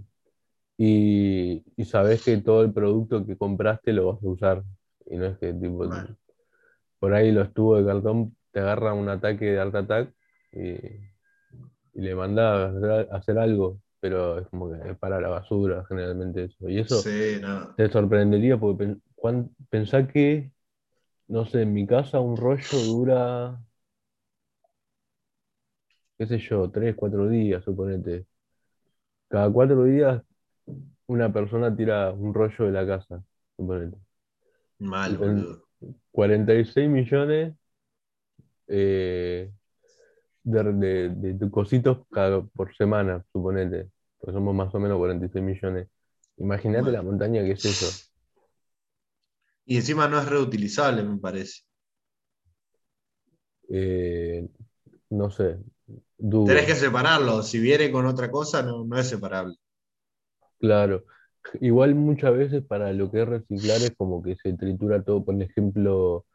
Y, 0.78 1.64
y 1.76 1.86
sabés 1.86 2.24
que 2.24 2.38
todo 2.38 2.62
el 2.64 2.72
producto 2.72 3.26
que 3.26 3.36
compraste 3.38 3.92
lo 3.92 4.14
vas 4.14 4.22
a 4.24 4.28
usar. 4.28 4.64
Y 5.06 5.16
no 5.16 5.26
es 5.26 5.38
que 5.38 5.52
tipo, 5.54 5.86
Mal. 5.86 6.16
por 6.98 7.14
ahí 7.14 7.32
los 7.32 7.52
tubos 7.54 7.80
de 7.80 7.86
cartón 7.92 8.36
te 8.52 8.60
agarran 8.60 8.98
un 8.98 9.08
ataque 9.08 9.46
de 9.46 9.60
art 9.60 9.74
attack 9.74 10.14
y, 10.52 10.60
y 11.94 12.00
le 12.02 12.14
mandás 12.14 12.72
a 12.74 12.76
hacer, 12.76 13.08
a 13.12 13.16
hacer 13.16 13.38
algo, 13.38 13.80
pero 14.00 14.38
es 14.40 14.48
como 14.48 14.70
que 14.72 14.90
es 14.90 14.98
para 14.98 15.20
la 15.20 15.28
basura 15.28 15.84
generalmente 15.88 16.44
eso. 16.44 16.68
Y 16.68 16.78
eso 16.80 17.10
Sí, 17.10 17.38
no. 17.40 17.56
te 17.76 17.90
sorprendería 17.90 18.58
porque 18.58 18.86
pen- 19.22 19.56
pensá 19.70 20.06
que, 20.08 20.52
no 21.28 21.46
sé, 21.46 21.62
en 21.62 21.74
mi 21.74 21.86
casa 21.86 22.20
un 22.20 22.36
rollo 22.38 22.78
dura, 22.84 23.60
qué 26.18 26.26
sé 26.26 26.38
yo, 26.38 26.70
tres, 26.70 26.94
cuatro 26.96 27.28
días, 27.28 27.64
suponete. 27.64 28.26
Cada 29.28 29.50
cuatro 29.50 29.84
días 29.84 30.22
una 31.08 31.32
persona 31.32 31.74
tira 31.76 32.12
un 32.12 32.34
rollo 32.34 32.66
de 32.66 32.72
la 32.72 32.86
casa, 32.86 33.22
suponete. 33.56 33.98
Mal, 34.80 35.16
boludo. 35.16 35.68
46 36.12 36.88
millones 36.88 37.54
eh, 38.68 39.50
de, 40.42 40.64
de- 40.72 41.08
de- 41.10 41.34
de 41.34 41.50
cositos 41.50 41.98
cada, 42.10 42.42
por 42.42 42.74
semana, 42.76 43.24
suponete. 43.32 43.90
Pues 44.20 44.34
somos 44.34 44.54
más 44.54 44.74
o 44.74 44.80
menos 44.80 44.98
46 44.98 45.44
millones. 45.44 45.88
Imagínate 46.38 46.90
la 46.92 47.02
montaña 47.02 47.42
que 47.42 47.52
es 47.52 47.64
eso. 47.64 47.86
Y 49.64 49.76
encima 49.76 50.06
no 50.06 50.18
es 50.20 50.26
reutilizable, 50.28 51.02
me 51.02 51.16
parece. 51.16 51.62
Eh, 53.68 54.48
no 55.10 55.30
sé, 55.30 55.58
Tenés 56.44 56.66
que 56.66 56.74
dudo. 56.74 56.74
separarlo. 56.74 57.42
Si 57.42 57.58
viene 57.58 57.90
con 57.90 58.04
otra 58.04 58.30
cosa, 58.30 58.62
no, 58.62 58.84
no 58.84 58.98
es 58.98 59.08
separable. 59.08 59.56
Claro. 60.58 61.04
Igual 61.60 61.94
muchas 61.94 62.36
veces 62.36 62.64
para 62.64 62.92
lo 62.92 63.10
que 63.10 63.22
es 63.22 63.28
reciclar 63.28 63.82
es 63.82 63.94
como 63.96 64.22
que 64.22 64.36
se 64.36 64.52
tritura 64.54 65.02
todo. 65.02 65.24
Por 65.24 65.40
ejemplo, 65.42 66.26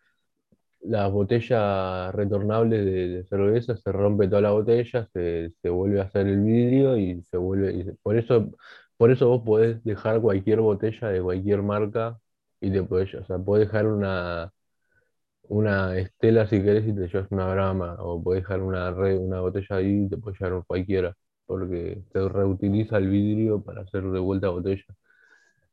las 0.88 1.12
botellas 1.12 2.14
retornables 2.16 2.86
de, 2.86 3.24
cerveza, 3.26 3.76
se 3.78 3.92
rompe 3.92 4.28
toda 4.28 4.42
la 4.42 4.52
botella, 4.52 5.08
se, 5.14 5.52
se 5.62 5.70
vuelve 5.70 6.00
a 6.02 6.04
hacer 6.04 6.28
el 6.28 6.42
vidrio 6.42 6.98
y 6.98 7.22
se 7.24 7.38
vuelve. 7.38 7.74
y 7.74 7.84
por 8.04 8.18
eso, 8.18 8.52
por 8.98 9.12
eso 9.12 9.28
vos 9.30 9.44
podés 9.46 9.84
dejar 9.84 10.22
cualquier 10.22 10.62
botella 10.62 11.10
de 11.10 11.22
cualquier 11.22 11.62
marca 11.64 12.20
y 12.62 12.72
te 12.72 12.84
podés, 12.84 13.14
o 13.16 13.26
sea, 13.26 13.38
podés 13.40 13.68
dejar 13.68 13.88
una, 13.88 14.52
una 15.44 15.98
Estela 15.98 16.48
si 16.48 16.62
querés 16.64 16.88
y 16.88 16.94
te 16.96 17.08
llevas 17.08 17.32
una 17.32 17.48
Brahma, 17.54 17.96
o 18.00 18.22
podés 18.24 18.44
dejar 18.44 18.62
una, 18.62 18.92
re- 18.92 19.18
una 19.18 19.42
botella 19.42 19.76
ahí 19.78 20.06
y 20.06 20.10
te 20.10 20.18
podés 20.18 20.40
llevar 20.40 20.64
cualquiera, 20.66 21.16
porque 21.46 22.04
se 22.12 22.30
reutiliza 22.30 22.98
el 22.98 23.10
vidrio 23.10 23.62
para 23.64 23.82
hacer 23.82 24.04
de 24.04 24.20
vuelta 24.20 24.50
botella. 24.50 24.84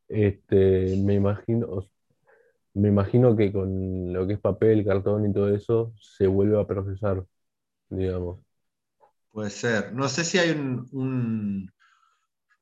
Este, 0.08 0.96
me 0.98 1.14
imagino, 1.14 1.84
me 2.74 2.88
imagino 2.88 3.36
que 3.36 3.52
con 3.52 4.12
lo 4.12 4.26
que 4.26 4.34
es 4.34 4.40
papel, 4.40 4.84
cartón 4.84 5.28
y 5.28 5.32
todo 5.32 5.54
eso, 5.54 5.94
se 6.00 6.26
vuelve 6.26 6.60
a 6.60 6.66
procesar, 6.66 7.24
digamos. 7.88 8.40
Puede 9.30 9.50
ser. 9.50 9.92
No 9.94 10.08
sé 10.08 10.24
si 10.24 10.38
hay 10.38 10.50
un, 10.50 11.70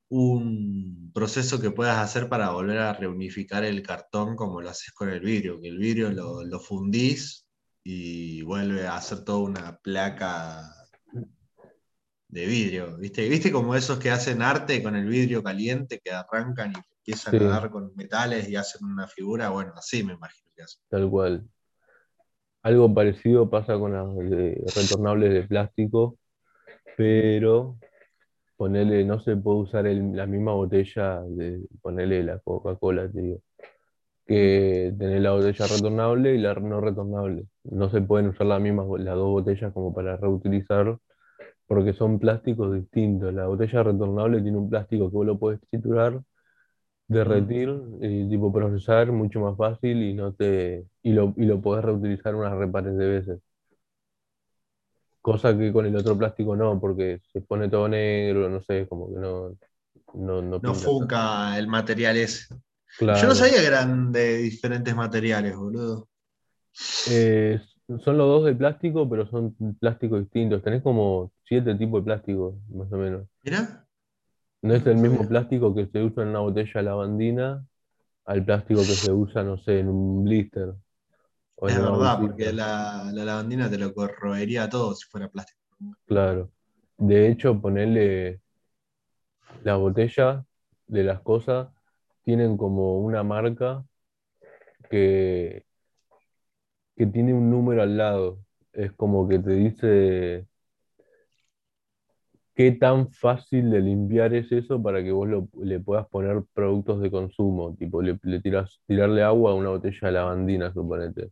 un, 0.09 1.11
proceso 1.13 1.61
que 1.61 1.71
puedas 1.71 1.99
hacer 1.99 2.29
para 2.29 2.51
volver 2.51 2.79
a 2.79 2.93
reunificar 2.93 3.65
el 3.65 3.83
cartón 3.83 4.37
como 4.37 4.61
lo 4.61 4.71
haces 4.71 4.93
con 4.93 5.11
el 5.11 5.21
vidrio, 5.21 5.61
que 5.61 5.69
el 5.69 5.79
vidrio 5.79 6.11
lo, 6.11 6.45
lo 6.45 6.61
fundís 6.61 7.47
y 7.83 8.43
vuelve 8.43 8.87
a 8.87 8.97
hacer 8.97 9.25
toda 9.25 9.39
una 9.39 9.77
placa 9.79 10.63
de 12.29 12.47
vidrio. 12.47 12.97
¿Viste? 12.99 13.29
¿Viste 13.29 13.53
como 13.53 13.75
esos 13.75 13.99
que 13.99 14.11
hacen 14.11 14.43
arte 14.43 14.83
con 14.83 14.97
el 14.97 15.07
vidrio 15.07 15.43
caliente 15.43 16.01
que 16.03 16.13
arrancan 16.13 16.73
y 16.73 16.90
empiezan 17.01 17.39
Sí, 17.39 17.45
a 17.45 17.49
dar 17.49 17.71
con 17.71 17.93
metales 17.97 18.49
y 18.49 18.57
hacen 18.57 18.87
una 18.87 19.07
figura? 19.07 19.51
Bueno, 19.51 19.73
así 19.77 20.03
me 20.05 20.15
imagino 20.15 20.51
que 20.55 20.63
hacen. 20.63 20.83
tal 20.89 21.11
cual. 21.11 21.45
Algo 22.63 22.93
parecido 22.93 23.49
pasa 23.49 23.79
con 23.79 23.93
las 23.93 24.15
de- 24.31 24.63
retornables 24.77 25.33
de 25.33 25.43
plástico, 25.45 26.19
pero 26.97 27.77
ponele, 28.57 29.05
no 29.05 29.19
se 29.21 29.37
puede 29.37 29.59
usar 29.61 29.87
el- 29.87 30.15
la 30.15 30.27
misma 30.27 30.53
botella 30.53 31.23
de 31.23 31.63
ponerle 31.81 32.23
la 32.23 32.39
Coca-Cola, 32.39 33.11
te 33.11 33.21
digo. 33.23 33.39
Que 34.27 34.95
tener 34.99 35.23
la 35.23 35.33
botella 35.33 35.67
retornable 35.67 36.35
y 36.35 36.39
la 36.39 36.55
no 36.55 36.81
retornable. 36.81 37.47
No 37.65 37.91
se 37.91 38.01
pueden 38.03 38.29
usar 38.29 38.47
las 38.47 38.61
mismas, 38.61 38.87
las 38.99 39.15
dos 39.17 39.29
botellas 39.31 39.73
como 39.73 39.93
para 39.95 40.17
reutilizar, 40.19 40.99
porque 41.67 41.95
son 41.95 42.19
plásticos 42.19 42.75
distintos. 42.75 43.33
La 43.33 43.47
botella 43.47 43.83
retornable 43.83 44.43
tiene 44.43 44.59
un 44.59 44.69
plástico 44.69 45.11
que 45.11 45.17
vos 45.17 45.27
lo 45.27 45.39
podés 45.39 45.61
triturar. 45.71 46.21
Derretir, 47.11 47.69
y 48.01 48.29
tipo 48.29 48.53
procesar 48.53 49.11
mucho 49.11 49.41
más 49.41 49.57
fácil 49.57 50.03
y 50.03 50.15
no 50.15 50.33
te 50.33 50.87
y 51.03 51.13
lo, 51.13 51.35
y 51.37 51.45
lo 51.45 51.61
podés 51.61 51.85
reutilizar 51.85 52.35
unas 52.37 52.57
repares 52.57 52.97
de 52.97 53.07
veces. 53.07 53.41
Cosa 55.21 55.57
que 55.57 55.73
con 55.73 55.85
el 55.87 55.97
otro 55.97 56.17
plástico 56.17 56.57
no, 56.57 56.81
porque 56.81 57.21
se 57.33 57.41
pone 57.41 57.69
todo 57.69 57.89
negro, 57.89 58.49
no 58.49 58.63
sé, 58.63 58.87
como 58.89 59.13
que 59.13 59.21
no, 59.21 59.51
no, 60.15 60.41
no 60.41 60.61
No 60.63 60.75
funca 60.75 61.59
el 61.59 61.67
material 61.67 62.17
ese. 62.17 62.55
Yo 63.01 63.27
no 63.27 63.35
sabía 63.35 63.61
que 63.61 63.67
eran 63.67 64.13
de 64.13 64.39
diferentes 64.39 64.95
materiales, 64.95 65.57
boludo. 65.57 66.09
Eh, 67.11 67.61
son 68.05 68.17
los 68.19 68.29
dos 68.29 68.45
de 68.45 68.55
plástico, 68.55 69.09
pero 69.09 69.29
son 69.29 69.55
plásticos 69.81 70.21
distintos. 70.21 70.63
Tenés 70.63 70.83
como 70.83 71.33
siete 71.45 71.75
tipos 71.75 72.01
de 72.01 72.05
plástico, 72.05 72.57
más 72.73 72.93
o 72.93 72.97
menos. 72.97 73.27
Mirá, 73.43 73.85
No 74.63 74.75
es 74.75 74.87
el 74.87 74.97
mismo 74.97 75.27
plástico 75.29 75.75
que 75.75 75.87
se 75.87 76.03
usa 76.03 76.23
en 76.23 76.31
una 76.31 76.41
botella 76.41 76.73
de 76.75 76.83
lavandina 76.83 77.67
al 78.27 78.45
plástico 78.45 78.81
que 78.83 78.95
se 78.95 79.13
usa, 79.13 79.43
no 79.43 79.59
sé, 79.59 79.81
en 79.81 79.89
un 79.89 80.25
blister 80.25 80.75
o 81.57 81.69
Es 81.69 81.77
en 81.77 81.83
verdad, 81.83 82.21
porque 82.21 82.53
la, 82.53 83.11
la 83.13 83.25
lavandina 83.25 83.71
te 83.71 83.79
lo 83.79 83.95
corroería 83.95 84.69
todo 84.69 84.95
si 84.95 85.07
fuera 85.09 85.29
plástico. 85.29 85.61
Claro. 86.07 86.51
De 86.99 87.29
hecho, 87.31 87.59
ponerle 87.61 88.41
las 89.65 89.79
botellas 89.79 90.45
de 90.87 91.03
las 91.05 91.21
cosas 91.23 91.69
tienen 92.25 92.57
como 92.57 92.99
una 93.01 93.23
marca 93.23 93.85
que, 94.91 95.65
que 96.97 97.07
tiene 97.07 97.35
un 97.35 97.51
número 97.51 97.83
al 97.83 97.97
lado. 97.97 98.39
Es 98.73 98.93
como 98.93 99.29
que 99.29 99.39
te 99.39 99.51
dice 99.53 100.47
¿Qué 102.55 102.73
tan 102.73 103.11
fácil 103.13 103.71
de 103.71 103.81
limpiar 103.81 104.35
es 104.35 104.53
eso 104.53 104.83
para 104.83 105.03
que 105.03 105.13
vos 105.13 105.29
lo- 105.29 105.49
le 105.65 105.81
puedas 105.81 106.07
poner 106.09 106.43
productos 106.55 107.01
de 107.01 107.11
consumo? 107.11 107.75
Tipo, 107.77 108.03
le, 108.03 108.19
le 108.23 108.41
tiras, 108.41 108.81
tirarle 108.87 109.23
agua 109.23 109.53
a 109.53 109.55
una 109.55 109.71
botella 109.71 109.99
de 110.09 110.13
lavandina, 110.13 110.73
suponete. 110.73 111.31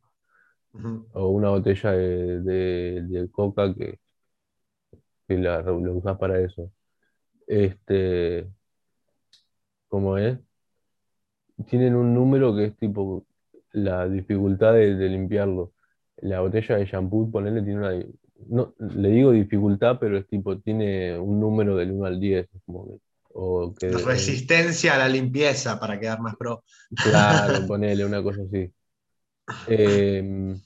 Ujú. 0.72 1.08
O 1.12 1.28
una 1.28 1.50
botella 1.50 1.92
de, 1.92 2.40
de- 2.42 3.02
de 3.08 3.30
coca 3.30 3.74
que, 3.74 3.98
que 5.26 5.36
la, 5.38 5.62
la 5.62 5.72
usás 5.92 6.18
para 6.18 6.40
eso. 6.40 6.70
Este, 7.46 8.48
¿cómo 9.88 10.16
es? 10.18 10.38
Tienen 11.68 11.94
un 11.96 12.14
número 12.14 12.54
que 12.54 12.66
es 12.66 12.76
tipo 12.76 13.26
la 13.72 14.08
dificultad 14.08 14.74
de, 14.74 14.94
de 14.94 15.08
limpiarlo. 15.08 15.72
La 16.18 16.40
botella 16.40 16.76
de 16.76 16.86
shampoo, 16.86 17.30
ponele, 17.30 17.62
tiene 17.62 17.78
una... 17.80 18.04
No, 18.46 18.74
le 18.78 19.08
digo 19.10 19.32
dificultad, 19.32 19.98
pero 20.00 20.16
es 20.18 20.26
tipo, 20.28 20.58
tiene 20.60 21.18
un 21.18 21.40
número 21.40 21.76
del 21.76 21.92
uno 21.92 22.06
al 22.06 22.20
10. 22.20 22.48
es 22.54 22.62
como 22.64 22.86
que- 22.86 23.00
o 23.34 23.74
que, 23.74 23.94
o 23.94 24.06
Resistencia 24.06 24.94
a 24.94 24.98
la 24.98 25.08
limpieza 25.08 25.78
para 25.80 25.98
quedar 26.00 26.20
más 26.20 26.36
pro. 26.36 26.64
Claro, 27.00 27.64
ponele 27.66 28.04
una 28.04 28.22
cosa 28.22 28.42
así. 28.42 28.72
Em, 29.66 30.60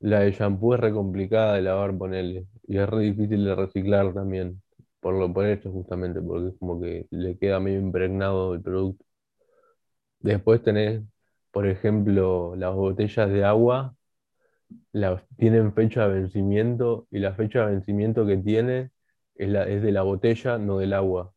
la 0.00 0.20
de 0.20 0.32
shampoo 0.32 0.74
es 0.74 0.80
re 0.80 0.92
complicada 0.92 1.54
de 1.54 1.62
lavar, 1.62 1.96
ponele. 1.96 2.46
Y 2.66 2.78
es 2.78 2.88
re 2.88 3.02
difícil 3.04 3.44
de 3.44 3.54
reciclar 3.54 4.12
también. 4.14 4.60
Por 5.00 5.14
lo 5.14 5.32
por 5.32 5.46
eso 5.46 5.70
justamente, 5.72 6.20
porque 6.20 6.48
es 6.48 6.54
como 6.58 6.80
que 6.80 7.06
le 7.10 7.38
queda 7.38 7.60
medio 7.60 7.78
impregnado 7.80 8.54
el 8.54 8.62
producto. 8.62 9.04
Después 10.20 10.62
tenés, 10.62 11.02
por 11.52 11.66
ejemplo, 11.66 12.54
las 12.56 12.74
botellas 12.74 13.30
de 13.30 13.44
agua, 13.44 13.94
las, 14.92 15.22
tienen 15.36 15.72
fecha 15.74 16.08
de 16.08 16.20
vencimiento, 16.20 17.06
y 17.10 17.18
la 17.20 17.34
fecha 17.34 17.60
de 17.60 17.72
vencimiento 17.72 18.26
que 18.26 18.36
tiene 18.38 18.90
es, 19.34 19.48
la, 19.48 19.68
es 19.68 19.82
de 19.82 19.92
la 19.92 20.02
botella, 20.02 20.58
no 20.58 20.78
del 20.78 20.92
agua. 20.92 21.32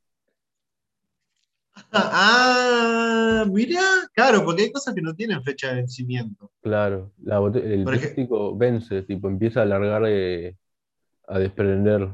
Ah, 1.93 3.45
mira, 3.47 3.81
claro, 4.13 4.43
porque 4.43 4.63
hay 4.63 4.71
cosas 4.71 4.93
que 4.93 5.01
no 5.01 5.15
tienen 5.15 5.43
fecha 5.43 5.69
de 5.69 5.75
vencimiento. 5.75 6.51
Claro, 6.61 7.11
la 7.23 7.37
el 7.37 7.83
Por 7.83 7.99
plástico 7.99 8.55
vence, 8.55 9.01
tipo, 9.03 9.27
empieza 9.27 9.61
a 9.61 9.63
alargar, 9.63 10.03
eh, 10.07 10.57
a 11.27 11.39
desprender. 11.39 12.09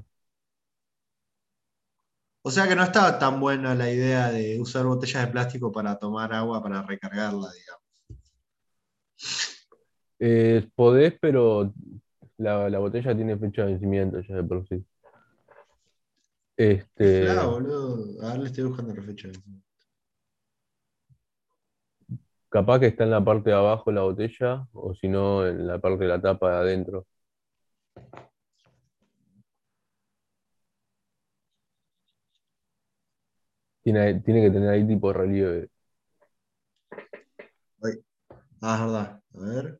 O 2.43 2.49
sea 2.51 2.67
que 2.67 2.75
no 2.75 2.83
estaba 2.83 3.19
tan 3.19 3.39
buena 3.39 3.75
la 3.75 3.91
idea 3.91 4.31
de 4.31 4.59
usar 4.61 4.85
botellas 4.85 5.25
de 5.25 5.31
plástico 5.31 5.71
para 5.71 5.99
tomar 5.99 6.33
agua 6.33 6.63
para 6.63 6.81
recargarla, 6.81 7.49
digamos. 7.51 7.87
Eh, 10.19 10.67
podés, 10.75 11.13
pero 11.21 11.73
la, 12.37 12.69
la 12.69 12.79
botella 12.79 13.15
tiene 13.15 13.37
fecha 13.37 13.63
de 13.63 13.73
vencimiento 13.73 14.19
ya 14.21 14.35
de 14.37 14.43
por 14.43 14.67
sí. 14.67 14.83
Este, 16.57 17.23
Claro, 17.25 17.51
boludo. 17.51 18.21
A 18.23 18.31
ver, 18.31 18.39
le 18.39 18.45
estoy 18.47 18.63
buscando 18.65 18.93
la 18.95 19.03
fecha. 19.03 19.29
capaz 22.49 22.79
que 22.79 22.87
está 22.87 23.03
en 23.03 23.11
la 23.11 23.23
parte 23.23 23.49
de 23.51 23.55
abajo 23.55 23.91
la 23.91 24.01
botella, 24.01 24.67
o 24.73 24.93
si 24.95 25.07
no, 25.07 25.45
en 25.47 25.67
la 25.67 25.79
parte 25.79 26.03
de 26.03 26.09
la 26.09 26.21
tapa 26.21 26.51
de 26.51 26.57
adentro. 26.57 27.05
Tiene, 33.83 34.19
tiene 34.21 34.41
que 34.43 34.51
tener 34.51 34.69
ahí 34.69 34.85
tipo 34.87 35.11
relieve. 35.13 35.69
Ah, 38.61 38.75
es 38.75 38.81
verdad. 38.81 39.23
A 39.33 39.39
ver. 39.39 39.79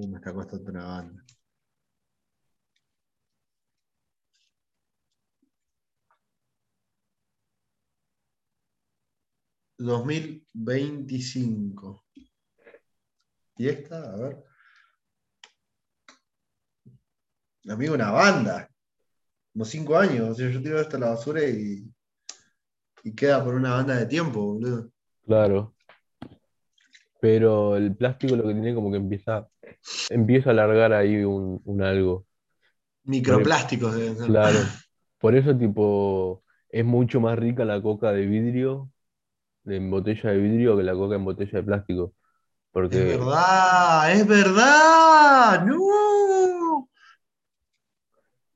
Me 0.00 0.16
está 0.16 0.32
costando 0.32 0.70
una 0.70 0.84
banda. 0.84 1.24
Dos 9.76 10.06
mil 10.06 10.46
veinticinco. 10.54 12.04
¿Y 13.56 13.68
esta? 13.68 14.12
A 14.12 14.16
ver. 14.16 14.44
Amigo, 17.68 17.94
una 17.94 18.12
banda. 18.12 18.70
Como 19.52 19.64
cinco 19.64 19.98
años. 19.98 20.30
O 20.30 20.34
sea, 20.34 20.48
yo 20.48 20.62
tiro 20.62 20.80
esto 20.80 20.96
a 20.96 21.00
la 21.00 21.10
basura 21.10 21.42
y, 21.42 21.92
y 23.02 23.14
queda 23.16 23.44
por 23.44 23.54
una 23.54 23.74
banda 23.74 23.96
de 23.96 24.06
tiempo, 24.06 24.54
boludo. 24.54 24.92
Claro. 25.24 25.74
Pero 27.20 27.76
el 27.76 27.96
plástico 27.96 28.36
lo 28.36 28.44
que 28.44 28.54
tiene 28.54 28.74
como 28.76 28.92
que 28.92 28.98
empieza, 28.98 29.48
empieza 30.10 30.50
a 30.50 30.52
alargar 30.52 30.92
ahí 30.92 31.24
un, 31.24 31.60
un 31.64 31.82
algo. 31.82 32.26
Microplásticos 33.04 33.94
deben 33.94 34.16
ser. 34.16 34.26
Claro. 34.26 34.58
Por 35.18 35.34
eso, 35.34 35.56
tipo, 35.56 36.42
es 36.68 36.84
mucho 36.84 37.20
más 37.20 37.38
rica 37.38 37.64
la 37.64 37.80
coca 37.82 38.12
de 38.12 38.26
vidrio, 38.26 38.90
en 39.64 39.90
botella 39.90 40.30
de 40.30 40.38
vidrio, 40.38 40.76
que 40.76 40.82
la 40.84 40.92
coca 40.94 41.16
en 41.16 41.24
botella 41.24 41.58
de 41.58 41.62
plástico. 41.64 42.12
Es 42.14 42.70
Porque, 42.70 43.04
verdad, 43.04 44.12
es 44.12 44.26
verdad. 44.26 45.64
No. 45.64 46.88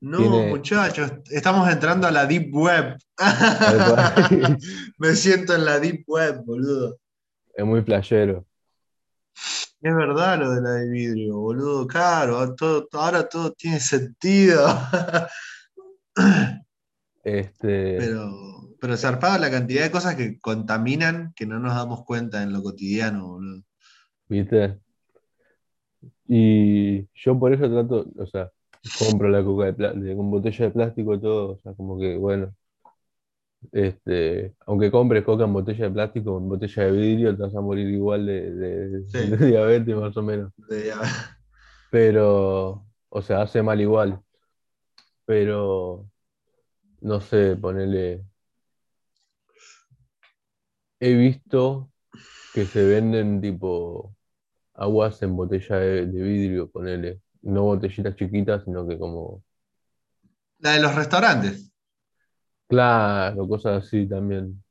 No, 0.01 0.17
Tiene- 0.17 0.47
muchachos, 0.49 1.11
estamos 1.31 1.69
entrando 1.69 2.07
a 2.07 2.11
la 2.11 2.25
Deep 2.25 2.53
Web. 2.53 2.97
Me 4.97 5.15
siento 5.15 5.55
en 5.55 5.65
la 5.65 5.79
Deep 5.79 6.03
Web, 6.07 6.43
boludo. 6.45 6.97
es 7.55 7.65
muy 7.65 7.81
playero. 7.81 8.45
Es 9.83 9.93
verdad 9.93 10.39
lo 10.39 10.51
de 10.51 10.61
la 10.61 10.71
de 10.71 10.89
vidrio, 10.89 11.37
boludo. 11.39 11.85
Claro, 11.85 12.55
todo, 12.55 12.87
ahora 12.93 13.27
todo 13.27 13.51
tiene 13.51 13.79
sentido. 13.79 14.65
Este, 17.23 17.97
Pero, 17.97 18.29
pero 18.79 18.97
zarpado 18.97 19.37
la 19.39 19.49
cantidad 19.49 19.83
de 19.83 19.91
cosas 19.91 20.15
que 20.15 20.39
contaminan 20.39 21.33
que 21.35 21.45
no 21.45 21.57
nos 21.59 21.73
damos 21.73 22.03
cuenta 22.03 22.43
en 22.43 22.51
lo 22.51 22.61
cotidiano, 22.61 23.27
boludo. 23.27 23.63
¿viste? 24.27 24.79
Y 26.27 27.07
yo 27.13 27.37
por 27.39 27.53
eso 27.53 27.69
trato, 27.69 28.05
o 28.17 28.25
sea, 28.25 28.51
compro 28.99 29.29
la 29.29 29.43
coca 29.43 29.71
de 29.71 29.99
de- 29.99 30.15
con 30.15 30.31
botella 30.31 30.65
de 30.65 30.71
plástico 30.71 31.19
todo, 31.19 31.51
o 31.53 31.59
sea, 31.59 31.73
como 31.73 31.97
que, 31.99 32.17
bueno, 32.17 32.53
este, 33.71 34.55
aunque 34.65 34.91
compres 34.91 35.23
coca 35.23 35.43
en 35.45 35.53
botella 35.53 35.85
de 35.85 35.91
plástico 35.91 36.33
o 36.33 36.37
en 36.39 36.49
botella 36.49 36.83
de 36.85 36.91
vidrio, 36.91 37.35
te 37.35 37.43
vas 37.43 37.55
a 37.55 37.61
morir 37.61 37.87
igual 37.89 38.25
de, 38.25 38.51
de- 38.51 39.03
Sí. 39.07 39.19
de 39.19 39.37
diabetes 39.47 39.95
más 39.95 40.15
o 40.17 40.21
menos. 40.23 40.51
De- 40.69 40.93
Pero, 41.89 42.85
o 43.09 43.21
sea, 43.21 43.41
hace 43.43 43.61
mal 43.61 43.79
igual. 43.81 44.21
Pero, 45.25 46.09
no 47.01 47.21
sé, 47.21 47.57
ponele. 47.57 48.25
He 50.99 51.13
visto 51.15 51.91
que 52.53 52.67
se 52.67 52.83
venden 52.85 53.41
tipo 53.41 54.15
aguas 54.75 55.21
en 55.23 55.35
botella 55.37 55.77
de, 55.77 56.07
de 56.07 56.23
vidrio, 56.23 56.71
ponele. 56.71 57.21
No 57.43 57.63
botellitas 57.65 58.15
chiquitas, 58.17 58.63
sino 58.65 58.87
que 58.87 58.97
como, 58.99 59.43
La 60.57 60.71
de 60.71 60.79
los 60.79 60.95
restaurantes. 60.95 61.71
Claro, 62.67 63.47
cosas 63.47 63.83
así 63.85 64.07
también. 64.07 64.63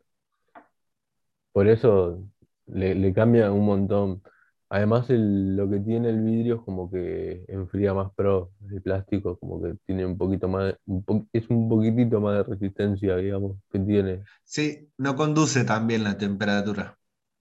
Por 1.52 1.68
eso 1.68 2.22
le, 2.66 2.94
le 2.94 3.12
cambia 3.14 3.50
un 3.52 3.64
montón. 3.66 4.22
Además, 4.68 5.10
el- 5.10 5.56
lo 5.56 5.68
que 5.68 5.80
tiene 5.80 6.08
el 6.10 6.22
vidrio 6.22 6.56
es 6.56 6.62
como 6.62 6.90
que 6.90 7.44
enfría 7.48 7.92
más 7.94 8.10
pro. 8.14 8.52
El 8.70 8.80
plástico 8.82 9.38
como 9.38 9.62
que 9.62 9.74
tiene 9.86 10.06
un 10.06 10.16
poquito 10.18 10.48
más, 10.48 10.74
un 10.86 11.04
po- 11.04 11.26
es 11.32 11.48
un 11.50 11.68
poquitito 11.68 12.20
más 12.20 12.38
de 12.38 12.42
resistencia, 12.54 13.16
digamos, 13.16 13.56
que 13.70 13.78
tiene. 13.80 14.24
Sí, 14.44 14.88
no 14.98 15.16
conduce 15.16 15.64
tan 15.64 15.88
bien 15.88 16.04
la 16.04 16.16
temperatura. 16.16 16.96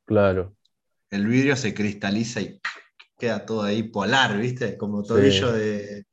Claro, 0.06 0.56
El 1.12 1.28
vidrio 1.28 1.56
se 1.56 1.74
cristaliza 1.74 2.42
y 2.42 2.60
queda 3.20 3.46
todo 3.46 3.64
ahí 3.64 3.84
polar, 3.84 4.38
¿viste? 4.40 4.78
Como 4.78 5.04
tobillo 5.04 5.52
Sí. 5.52 5.54
de, 5.54 6.06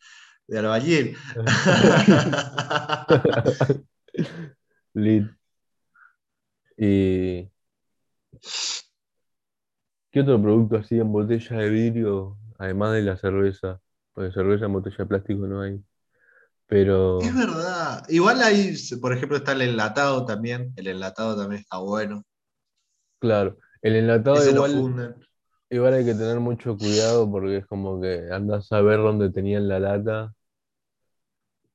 de 0.49 0.59
albañil. 0.59 1.17
Lit. 4.95 5.25
Y 6.77 7.51
¿qué 10.11 10.21
otro 10.21 10.41
producto 10.41 10.77
así 10.77 10.99
en 10.99 11.13
botella 11.13 11.57
de 11.57 11.71
vidrio, 11.71 12.37
además 12.59 12.93
de 12.95 13.03
la 13.03 13.17
cerveza? 13.17 13.81
Porque 14.13 14.33
cerveza 14.33 14.67
en 14.67 14.73
botella 14.73 14.97
de 14.99 15.07
plástico 15.07 15.47
no 15.47 15.61
hay. 15.63 15.81
Pero 16.67 17.19
Es 17.21 17.35
verdad. 17.35 18.05
Igual 18.09 18.43
ahí, 18.43 18.75
por 19.01 19.13
ejemplo, 19.13 19.39
está 19.39 19.53
el 19.53 19.63
enlatado 19.63 20.25
también. 20.25 20.73
El 20.77 20.87
enlatado 20.89 21.37
también 21.37 21.63
está 21.63 21.79
bueno. 21.79 22.23
claro, 23.19 23.57
el 23.83 23.97
enlatado 23.97 24.37
Ese 24.37 24.51
igual, 24.51 25.17
igual 25.71 25.95
hay 25.95 26.05
que 26.05 26.15
tener 26.15 26.41
mucho 26.41 26.77
cuidado 26.77 27.31
porque 27.31 27.59
es 27.59 27.67
como 27.67 28.01
que 28.01 28.29
andas 28.31 28.71
a 28.73 28.81
ver 28.81 28.99
dónde 28.99 29.31
tenían 29.31 29.69
la 29.69 29.81
lata. 29.81 30.35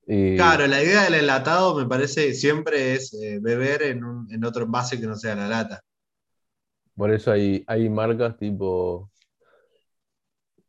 Y 0.05 0.35
Claro, 0.35 0.67
la 0.67 0.83
idea 0.83 1.03
del 1.03 1.15
enlatado 1.15 1.75
me 1.75 1.85
parece 1.87 2.33
siempre 2.33 2.93
es 2.95 3.13
eh, 3.13 3.39
beber 3.41 3.83
en, 3.83 4.03
un- 4.03 4.31
en 4.31 4.43
otro 4.43 4.63
envase 4.65 4.99
que 4.99 5.07
no 5.07 5.15
sea 5.15 5.35
la 5.35 5.47
lata. 5.47 5.81
por 6.95 7.11
eso 7.11 7.31
hay, 7.31 7.63
hay 7.67 7.89
marcas 7.89 8.37
tipo 8.37 9.09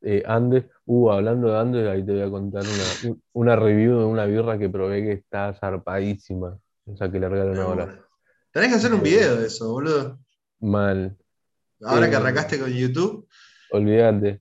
eh, 0.01 0.23
Andes. 0.27 0.65
Uh, 0.87 1.11
hablando 1.11 1.49
de 1.51 1.59
Andes, 1.59 1.89
ahí 1.89 2.05
te 2.05 2.13
voy 2.13 2.23
a 2.23 2.31
contar 2.31 2.63
una, 2.63 3.11
un- 3.11 3.23
una 3.33 3.57
review 3.57 3.99
de 4.01 4.05
una 4.05 4.25
birra 4.27 4.59
que 4.59 4.69
probé 4.69 5.03
que 5.03 5.13
está 5.13 5.53
zarpadísima. 5.55 6.59
Esa 6.87 7.11
que 7.11 7.19
le 7.19 7.29
regalan 7.29 7.59
ahora. 7.59 7.99
Tenés 8.53 8.69
que 8.69 8.75
hacer 8.77 8.93
un 8.95 9.03
video 9.03 9.37
de 9.37 9.47
eso, 9.47 9.71
boludo. 9.73 10.19
Mal. 10.61 11.17
Ahora 11.83 12.07
que 12.09 12.15
Eh, 12.15 12.19
arrancaste 12.19 12.59
con 12.61 12.71
YouTube. 12.71 13.27
Olvídate. 13.71 14.41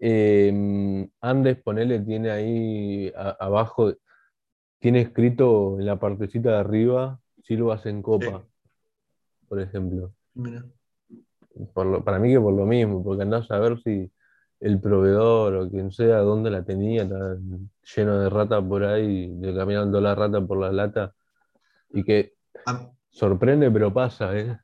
Eh, 0.00 1.08
Andes, 1.20 1.56
ponele, 1.62 2.00
tiene 2.00 2.30
ahí 2.30 3.12
a- 3.16 3.36
abajo, 3.40 3.92
tiene 4.78 5.00
escrito 5.00 5.78
en 5.78 5.86
la 5.86 5.98
partecita 5.98 6.50
de 6.50 6.56
arriba, 6.56 7.20
sirvas 7.42 7.84
en 7.86 8.02
copa, 8.02 8.44
por 9.48 9.60
ejemplo. 9.60 10.12
Mira. 10.34 10.64
Por 11.74 11.86
lo- 11.86 12.04
para 12.04 12.18
mí 12.20 12.30
que 12.30 12.40
por 12.40 12.54
lo 12.54 12.64
mismo, 12.66 13.02
porque 13.02 13.22
andás 13.22 13.50
a 13.50 13.58
ver 13.58 13.80
si 13.82 14.10
el 14.60 14.80
proveedor 14.80 15.54
o 15.54 15.68
quien 15.68 15.90
sea, 15.90 16.18
dónde 16.18 16.50
la 16.50 16.62
tenía, 16.62 17.02
está 17.02 17.36
lleno 17.96 18.18
de 18.20 18.28
rata 18.28 18.62
por 18.62 18.84
ahí, 18.84 19.36
cambiaron 19.56 19.90
toda 19.90 20.02
la 20.02 20.14
rata 20.14 20.40
por 20.40 20.58
la 20.58 20.70
lata, 20.70 21.14
y 21.90 22.04
que 22.04 22.34
sorprende, 23.10 23.70
pero 23.70 23.92
pasa, 23.92 24.36
¿eh? 24.38 24.58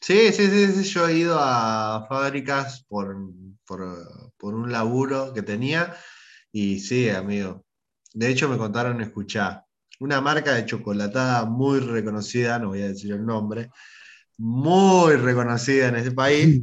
Sí, 0.00 0.32
sí, 0.32 0.46
sí, 0.48 0.72
sí, 0.72 0.82
yo 0.84 1.06
he 1.08 1.18
ido 1.18 1.38
a 1.38 2.06
fábricas 2.08 2.84
por, 2.88 3.16
por, 3.66 4.32
por 4.38 4.54
un 4.54 4.72
laburo 4.72 5.32
que 5.34 5.42
tenía 5.42 5.94
y 6.52 6.80
sí, 6.80 7.10
amigo. 7.10 7.64
De 8.14 8.30
hecho, 8.30 8.48
me 8.48 8.56
contaron, 8.56 9.00
escuchá, 9.02 9.64
una 10.00 10.20
marca 10.20 10.54
de 10.54 10.64
chocolatada 10.66 11.44
muy 11.44 11.80
reconocida, 11.80 12.58
no 12.58 12.68
voy 12.68 12.82
a 12.82 12.88
decir 12.88 13.12
el 13.12 13.26
nombre, 13.26 13.70
muy 14.38 15.16
reconocida 15.16 15.88
en 15.88 15.96
este 15.96 16.12
país, 16.12 16.62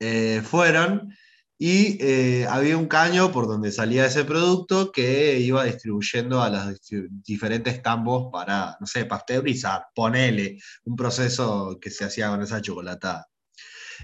eh, 0.00 0.42
fueron 0.42 1.14
y 1.58 1.98
eh, 2.04 2.46
había 2.48 2.76
un 2.76 2.86
caño 2.86 3.30
por 3.30 3.46
donde 3.46 3.70
salía 3.70 4.06
ese 4.06 4.24
producto 4.24 4.90
que 4.90 5.38
iba 5.38 5.64
distribuyendo 5.64 6.42
a 6.42 6.50
los 6.50 6.80
diferentes 7.24 7.80
tambos 7.80 8.28
para, 8.32 8.76
no 8.80 8.86
sé, 8.86 9.04
pasteurizar, 9.04 9.86
ponele 9.94 10.58
un 10.84 10.96
proceso 10.96 11.78
que 11.80 11.90
se 11.90 12.04
hacía 12.04 12.28
con 12.28 12.42
esa 12.42 12.60
chocolatada. 12.60 13.28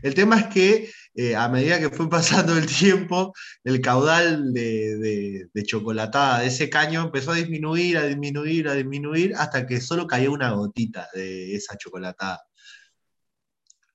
El 0.02 0.14
tema 0.14 0.38
es 0.38 0.46
que 0.46 0.90
eh, 1.14 1.34
a 1.34 1.48
medida 1.48 1.80
que 1.80 1.90
fue 1.90 2.08
pasando 2.10 2.56
el 2.56 2.66
tiempo, 2.66 3.34
el 3.64 3.80
caudal 3.80 4.52
de, 4.52 5.48
de, 5.52 5.62
chocolatada 5.64 6.40
de 6.40 6.46
ese 6.46 6.70
caño 6.70 7.02
empezó 7.02 7.32
a 7.32 7.36
disminuir, 7.36 7.98
a 7.98 8.06
disminuir, 8.06 8.68
a 8.68 8.74
disminuir, 8.74 9.34
hasta 9.36 9.66
que 9.66 9.80
solo 9.80 10.06
cayó 10.06 10.32
una 10.32 10.52
gotita 10.52 11.08
de 11.14 11.56
esa 11.56 11.76
chocolatada. 11.76 12.40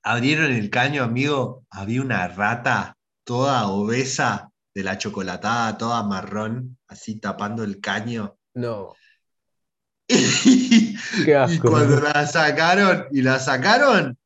Abrieron 0.02 0.52
el 0.52 0.70
caño, 0.70 1.02
amigo, 1.02 1.66
había 1.70 2.02
una 2.02 2.28
rata 2.28 2.96
toda 3.26 3.66
obesa 3.66 4.52
de 4.72 4.84
la 4.84 4.96
chocolatada, 4.96 5.76
toda 5.76 6.02
marrón, 6.04 6.78
así 6.86 7.18
tapando 7.18 7.64
el 7.64 7.80
caño. 7.80 8.38
No. 8.54 8.94
y, 10.08 10.96
cuando 11.58 12.00
la 12.00 12.24
sacaron, 12.26 13.06
y 13.10 13.22
la 13.22 13.40
sacaron, 13.40 14.16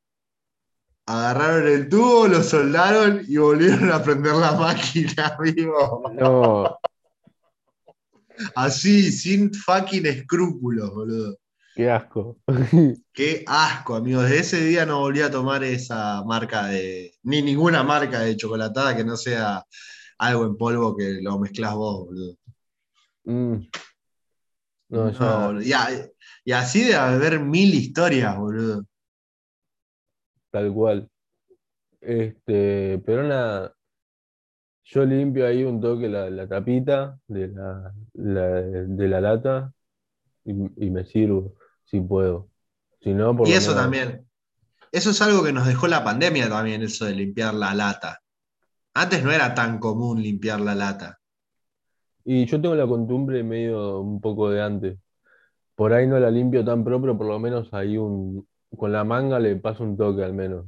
agarraron 1.07 1.67
el 1.67 1.89
tubo, 1.89 2.29
lo 2.29 2.43
soldaron 2.43 3.25
y 3.27 3.39
volvieron 3.39 3.91
a 3.91 4.03
prender 4.03 4.35
la 4.35 4.53
máquina, 4.53 5.35
amigo. 5.39 6.03
No. 6.13 6.79
Así, 8.55 9.11
sin 9.11 9.53
fucking 9.55 10.05
escrúpulos, 10.05 10.91
boludo. 10.91 11.39
Qué 11.81 11.91
asco. 11.91 12.39
Qué 13.15 13.43
asco, 13.47 13.95
amigo. 13.95 14.21
Desde 14.21 14.41
ese 14.41 14.61
día 14.67 14.85
no 14.85 14.99
volví 15.01 15.23
a 15.23 15.31
tomar 15.31 15.65
esa 15.65 16.23
marca 16.25 16.67
de. 16.67 17.15
ni 17.23 17.41
ninguna 17.41 17.83
marca 17.83 18.21
de 18.21 18.37
chocolatada 18.37 18.95
que 18.95 19.03
no 19.03 19.17
sea 19.17 19.65
algo 20.19 20.45
en 20.45 20.59
polvo 20.59 20.95
que 20.95 21.23
lo 21.23 21.39
mezclas 21.39 21.75
vos, 21.75 22.05
boludo. 22.05 22.37
Mm. 23.25 23.67
No, 24.91 25.11
no 25.11 25.63
y, 25.63 25.73
y, 26.45 26.53
así 26.53 26.85
de 26.85 26.97
haber 26.97 27.41
mil 27.41 27.73
historias, 27.73 28.37
boludo. 28.37 28.85
Tal 30.51 30.71
cual. 30.75 31.09
Este, 32.03 33.01
pero 33.07 33.23
nada, 33.23 33.75
yo 34.85 35.07
limpio 35.07 35.47
ahí 35.47 35.65
un 35.65 35.81
toque 35.81 36.09
la, 36.11 36.47
tapita 36.47 37.19
de 37.27 37.49
la, 37.49 37.95
de 38.13 39.09
la 39.09 39.21
lata 39.23 39.73
y, 40.45 40.91
me 40.91 41.07
sirvo 41.07 41.55
si 41.91 42.01
puedo. 42.01 42.49
Si 43.03 43.13
no, 43.13 43.37
y 43.47 43.53
eso 43.53 43.75
también. 43.75 44.27
Eso 44.93 45.11
es 45.11 45.23
algo 45.23 45.43
que 45.43 45.53
nos 45.53 45.67
dejó 45.67 45.89
la 45.89 46.05
pandemia 46.05 46.49
también, 46.49 46.83
eso 46.83 47.05
de 47.05 47.15
limpiar 47.15 47.55
la 47.55 47.75
lata. 47.75 48.21
Antes 48.95 49.23
no 49.23 49.31
era 49.31 49.55
tan 49.55 49.79
común 49.79 50.23
limpiar 50.23 50.61
la 50.61 50.75
lata. 50.75 51.21
Y 52.25 52.45
yo 52.47 52.61
tengo 52.61 52.75
la 52.75 52.87
costumbre 52.87 53.43
medio 53.43 54.01
un 54.01 54.21
poco 54.21 54.51
de 54.51 54.63
antes. 54.63 54.99
Por 55.75 55.93
ahí 55.93 56.07
no 56.07 56.19
la 56.19 56.31
limpio 56.31 56.65
tan 56.65 56.85
propio, 56.85 57.17
por 57.17 57.27
lo 57.27 57.39
menos 57.39 57.73
ahí 57.73 57.97
un, 57.97 58.47
con 58.77 58.93
la 58.93 59.05
manga 59.05 59.39
le 59.39 59.57
paso 59.57 59.85
un 59.85 59.97
toque 59.97 60.23
al 60.23 60.35
menos. 60.35 60.67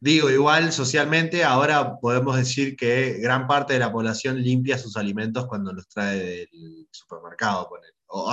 Digo, 0.00 0.30
igual 0.30 0.72
socialmente 0.72 1.44
ahora 1.44 1.98
podemos 1.98 2.36
decir 2.36 2.76
que 2.76 3.14
gran 3.20 3.46
parte 3.46 3.72
de 3.72 3.78
la 3.78 3.92
población 3.92 4.42
limpia 4.42 4.76
sus 4.76 4.96
alimentos 4.96 5.46
cuando 5.46 5.72
los 5.72 5.88
trae 5.88 6.18
del 6.18 6.88
supermercado. 6.90 7.68
O, 8.08 8.32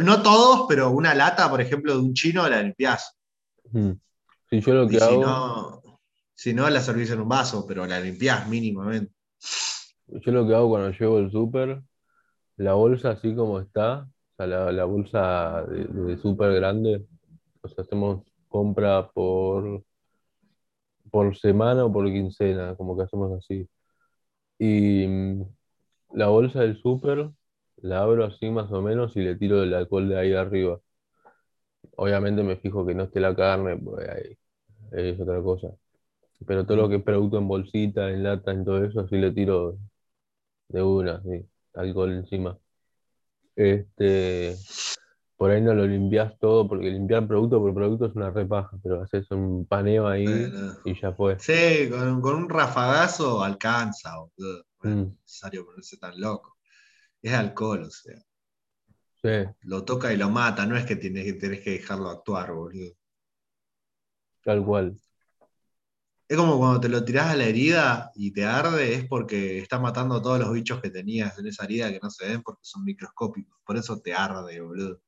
no 0.00 0.22
todos, 0.22 0.66
pero 0.68 0.90
una 0.90 1.14
lata, 1.14 1.50
por 1.50 1.60
ejemplo, 1.60 1.94
de 1.94 2.00
un 2.00 2.14
chino 2.14 2.48
la 2.48 2.62
limpias. 2.62 3.16
Mm. 3.70 3.92
Si 4.50 4.60
yo 4.60 4.74
lo 4.74 4.88
que 4.88 4.98
hago... 4.98 5.12
Si 5.12 5.18
no, 5.18 5.82
si 6.34 6.54
no, 6.54 6.70
la 6.70 6.80
servís 6.80 7.10
en 7.10 7.20
un 7.20 7.28
vaso, 7.28 7.64
pero 7.66 7.86
la 7.86 8.00
limpias 8.00 8.48
mínimamente. 8.48 9.12
Yo 10.06 10.32
lo 10.32 10.46
que 10.46 10.54
hago 10.54 10.68
cuando 10.68 10.90
llevo 10.90 11.18
el 11.18 11.30
súper, 11.30 11.82
la 12.56 12.74
bolsa 12.74 13.10
así 13.10 13.34
como 13.34 13.60
está, 13.60 14.00
o 14.02 14.36
sea, 14.36 14.46
la, 14.46 14.84
bolsa 14.84 15.64
de, 15.64 15.84
de 15.84 16.18
súper 16.18 16.52
grande, 16.54 17.04
o 17.62 17.68
sea, 17.68 17.82
hacemos 17.82 18.22
compra 18.54 19.10
por, 19.10 19.82
por 21.10 21.36
semana 21.36 21.84
o 21.84 21.92
por 21.92 22.06
quincena, 22.06 22.76
como 22.76 22.96
que 22.96 23.02
hacemos 23.02 23.32
así. 23.32 23.68
Y 24.58 25.06
mm, 25.06 25.42
la 26.12 26.28
bolsa 26.28 26.60
del 26.60 26.80
súper 26.80 27.30
la 27.78 28.02
abro 28.02 28.24
así 28.24 28.50
más 28.50 28.70
o 28.72 28.82
menos 28.82 29.16
y 29.16 29.20
le 29.20 29.36
tiro 29.36 29.62
el 29.62 29.74
alcohol 29.74 30.08
de 30.08 30.18
ahí 30.18 30.32
arriba. 30.34 30.80
Obviamente 31.96 32.42
me 32.42 32.56
fijo 32.56 32.86
que 32.86 32.94
no 32.94 33.04
esté 33.04 33.20
la 33.20 33.34
carne, 33.36 33.76
pues 33.76 34.08
ahí 34.08 34.38
es 34.92 35.20
otra 35.20 35.42
cosa. 35.42 35.68
Pero 36.46 36.66
todo 36.66 36.76
lo 36.76 36.88
que 36.88 36.96
es 36.96 37.02
producto 37.02 37.38
en 37.38 37.48
bolsita, 37.48 38.10
en 38.10 38.22
lata, 38.22 38.52
en 38.52 38.64
todo 38.64 38.84
eso, 38.84 39.00
así 39.00 39.16
le 39.16 39.32
tiro 39.32 39.78
de 40.68 40.82
una, 40.82 41.22
sí, 41.22 41.46
alcohol 41.74 42.12
encima. 42.12 42.58
Este, 43.56 44.56
por 45.36 45.50
ahí 45.50 45.60
no 45.60 45.74
lo 45.74 45.86
limpias 45.86 46.38
todo, 46.38 46.68
porque 46.68 46.90
limpiar 46.90 47.26
producto 47.26 47.60
por 47.60 47.74
producto 47.74 48.06
es 48.06 48.14
una 48.14 48.30
repaja, 48.30 48.76
pero 48.82 49.02
haces 49.02 49.30
un 49.30 49.66
paneo 49.66 50.06
ahí 50.06 50.26
y 50.84 51.00
ya 51.00 51.12
fue. 51.12 51.38
Sí, 51.38 51.88
con, 51.90 52.26
un 52.26 52.48
rafagazo 52.48 53.42
alcanza, 53.42 54.16
boludo. 54.18 54.64
No 54.82 54.90
es 54.90 54.96
mm. 54.96 55.16
necesario 55.22 55.64
ponerse 55.64 55.96
tan 55.96 56.20
loco. 56.20 56.53
Es 57.24 57.32
alcohol, 57.32 57.82
o 57.84 57.90
sea. 57.90 58.16
Sí. 59.22 59.50
Lo 59.62 59.84
toca 59.84 60.12
y 60.12 60.16
lo 60.16 60.28
mata, 60.28 60.66
no 60.66 60.76
es 60.76 60.84
que 60.84 60.96
tienes, 60.96 61.24
que 61.24 61.32
tenés 61.32 61.60
que 61.60 61.70
dejarlo 61.70 62.10
actuar, 62.10 62.52
boludo. 62.52 62.92
Tal 64.42 64.64
cual. 64.64 64.94
Es 66.28 66.36
como 66.36 66.58
cuando 66.58 66.80
te 66.80 66.88
lo 66.88 67.04
tirás 67.04 67.30
a 67.30 67.36
la 67.36 67.44
herida 67.44 68.10
y 68.14 68.32
te 68.32 68.44
arde, 68.44 68.94
es 68.94 69.06
porque 69.06 69.58
está 69.58 69.78
matando 69.78 70.16
a 70.16 70.22
todos 70.22 70.38
los 70.38 70.52
bichos 70.52 70.80
que 70.80 70.90
tenías 70.90 71.38
en 71.38 71.46
esa 71.46 71.64
herida 71.64 71.90
que 71.90 72.00
no 72.02 72.10
se 72.10 72.28
ven 72.28 72.42
porque 72.42 72.60
son 72.62 72.84
microscópicos. 72.84 73.58
Por 73.64 73.76
eso 73.76 74.00
te 74.00 74.12
arde, 74.12 74.60
boludo 74.60 75.00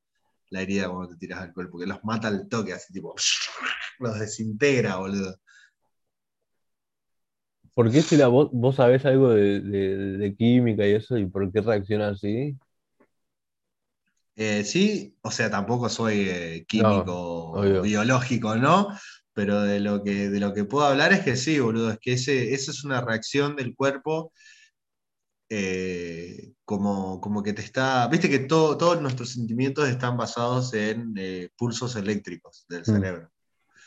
la 0.50 0.62
herida 0.62 0.88
cuando 0.88 1.08
te 1.08 1.16
tiras 1.16 1.40
alcohol, 1.40 1.68
porque 1.70 1.86
los 1.86 2.02
mata 2.04 2.28
al 2.28 2.48
toque, 2.48 2.72
así 2.72 2.92
tipo, 2.92 3.14
los 3.98 4.18
desintegra, 4.18 4.96
boludo. 4.96 5.40
¿Por 7.76 7.90
qué 7.90 8.00
si 8.00 8.16
la, 8.16 8.28
vos, 8.28 8.48
vos 8.54 8.76
sabés 8.76 9.04
algo 9.04 9.28
de, 9.34 10.34
química 10.38 10.86
y 10.86 10.92
eso 10.92 11.18
y 11.18 11.26
por 11.26 11.52
qué 11.52 11.60
reacciona 11.60 12.08
así? 12.08 12.56
Eh, 14.34 14.64
sí, 14.64 15.14
o 15.20 15.30
sea, 15.30 15.50
tampoco 15.50 15.90
soy 15.90 16.26
eh, 16.26 16.64
químico 16.66 17.52
o 17.52 17.82
biológico, 17.82 18.56
¿no? 18.56 18.88
Pero 19.34 19.60
de 19.60 19.80
lo, 19.80 20.02
que, 20.02 20.30
de 20.30 20.40
lo 20.40 20.54
que 20.54 20.64
puedo 20.64 20.86
hablar 20.86 21.12
es 21.12 21.20
que 21.20 21.36
sí, 21.36 21.60
boludo, 21.60 21.90
es 21.90 21.98
que 21.98 22.14
ese, 22.14 22.54
esa 22.54 22.70
es 22.70 22.82
una 22.82 23.02
reacción 23.02 23.56
del 23.56 23.74
cuerpo 23.74 24.32
eh, 25.50 26.54
como, 26.64 27.20
como 27.20 27.42
que 27.42 27.52
te 27.52 27.60
está, 27.60 28.08
viste 28.08 28.30
que 28.30 28.38
todos 28.38 29.02
nuestros 29.02 29.32
sentimientos 29.32 29.86
están 29.86 30.16
basados 30.16 30.72
en 30.72 31.12
pulsos 31.58 31.94
eléctricos 31.94 32.64
del 32.70 32.80
mm. 32.80 32.84
cerebro. 32.86 33.30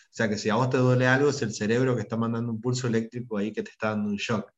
O 0.10 0.12
sea 0.12 0.28
que 0.30 0.38
si 0.38 0.49
a 0.49 0.55
vos 0.55 0.70
te 0.70 0.78
duele 0.78 1.07
algo, 1.07 1.30
es 1.30 1.41
el 1.41 1.53
cerebro 1.53 1.95
que 1.95 2.01
está 2.01 2.18
mandando 2.18 2.51
un 2.51 2.62
pulso 2.62 2.88
eléctrico 2.88 3.38
ahí 3.38 3.53
que 3.53 3.64
te 3.64 3.72
está 3.72 3.89
dando 3.89 4.10
un 4.10 4.18
shock. 4.18 4.51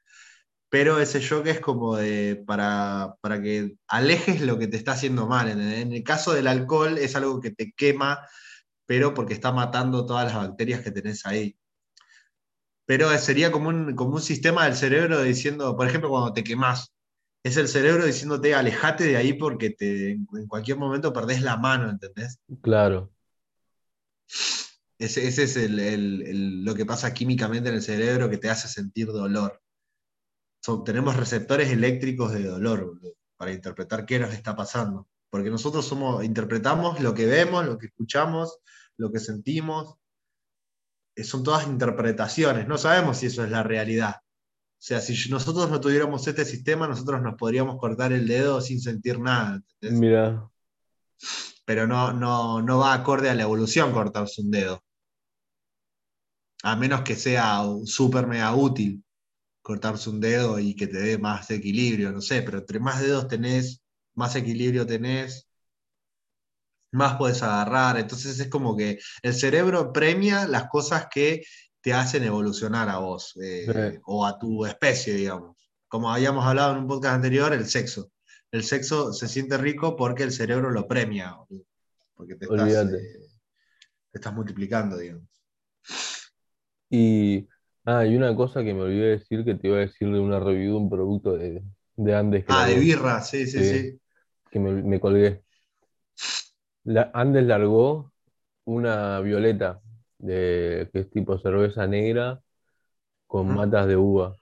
Pero 0.70 1.00
ese 1.00 1.20
shock 1.20 1.48
es 1.48 1.60
como 1.60 1.98
de, 1.98 2.44
para, 2.48 3.16
para 3.22 3.42
que 3.42 3.76
alejes 3.88 4.42
lo 4.42 4.58
que 4.58 4.68
te 4.68 4.78
está 4.78 4.94
haciendo 4.94 5.28
mal. 5.28 5.50
En, 5.50 5.92
el 5.94 6.04
caso 6.04 6.34
del 6.34 6.48
alcohol 6.48 6.98
es 6.98 7.16
algo 7.16 7.42
que 7.42 7.52
te 7.52 7.74
quema, 7.74 8.20
pero 8.86 9.14
porque 9.14 9.34
está 9.34 9.52
matando 9.52 10.06
todas 10.06 10.26
las 10.26 10.36
bacterias 10.36 10.82
que 10.82 10.92
tenés 10.92 11.26
ahí 11.26 11.58
pero 12.92 13.18
sería 13.18 13.54
como 13.54 13.70
un, 13.70 13.96
como 13.96 14.16
un 14.16 14.22
sistema 14.22 14.66
del 14.66 14.76
cerebro 14.76 15.22
diciendo, 15.22 15.78
por 15.78 15.88
ejemplo, 15.88 16.10
cuando 16.10 16.34
te 16.34 16.44
quemás, 16.44 16.94
es 17.42 17.56
el 17.56 17.70
cerebro 17.70 18.06
diciéndote, 18.06 18.54
alejate 18.54 19.06
de 19.06 19.16
ahí 19.16 19.32
porque 19.32 19.70
te, 19.70 20.12
en 20.12 20.48
cualquier 20.48 20.78
momento 20.78 21.14
perdés 21.14 21.42
la 21.42 21.56
mano, 21.56 21.90
¿entendés? 21.90 22.40
Claro. 22.62 23.10
Ese, 25.02 25.28
es 25.28 25.58
lo 25.58 26.76
que 26.76 26.86
pasa 26.86 27.12
químicamente 27.12 27.70
en 27.70 27.76
el 27.76 27.82
cerebro 27.82 28.30
que 28.30 28.38
te 28.38 28.52
hace 28.52 28.68
sentir 28.68 29.08
dolor. 29.08 29.60
tenemos 30.86 31.16
receptores 31.16 31.72
eléctricos 31.72 32.32
de 32.32 32.44
dolor 32.44 33.02
para 33.36 33.52
interpretar 33.52 34.06
qué 34.06 34.20
nos 34.20 34.32
está 34.32 34.56
pasando. 34.56 35.08
Porque 35.32 35.50
nosotros 35.50 35.88
somos, 35.88 36.24
interpretamos 36.24 37.00
lo 37.00 37.16
que 37.16 37.26
vemos, 37.26 37.66
lo 37.66 37.80
que 37.80 37.88
escuchamos, 37.88 38.60
lo 38.98 39.12
que 39.12 39.20
sentimos, 39.20 39.96
eh, 41.16 41.24
son 41.24 41.44
todas 41.44 41.66
interpretaciones, 41.66 42.68
no 42.68 42.78
sabemos 42.78 43.18
si 43.18 43.26
eso 43.26 43.44
es 43.44 43.50
la 43.50 43.64
realidad. 43.64 44.18
O 44.22 44.84
sea, 44.84 45.00
si 45.02 45.30
nosotros 45.32 45.72
no 45.72 45.82
tuviéramos 45.82 46.28
este 46.28 46.46
sistema, 46.46 46.88
nosotros 46.88 47.24
nos 47.24 47.36
podríamos 47.36 47.78
cortar 47.80 48.14
el 48.14 48.28
dedo 48.28 48.62
sin 48.62 48.80
sentir 48.80 49.20
nada. 49.20 49.62
Mira. 49.82 50.48
Pero 51.66 51.88
no, 51.88 52.14
no, 52.14 52.62
no 52.62 52.78
va 52.78 52.94
acorde 52.94 53.32
a 53.32 53.36
la 53.36 53.44
evolución 53.44 53.92
cortarse 53.94 54.42
un 54.42 54.52
dedo. 54.52 54.84
A 56.64 56.76
menos 56.76 57.02
que 57.02 57.16
sea 57.16 57.64
súper 57.86 58.28
mega 58.28 58.54
útil 58.56 59.04
cortarse 59.62 60.10
un 60.10 60.20
dedo 60.20 60.60
y 60.60 60.76
que 60.76 60.88
te 60.88 61.00
dé 61.00 61.18
más 61.18 61.50
equilibrio, 61.52 62.12
no 62.12 62.22
sé, 62.22 62.42
pero 62.42 62.60
entre 62.60 62.80
más 62.80 63.00
dedos 63.02 63.28
tenés, 63.28 63.82
más 64.16 64.36
equilibrio 64.36 64.86
tenés, 64.86 65.48
más 66.92 67.18
puedes 67.18 67.42
agarrar. 67.44 67.98
Entonces 67.98 68.40
es 68.40 68.48
como 68.48 68.76
que 68.76 69.00
el 69.22 69.34
cerebro 69.34 69.94
premia 69.94 70.48
las 70.48 70.68
cosas 70.70 71.08
que 71.12 71.44
te 71.82 71.94
hacen 71.94 72.24
evolucionar 72.24 72.90
a 72.90 73.00
vos 73.00 73.38
eh, 73.42 74.00
o 74.06 74.26
a 74.26 74.38
tu 74.38 74.66
especie, 74.66 75.14
digamos. 75.14 75.58
Como 75.88 76.12
habíamos 76.12 76.46
hablado 76.46 76.74
en 76.74 76.80
un 76.80 76.88
podcast 76.88 77.16
anterior, 77.16 77.54
el 77.54 77.68
sexo. 77.68 78.12
El 78.52 78.64
sexo 78.64 79.14
se 79.14 79.28
siente 79.28 79.58
rico 79.58 79.96
porque 79.96 80.24
el 80.24 80.32
cerebro 80.32 80.70
lo 80.70 80.88
premia, 80.88 81.38
porque 82.14 82.36
te 82.36 82.46
estás, 82.46 82.94
eh, 82.94 83.18
te 84.12 84.18
estás 84.18 84.34
multiplicando, 84.34 84.98
digamos. 84.98 85.28
Y 86.92 87.48
Ah, 87.86 88.06
y 88.06 88.16
una 88.16 88.36
cosa 88.36 88.64
que 88.64 88.74
me 88.76 88.84
olvidé 88.84 89.02
de 89.06 89.10
decir 89.20 89.44
que 89.44 89.56
te 89.56 89.68
iba 89.68 89.78
a 89.78 89.80
decir 89.82 90.08
de 90.12 90.20
una 90.20 90.40
review 90.40 90.74
de 90.74 90.78
un 90.78 90.90
producto 90.92 91.34
de, 91.36 91.64
de 91.96 92.16
Andes 92.16 92.46
que 92.46 92.54
Ah, 92.54 92.66
de 92.68 92.78
birra, 92.80 93.22
sí, 93.22 93.48
sí, 93.48 93.64
Sí, 93.64 93.64
sí. 93.64 94.00
que 94.52 94.60
me, 94.60 94.72
me 94.84 95.00
colgué. 95.00 95.44
La, 96.84 97.12
Andes 97.14 97.46
largó 97.46 98.12
una 98.66 99.20
violeta, 99.22 99.82
de, 100.20 100.90
que 100.94 101.00
es 101.02 101.12
tipo 101.12 101.38
cerveza 101.40 101.88
negra 101.88 102.42
con 103.28 103.54
matas 103.54 103.88
de 103.88 103.98
uva. 103.98 104.36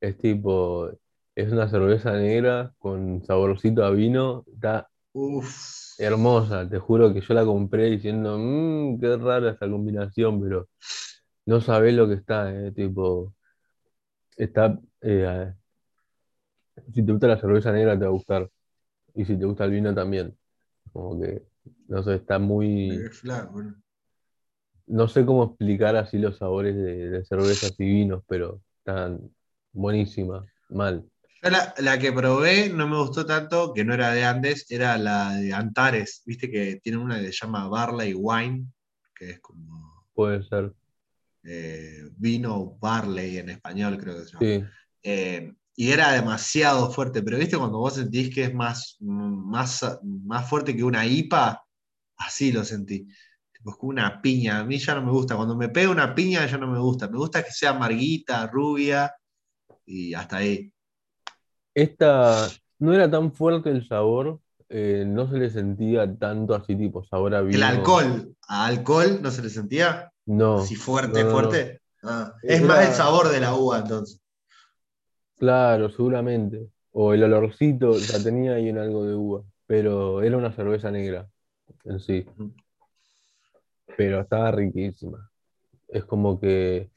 Es 0.00 0.18
tipo, 0.18 0.90
es 1.36 1.52
una 1.52 1.68
cerveza 1.70 2.12
negra 2.14 2.74
con 2.78 3.24
saborcito 3.26 3.84
a 3.84 3.90
vino. 3.90 4.44
Está 4.54 4.88
Uf. 5.14 5.56
hermosa, 5.98 6.68
te 6.68 6.78
juro 6.78 7.12
que 7.12 7.20
yo 7.20 7.34
la 7.34 7.44
compré 7.44 7.84
diciendo, 7.90 8.36
mmm, 8.38 8.98
qué 9.00 9.16
rara 9.16 9.50
esta 9.52 9.68
combinación, 9.68 10.40
pero 10.42 10.68
no 11.46 11.60
sabés 11.60 11.94
lo 11.94 12.08
que 12.08 12.14
está, 12.14 12.52
eh, 12.52 12.72
tipo, 12.72 13.34
está, 14.36 14.78
eh, 15.00 15.52
si 16.92 17.04
te 17.04 17.12
gusta 17.12 17.28
la 17.28 17.40
cerveza 17.40 17.72
negra 17.72 17.98
te 17.98 18.04
va 18.04 18.08
a 18.08 18.10
gustar, 18.10 18.50
y 19.14 19.24
si 19.24 19.36
te 19.38 19.44
gusta 19.44 19.64
el 19.64 19.70
vino 19.70 19.94
también, 19.94 20.36
como 20.92 21.20
que, 21.20 21.42
no 21.88 22.02
sé, 22.02 22.16
está 22.16 22.38
muy, 22.38 23.00
no 24.86 25.08
sé 25.08 25.24
cómo 25.24 25.44
explicar 25.44 25.96
así 25.96 26.18
los 26.18 26.38
sabores 26.38 26.76
de, 26.76 27.10
de 27.10 27.24
cervezas 27.24 27.74
y 27.78 27.84
vinos, 27.84 28.22
pero 28.26 28.60
están 28.78 29.30
buenísimas, 29.72 30.44
mal. 30.68 31.04
Yo 31.42 31.50
la, 31.50 31.74
la 31.78 31.98
que 31.98 32.12
probé 32.12 32.70
no 32.70 32.88
me 32.88 32.96
gustó 32.96 33.26
tanto, 33.26 33.72
que 33.72 33.84
no 33.84 33.94
era 33.94 34.12
de 34.12 34.24
Andes, 34.24 34.70
era 34.70 34.96
la 34.96 35.36
de 35.36 35.52
Antares. 35.52 36.22
Viste 36.24 36.50
que 36.50 36.80
tienen 36.82 37.00
una 37.00 37.20
que 37.20 37.26
se 37.26 37.44
llama 37.44 37.68
Barley 37.68 38.14
Wine, 38.14 38.66
que 39.14 39.30
es 39.30 39.40
como 39.40 40.06
Puede 40.14 40.42
ser, 40.44 40.72
eh, 41.46 42.08
vino 42.16 42.76
barley 42.80 43.38
en 43.38 43.50
español, 43.50 43.98
creo 43.98 44.16
que 44.16 44.24
se 44.24 44.32
llama. 44.32 44.40
sí, 44.40 44.64
Eh, 45.02 45.52
y 45.78 45.90
era 45.92 46.12
demasiado 46.12 46.90
fuerte, 46.90 47.22
pero 47.22 47.38
viste 47.38 47.58
cuando 47.58 47.78
vos 47.78 47.94
sentís 47.94 48.34
que 48.34 48.44
es 48.44 48.54
más, 48.54 48.96
más, 49.00 49.84
más 50.02 50.48
fuerte 50.48 50.74
que 50.74 50.82
una 50.82 51.06
IPA, 51.06 51.62
así 52.16 52.50
lo 52.50 52.64
sentí. 52.64 53.06
Tipo, 53.52 53.70
es 53.70 53.76
como 53.76 53.90
una 53.90 54.22
piña. 54.22 54.60
A 54.60 54.64
mí 54.64 54.78
ya 54.78 54.94
no 54.94 55.02
me 55.02 55.12
gusta. 55.12 55.36
Cuando 55.36 55.54
me 55.54 55.68
pega 55.68 55.90
una 55.90 56.14
piña 56.14 56.46
ya 56.46 56.56
no 56.56 56.66
me 56.66 56.78
gusta. 56.78 57.08
Me 57.08 57.18
gusta 57.18 57.42
que 57.42 57.50
sea 57.50 57.70
amarguita, 57.70 58.46
rubia 58.46 59.14
y 59.84 60.14
hasta 60.14 60.38
ahí. 60.38 60.72
Esta 61.74 62.48
no 62.78 62.94
era 62.94 63.10
tan 63.10 63.32
fuerte 63.32 63.70
el 63.70 63.86
sabor, 63.86 64.40
eh, 64.68 65.04
no 65.06 65.30
se 65.30 65.38
le 65.38 65.50
sentía 65.50 66.12
tanto 66.18 66.54
así 66.54 66.74
tipo 66.74 67.04
sabor 67.04 67.34
a 67.34 67.40
El 67.40 67.46
vino, 67.46 67.64
alcohol, 67.64 68.34
a 68.48 68.66
alcohol 68.66 69.20
no 69.22 69.30
se 69.30 69.42
le 69.42 69.50
sentía 69.50 70.10
no, 70.26 70.58
no, 70.58 70.64
fuerte, 70.76 71.24
no, 71.24 71.30
no. 71.30 71.30
fuerte. 71.32 71.80
Ah, 72.02 72.34
es 72.42 72.62
más 72.62 72.86
el 72.86 72.94
sabor 72.94 73.28
de 73.28 73.40
la 73.40 73.54
uva 73.54 73.78
entonces. 73.78 74.20
claro, 75.38 75.90
seguramente, 75.90 76.70
o 76.92 77.14
el 77.14 77.22
olorcito 77.24 77.92
ya 77.98 78.22
tenía 78.22 78.54
ahí 78.54 78.68
en 78.68 78.78
algo 78.78 79.04
de 79.06 79.14
uva, 79.14 79.42
pero 79.66 80.22
era 80.22 80.36
una 80.36 80.52
cerveza 80.52 80.90
negra 80.90 81.28
en 81.84 82.00
sí, 82.00 82.26
pero 83.96 84.20
estaba 84.20 84.50
riquísima. 84.52 85.30
Es 85.88 86.04
como 86.04 86.40
que, 86.40 86.90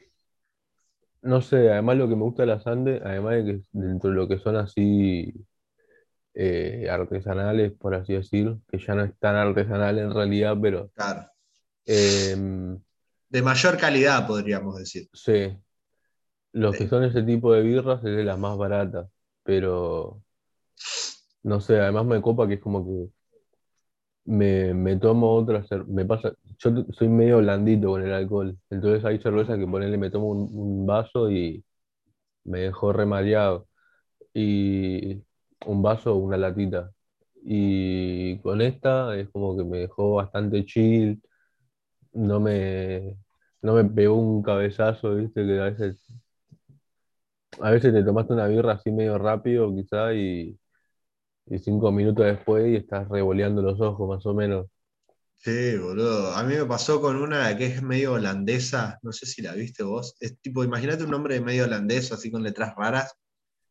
no 1.22 1.42
sé, 1.42 1.72
además 1.72 1.98
lo 1.98 2.08
que 2.10 2.16
me 2.16 2.24
gusta 2.24 2.44
de 2.44 2.48
las 2.48 2.66
Andes, 2.68 3.02
además 3.04 3.36
de 3.36 3.46
que 3.46 3.62
dentro 3.72 4.10
de 4.10 4.16
lo 4.16 4.28
que 4.28 4.40
son 4.40 4.56
así 4.56 5.34
eh, 6.34 6.88
artesanales, 6.90 7.74
por 7.74 7.96
así 7.96 8.14
decir, 8.14 8.58
que 8.70 8.80
ya 8.80 8.96
no 8.96 9.04
es 9.04 9.18
tan 9.20 9.36
artesanal 9.36 10.00
en 10.00 10.14
realidad, 10.14 10.58
pero... 10.62 10.90
Claro. 10.96 11.30
em, 11.86 12.80
De 13.30 13.42
mayor 13.42 13.78
calidad, 13.78 14.28
podríamos 14.28 14.76
decir. 14.78 15.08
Sí, 15.14 15.56
los 16.54 16.76
que 16.76 16.88
son 16.88 17.04
ese 17.04 17.24
tipo 17.24 17.54
de 17.54 17.62
birras 17.62 18.00
es 18.04 18.16
de 18.16 18.24
las 18.24 18.38
más 18.40 18.58
baratas, 18.58 19.10
pero 19.44 20.22
no 21.44 21.60
sé, 21.62 21.80
además 21.80 22.06
me 22.06 22.22
copa 22.22 22.48
que 22.48 22.56
es 22.56 22.62
como 22.62 22.86
que 22.86 23.10
me, 24.26 24.74
me 24.74 24.96
tomo 24.98 25.34
otra 25.36 25.66
me 25.88 26.06
pasa, 26.06 26.34
yo 26.60 26.72
soy 26.92 27.08
medio 27.10 27.40
blandito 27.40 27.90
con 27.90 28.04
el 28.04 28.14
alcohol, 28.14 28.58
entonces 28.70 29.04
hay 29.06 29.20
cervezas 29.20 29.58
que 29.58 29.68
ponerle 29.68 29.98
me 29.98 30.12
tomo 30.12 30.28
un, 30.30 30.50
un 30.54 30.86
vaso 30.86 31.32
y 31.32 31.64
me 32.46 32.62
dejó 32.62 32.94
remareado, 32.94 33.68
y 34.34 35.24
un 35.68 35.82
vaso 35.84 36.16
una 36.18 36.38
latita, 36.38 36.92
y 37.44 38.40
con 38.40 38.62
esta 38.62 39.18
es 39.18 39.30
como 39.32 39.58
que 39.58 39.64
me 39.64 39.80
dejó 39.80 40.16
bastante 40.16 40.66
chill, 40.66 41.22
no 42.14 42.40
me, 42.40 43.18
no 43.62 43.74
me 43.76 43.86
pegó 43.86 44.16
un 44.16 44.44
cabezazo, 44.44 45.16
viste, 45.16 45.46
que 45.46 45.60
a 45.60 45.66
veces 45.66 46.06
A 47.62 47.72
veces 47.72 47.94
te 47.94 48.04
tomaste 48.04 48.34
una 48.34 48.48
birra 48.48 48.74
así 48.74 48.92
medio 48.92 49.18
rápido, 49.18 49.74
quizá, 49.76 50.14
y, 50.14 50.58
y 51.48 51.60
cinco 51.60 51.92
minutos 51.92 52.26
después 52.26 52.68
y 52.68 52.76
estás 52.78 53.10
revoleando 53.10 53.62
los 53.64 53.80
ojos, 53.82 54.10
más 54.10 54.26
o 54.28 54.34
menos. 54.36 54.68
Sí, 55.38 55.76
boludo. 55.78 56.34
A 56.36 56.44
mí 56.44 56.56
me 56.56 56.66
pasó 56.66 57.02
con 57.02 57.16
una 57.18 57.56
que 57.58 57.66
es 57.68 57.82
medio 57.82 58.14
holandesa, 58.14 59.00
no 59.02 59.12
sé 59.14 59.26
si 59.26 59.42
la 59.42 59.54
viste 59.54 59.84
vos. 59.84 60.16
Es 60.20 60.40
tipo, 60.42 60.64
imagínate 60.64 61.04
un 61.04 61.12
nombre 61.12 61.40
medio 61.42 61.64
holandés, 61.66 62.12
así 62.12 62.30
con 62.32 62.44
letras 62.44 62.74
raras, 62.76 63.14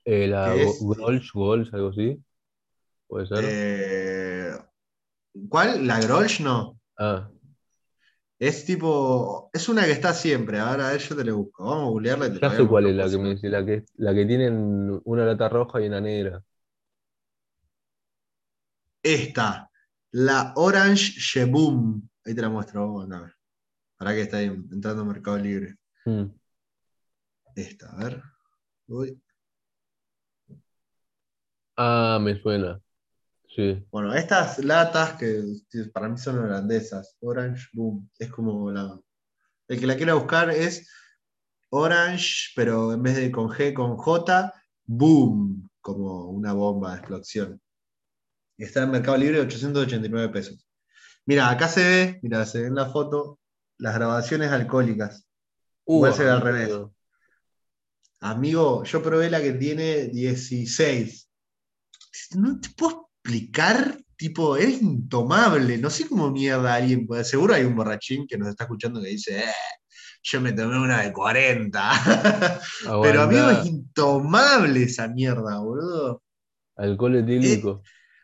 Eh, 0.05 0.27
la. 0.29 0.55
Grolsch, 0.81 1.33
Grolsch, 1.35 1.73
algo 1.75 1.89
así, 1.91 2.23
puede 3.09 3.27
ser. 3.29 3.59
eh, 3.61 4.53
¿cuál? 5.49 5.87
¿La 5.87 6.01
Grolsch? 6.01 6.41
No. 6.41 6.79
Ah, 6.99 7.31
Es 8.39 8.65
tipo. 8.65 9.51
Es 9.53 9.69
una 9.69 9.85
que 9.85 9.93
está 9.93 10.15
siempre. 10.15 10.61
Ahora 10.61 10.89
a 10.89 10.93
ver, 10.93 11.01
yo 11.01 11.17
te 11.17 11.25
la 11.25 11.33
busco. 11.33 11.65
Vamos 11.65 11.83
a 11.83 11.91
googlearla 11.91 12.27
y 12.29 12.33
te 12.35 12.41
ya 12.41 12.51
sé 12.51 12.67
cuál 12.67 12.87
es 12.87 12.97
la 12.97 13.09
que 13.09 13.19
me 13.19 13.31
dice, 13.31 13.49
la 13.49 13.65
que, 13.65 13.85
la 13.97 14.15
que 14.15 14.27
tienen 14.27 15.01
una 15.05 15.25
lata 15.25 15.49
roja 15.49 15.81
y 15.81 15.89
una 15.89 16.01
negra. 16.01 16.43
Esta. 19.03 19.71
La 20.13 20.53
Orange 20.57 21.13
Sheboom. 21.19 22.09
Ahí 22.25 22.35
te 22.35 22.43
la 22.43 22.49
muestro. 22.49 22.81
Vamos 22.93 23.11
a 23.13 23.23
ver. 23.23 23.35
Para 23.97 24.13
que 24.13 24.23
está 24.23 24.37
ahí 24.37 24.47
entrando 24.47 25.03
a 25.03 25.05
Mercado 25.05 25.39
Libre. 25.39 25.77
Mm. 26.05 26.27
Esta, 27.57 27.91
a 27.91 28.05
ver. 28.05 28.23
Ah, 31.77 32.19
me 32.21 32.41
suena, 32.41 32.81
sí. 33.59 33.85
Bueno, 33.91 34.15
estas 34.15 34.65
latas 34.65 35.15
que 35.15 35.43
para 35.93 36.09
mí 36.09 36.17
son 36.17 36.39
holandesas, 36.39 37.17
Orange 37.21 37.67
Boom, 37.73 38.09
es 38.17 38.31
como 38.31 38.71
la... 38.71 38.99
El 39.67 39.81
que 39.81 39.87
la 39.87 39.97
quiera 39.97 40.15
buscar 40.15 40.51
es 40.51 40.89
Orange, 41.71 42.53
pero 42.55 42.93
en 42.93 43.03
vez 43.03 43.17
de 43.17 43.33
con 43.33 43.49
G, 43.49 43.75
con 43.75 43.97
J, 43.97 44.55
Boom, 44.87 45.69
como 45.81 46.31
una 46.31 46.53
bomba 46.53 46.93
de 46.93 46.99
explosión. 46.99 47.61
Está 48.57 48.85
en 48.85 48.93
Mercado 48.93 49.17
Libre 49.17 49.41
889 49.41 50.33
pesos. 50.33 50.65
Mira, 51.27 51.51
acá 51.51 51.69
se 51.69 51.83
ve, 51.83 52.21
mira, 52.23 52.47
se 52.47 52.61
ve 52.61 52.69
en 52.69 52.77
la 52.77 52.87
foto 52.87 53.41
las 53.77 53.95
grabaciones 53.95 54.51
alcohólicas. 54.51 55.27
Uh, 55.85 55.97
Igual 55.97 56.15
se 56.15 56.25
ve 56.25 56.31
al 56.31 56.41
revés. 56.41 56.71
Amigo, 58.21 58.85
yo 58.85 59.03
probé 59.03 59.31
la 59.31 59.41
que 59.43 59.53
tiene 59.53 60.07
16. 60.07 61.31
No 62.37 62.61
te 62.61 62.71
puedo 62.71 63.08
explicar, 63.29 63.99
tipo, 64.17 64.57
es 64.57 64.81
intomable. 64.81 65.77
No 65.79 65.91
sé 65.91 66.09
cómo 66.09 66.31
mierda 66.31 66.75
alguien 66.75 67.07
puede. 67.07 67.25
Seguro 67.25 67.55
hay 67.55 67.65
un 67.65 67.77
borrachín 67.77 68.27
que 68.27 68.39
nos 68.39 68.49
está 68.49 68.65
escuchando 68.65 69.01
que 69.03 69.09
dice, 69.09 69.41
"Eh, 69.41 69.45
yo 70.23 70.41
me 70.41 70.53
tomé 70.53 70.79
una 70.79 71.03
de 71.03 71.13
40. 71.13 71.91
Pero 73.03 73.23
amigo, 73.23 73.51
es 73.51 73.67
intomable 73.67 74.83
esa 74.85 75.09
mierda, 75.09 75.59
boludo. 75.61 76.23
alcohol 76.77 77.17
Eh, 77.17 77.21
etílico. 77.21 77.83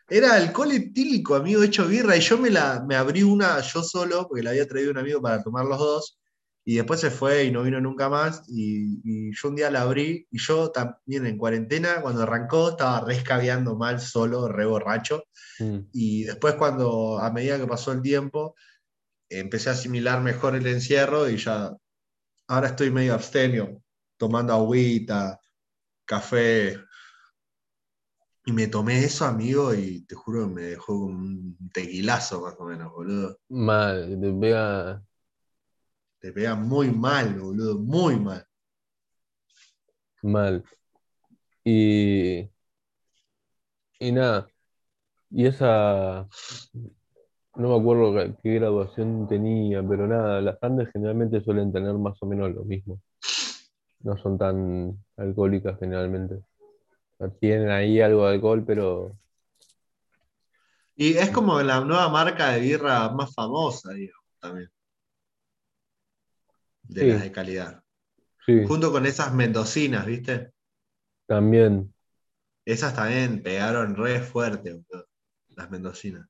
era 0.09 0.33
alcohol 0.33 0.71
etílico, 0.71 1.35
amigo, 1.35 1.61
hecho 1.61 1.87
birra. 1.87 2.17
Y 2.17 2.21
yo 2.21 2.37
me 2.37 2.49
la 2.49 2.83
me 2.87 2.95
abrí 2.95 3.21
una 3.23 3.59
yo 3.61 3.83
solo, 3.83 4.27
porque 4.27 4.43
la 4.43 4.51
había 4.51 4.67
traído 4.67 4.91
un 4.91 4.97
amigo 4.97 5.21
para 5.21 5.43
tomar 5.43 5.65
los 5.65 5.77
dos. 5.77 6.19
Y 6.67 6.77
después 6.77 6.99
se 6.99 7.11
fue 7.11 7.43
y 7.43 7.51
no 7.51 7.61
vino 7.61 7.79
nunca 7.79 8.09
más. 8.09 8.41
Y, 8.47 8.99
y 9.03 9.31
yo 9.35 9.49
un 9.49 9.55
día 9.55 9.69
la 9.69 9.81
abrí. 9.81 10.27
Y 10.31 10.39
yo 10.39 10.71
también 10.71 11.27
en 11.27 11.37
cuarentena, 11.37 12.01
cuando 12.01 12.23
arrancó, 12.23 12.69
estaba 12.69 13.01
rescabeando 13.01 13.77
mal 13.77 14.01
solo, 14.01 14.47
re 14.47 14.65
borracho. 14.65 15.25
Mm. 15.59 15.77
Y 15.93 16.23
después, 16.23 16.55
cuando 16.55 17.19
a 17.19 17.31
medida 17.31 17.59
que 17.59 17.67
pasó 17.67 17.91
el 17.91 18.01
tiempo, 18.01 18.55
empecé 19.29 19.69
a 19.69 19.73
asimilar 19.73 20.21
mejor 20.21 20.55
el 20.55 20.65
encierro. 20.65 21.29
Y 21.29 21.37
ya, 21.37 21.71
ahora 22.47 22.69
estoy 22.69 22.89
medio 22.89 23.13
abstemio, 23.13 23.83
tomando 24.17 24.53
agüita, 24.53 25.39
café. 26.03 26.79
Y 28.43 28.51
me 28.53 28.65
tomé 28.67 29.03
eso, 29.03 29.25
amigo, 29.25 29.71
y 29.75 30.01
te 30.01 30.15
juro 30.15 30.47
que 30.47 30.53
me 30.55 30.61
dejó 30.63 30.97
un 30.97 31.69
tequilazo 31.71 32.41
más 32.41 32.55
o 32.57 32.65
menos, 32.65 32.91
boludo. 32.91 33.37
Mal, 33.49 34.19
te 34.19 34.33
pega 34.33 35.03
Te 36.25 36.31
pega 36.31 36.55
muy 36.55 36.89
mal, 36.89 37.39
boludo, 37.39 37.77
muy 37.77 38.19
mal. 38.19 38.43
mal. 40.23 40.63
Y, 41.63 42.49
y 43.99 44.11
nada, 44.11 44.47
y 45.29 45.45
esa, 45.45 46.27
no 47.55 47.69
me 47.69 47.79
acuerdo 47.79 48.35
qué, 48.41 48.55
graduación 48.55 49.27
tenía, 49.27 49.87
pero 49.87 50.07
nada, 50.07 50.41
las 50.41 50.57
Andes 50.63 50.89
generalmente 50.91 51.41
suelen 51.41 51.71
tener 51.71 51.93
más 51.93 52.17
o 52.19 52.25
menos 52.25 52.51
lo 52.55 52.63
mismo. 52.65 52.99
no 53.99 54.17
son 54.17 54.39
tan 54.39 54.97
alcohólicas 55.17 55.77
generalmente. 55.79 56.39
Tienen 57.39 57.69
ahí 57.69 58.01
algo 58.01 58.25
de 58.25 58.33
alcohol, 58.33 58.63
pero 58.65 59.15
Y 60.95 61.17
es 61.17 61.29
como 61.29 61.61
la 61.61 61.81
nueva 61.81 62.09
marca 62.09 62.49
de 62.49 62.61
birra 62.61 63.09
más 63.09 63.31
famosa, 63.35 63.91
digamos, 63.91 64.25
también. 64.39 64.74
De 66.87 67.03
Sí. 67.03 67.05
las 67.05 67.21
de 67.21 67.31
calidad. 67.31 67.83
sí, 68.45 68.53
Junto 68.67 68.91
con 68.91 69.05
esas 69.05 69.33
mendocinas, 69.33 70.05
¿viste? 70.05 70.53
también. 71.27 71.93
Esas 72.65 72.93
también 72.95 73.41
pegaron 73.41 73.95
re 73.95 74.19
fuerte, 74.21 74.73
boludo, 74.73 75.07
las 75.55 75.69
mendocinas. 75.71 76.27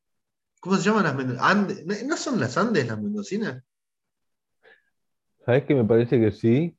¿Cómo 0.62 0.78
se 0.78 0.84
llaman 0.84 1.06
las 1.06 1.16
mendocinas? 1.16 2.04
¿No 2.06 2.18
son 2.18 2.40
las 2.40 2.58
Andes 2.58 2.88
las 2.88 3.02
mendocinas? 3.02 3.64
¿Sabes 5.46 5.64
que 5.66 5.76
me 5.76 5.86
parece 5.86 6.20
que 6.20 6.32
sí? 6.32 6.78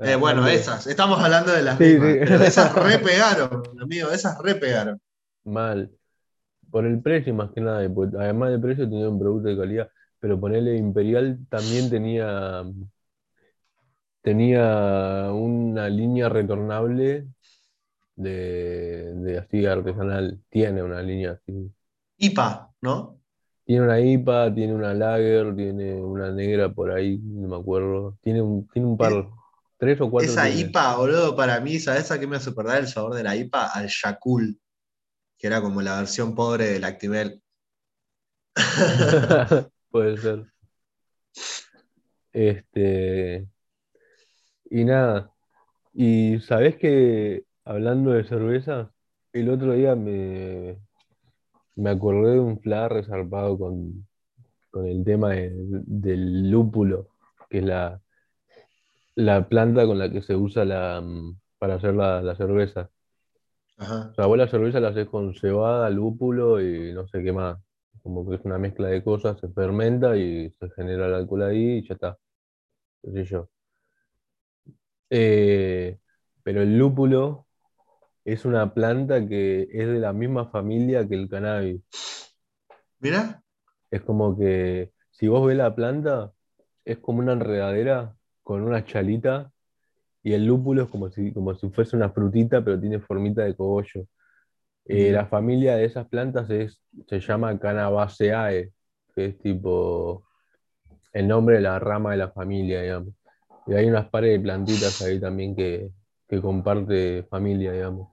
Eh, 0.00 0.16
bueno, 0.16 0.46
esas. 0.46 0.86
Estamos 0.86 1.20
hablando 1.20 1.52
de 1.52 1.62
las 1.62 1.78
Sí, 1.78 1.84
mismas. 1.84 2.18
Pero 2.26 2.44
esas 2.44 2.72
re 2.74 2.98
pegaron, 2.98 3.62
amigo. 3.80 4.10
Esas 4.10 4.38
re 4.38 4.54
pegaron. 4.54 5.00
Mal. 5.44 5.90
Por 6.70 6.86
el 6.86 7.02
precio 7.02 7.34
más 7.34 7.52
que 7.52 7.60
nada, 7.60 7.78
además 7.80 8.50
del 8.52 8.60
precio 8.60 8.88
tenía 8.88 9.08
un 9.10 9.18
producto 9.20 9.48
de 9.48 9.56
calidad, 9.58 9.90
pero 10.22 10.40
ponerle 10.40 10.78
Imperial 10.78 11.40
también 11.50 11.90
tenía, 11.90 12.64
tenía 14.22 15.30
una 15.32 15.88
línea 15.88 16.28
retornable 16.28 17.28
de, 18.16 19.14
de 19.14 19.38
así 19.38 19.66
artesanal, 19.66 20.42
tiene 20.50 20.82
una 20.84 21.02
línea 21.02 21.32
así. 21.32 21.72
IPA, 22.28 22.48
¿no? 22.80 23.20
Tiene 23.64 23.82
una 23.84 24.00
IPA, 24.00 24.54
tiene 24.54 24.74
una 24.74 24.94
Lager, 24.94 25.54
tiene 25.56 25.94
una 25.94 26.30
negra 26.32 26.72
por 26.72 26.90
ahí, 26.92 27.18
no 27.18 27.48
me 27.48 27.56
acuerdo. 27.56 28.16
Tiene 28.22 28.42
un, 28.42 28.66
tiene 28.68 28.88
un 28.88 28.96
par, 28.98 29.12
Es- 29.14 29.26
tres 29.78 30.00
o 30.00 30.10
cuatro 30.10 30.38
Esa 30.38 30.40
tiene. 30.40 30.76
IPA, 30.76 30.96
boludo, 30.96 31.36
para 31.36 31.60
mí, 31.60 31.78
¿sabes 31.80 32.10
a 32.12 32.20
qué 32.20 32.26
me 32.28 32.36
hace 32.36 32.52
perder 32.52 32.80
el 32.80 32.88
sabor 32.88 33.14
de 33.14 33.24
la 33.24 33.36
IPA? 33.36 33.68
Al 33.68 33.88
Yakul, 33.90 34.60
que 35.38 35.46
era 35.48 35.62
como 35.62 35.82
la 35.82 35.98
versión 35.98 36.34
pobre 36.34 36.66
del 36.70 36.84
Actimel. 36.84 37.42
Puede 39.92 40.16
ser. 40.16 40.46
Este, 42.32 43.46
y 44.70 44.84
nada, 44.84 45.30
y 45.92 46.40
sabés 46.40 46.76
que 46.76 47.44
hablando 47.64 48.12
de 48.12 48.24
cerveza, 48.24 48.90
el 49.32 49.50
otro 49.50 49.72
día 49.72 49.94
me, 49.94 50.78
me 51.76 51.90
acordé 51.90 52.32
de 52.34 52.40
un 52.40 52.60
flash 52.60 52.90
resarpado 52.90 53.58
con, 53.58 54.08
con 54.70 54.86
el 54.86 55.04
tema 55.04 55.30
de- 55.30 55.52
del 55.54 56.50
lúpulo, 56.50 57.08
que 57.50 57.58
es 57.58 57.64
la, 57.64 58.00
la 59.14 59.48
planta 59.48 59.86
con 59.86 59.98
la 59.98 60.10
que 60.10 60.22
se 60.22 60.36
usa 60.36 60.64
la, 60.64 61.00
mm, 61.02 61.38
para 61.58 61.74
hacer 61.74 61.94
la, 61.94 62.22
la 62.22 62.36
cerveza. 62.36 62.90
Ajá. 63.78 64.08
O 64.12 64.14
sea, 64.14 64.26
vos 64.26 64.38
la 64.38 64.48
cerveza 64.48 64.80
la 64.80 64.88
haces 64.88 65.08
con 65.08 65.34
cebada, 65.34 65.90
lúpulo 65.90 66.60
y 66.60 66.92
no 66.92 67.06
sé 67.08 67.22
qué 67.22 67.32
más. 67.32 67.58
Como 68.02 68.28
que 68.28 68.36
es 68.36 68.40
una 68.44 68.58
mezcla 68.58 68.88
de 68.88 69.02
cosas, 69.02 69.38
se 69.40 69.48
fermenta 69.48 70.16
y 70.16 70.50
se 70.58 70.70
genera 70.70 71.06
el 71.06 71.14
alcohol 71.14 71.42
ahí 71.44 71.78
y 71.78 71.88
ya 71.88 71.94
está. 71.94 72.18
Sé 73.02 73.24
yo. 73.24 73.50
Eh, 75.10 75.98
pero 76.42 76.62
el 76.62 76.78
lúpulo 76.78 77.46
es 78.24 78.44
una 78.44 78.74
planta 78.74 79.26
que 79.28 79.62
es 79.72 79.88
de 79.88 80.00
la 80.00 80.12
misma 80.12 80.46
familia 80.50 81.06
que 81.08 81.14
el 81.16 81.28
cannabis. 81.28 81.82
Mira, 83.00 83.42
Es 83.90 84.02
como 84.02 84.36
que 84.36 84.92
si 85.10 85.28
vos 85.28 85.46
ves 85.46 85.56
la 85.56 85.74
planta, 85.74 86.32
es 86.84 86.98
como 86.98 87.20
una 87.20 87.32
enredadera 87.34 88.16
con 88.42 88.62
una 88.62 88.84
chalita 88.84 89.52
y 90.22 90.34
el 90.34 90.46
lúpulo 90.46 90.84
es 90.84 90.90
como 90.90 91.10
si, 91.10 91.32
como 91.32 91.54
si 91.54 91.70
fuese 91.70 91.96
una 91.96 92.10
frutita, 92.10 92.64
pero 92.64 92.80
tiene 92.80 93.00
formita 93.00 93.44
de 93.44 93.56
cogollo. 93.56 94.06
Eh, 94.84 95.12
la 95.12 95.26
familia 95.26 95.76
de 95.76 95.84
esas 95.84 96.08
plantas 96.08 96.50
es, 96.50 96.80
se 97.08 97.20
llama 97.20 97.58
Cannabaceae, 97.58 98.72
que 99.14 99.24
es 99.26 99.38
tipo 99.38 100.24
el 101.12 101.28
nombre 101.28 101.56
de 101.56 101.62
la 101.62 101.78
rama 101.78 102.12
de 102.12 102.18
la 102.18 102.30
familia, 102.32 102.82
digamos. 102.82 103.14
Y 103.66 103.74
hay 103.74 103.86
unas 103.88 104.08
pares 104.10 104.32
de 104.32 104.40
plantitas 104.40 105.02
ahí 105.02 105.20
también 105.20 105.56
que, 105.56 105.90
que 106.28 106.40
comparte 106.40 107.24
familia, 107.30 107.72
digamos. 107.72 108.08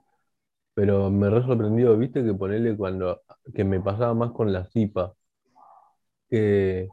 Pero 0.76 1.10
me 1.12 1.30
re 1.30 1.44
sorprendido, 1.44 1.98
viste, 1.98 2.24
que 2.24 2.34
ponerle 2.34 2.78
cuando, 2.78 3.22
que 3.56 3.64
me 3.66 3.82
pasaba 3.82 4.14
más 4.16 4.32
con 4.32 4.54
la 4.54 4.66
cipa, 4.68 5.14
que, 6.30 6.90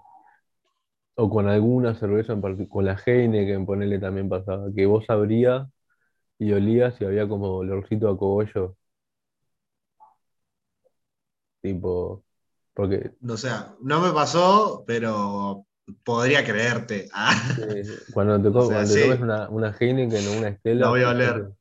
o 1.16 1.28
con 1.30 1.48
alguna 1.48 1.94
cerveza 1.94 2.32
en 2.32 2.40
particular, 2.40 2.68
con 2.68 2.84
la 2.86 2.96
Heineken, 3.04 3.66
ponerle 3.66 3.98
también 3.98 4.28
pasaba, 4.28 4.68
que 4.74 4.86
vos 4.86 5.04
abrías 5.08 5.68
y 6.38 6.52
olías 6.52 7.00
y 7.00 7.04
había 7.06 7.28
como 7.28 7.48
olorcito 7.58 8.08
a 8.10 8.18
cogollo, 8.18 8.75
tipo, 11.74 12.24
porque 12.74 13.12
o 13.28 13.36
sea, 13.36 13.74
no 13.80 14.00
me 14.00 14.12
pasó, 14.12 14.84
pero 14.86 15.66
podría 16.04 16.44
creerte. 16.44 17.08
Ah, 17.12 17.56
cuando 18.10 18.40
te, 18.42 18.50
O 18.52 18.60
sea, 18.60 18.66
cuando 18.72 18.94
te 18.94 18.98
sí. 18.98 19.00
tomes 19.00 19.20
una, 19.20 19.48
una 19.50 19.74
Heineken 19.78 20.28
o 20.28 20.34
una 20.34 20.54
Stella, 20.56 20.86
La 20.86 20.88
voy 20.90 21.02
a 21.02 21.10
oler. 21.10 21.52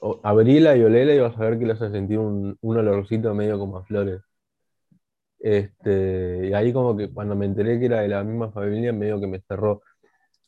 o- 0.00 0.20
abrila 0.24 0.76
y 0.76 0.82
olela 0.82 1.14
y 1.14 1.20
vas 1.20 1.36
a 1.36 1.40
ver 1.40 1.58
que 1.58 1.66
le 1.66 1.72
vas 1.74 1.82
a 1.82 1.90
sentir 1.92 2.18
un, 2.18 2.56
un 2.60 2.76
olorcito 2.76 3.32
medio 3.34 3.58
como 3.58 3.78
a 3.78 3.84
flores. 3.84 4.20
Este, 5.40 6.48
y 6.48 6.52
ahí 6.54 6.72
como 6.72 6.96
que 6.96 7.12
cuando 7.12 7.36
me 7.36 7.46
enteré 7.46 7.78
que 7.78 7.86
era 7.86 8.00
de 8.00 8.08
la 8.08 8.24
misma 8.24 8.50
familia, 8.52 8.92
medio 8.92 9.20
que 9.20 9.26
me 9.28 9.40
cerró. 9.42 9.82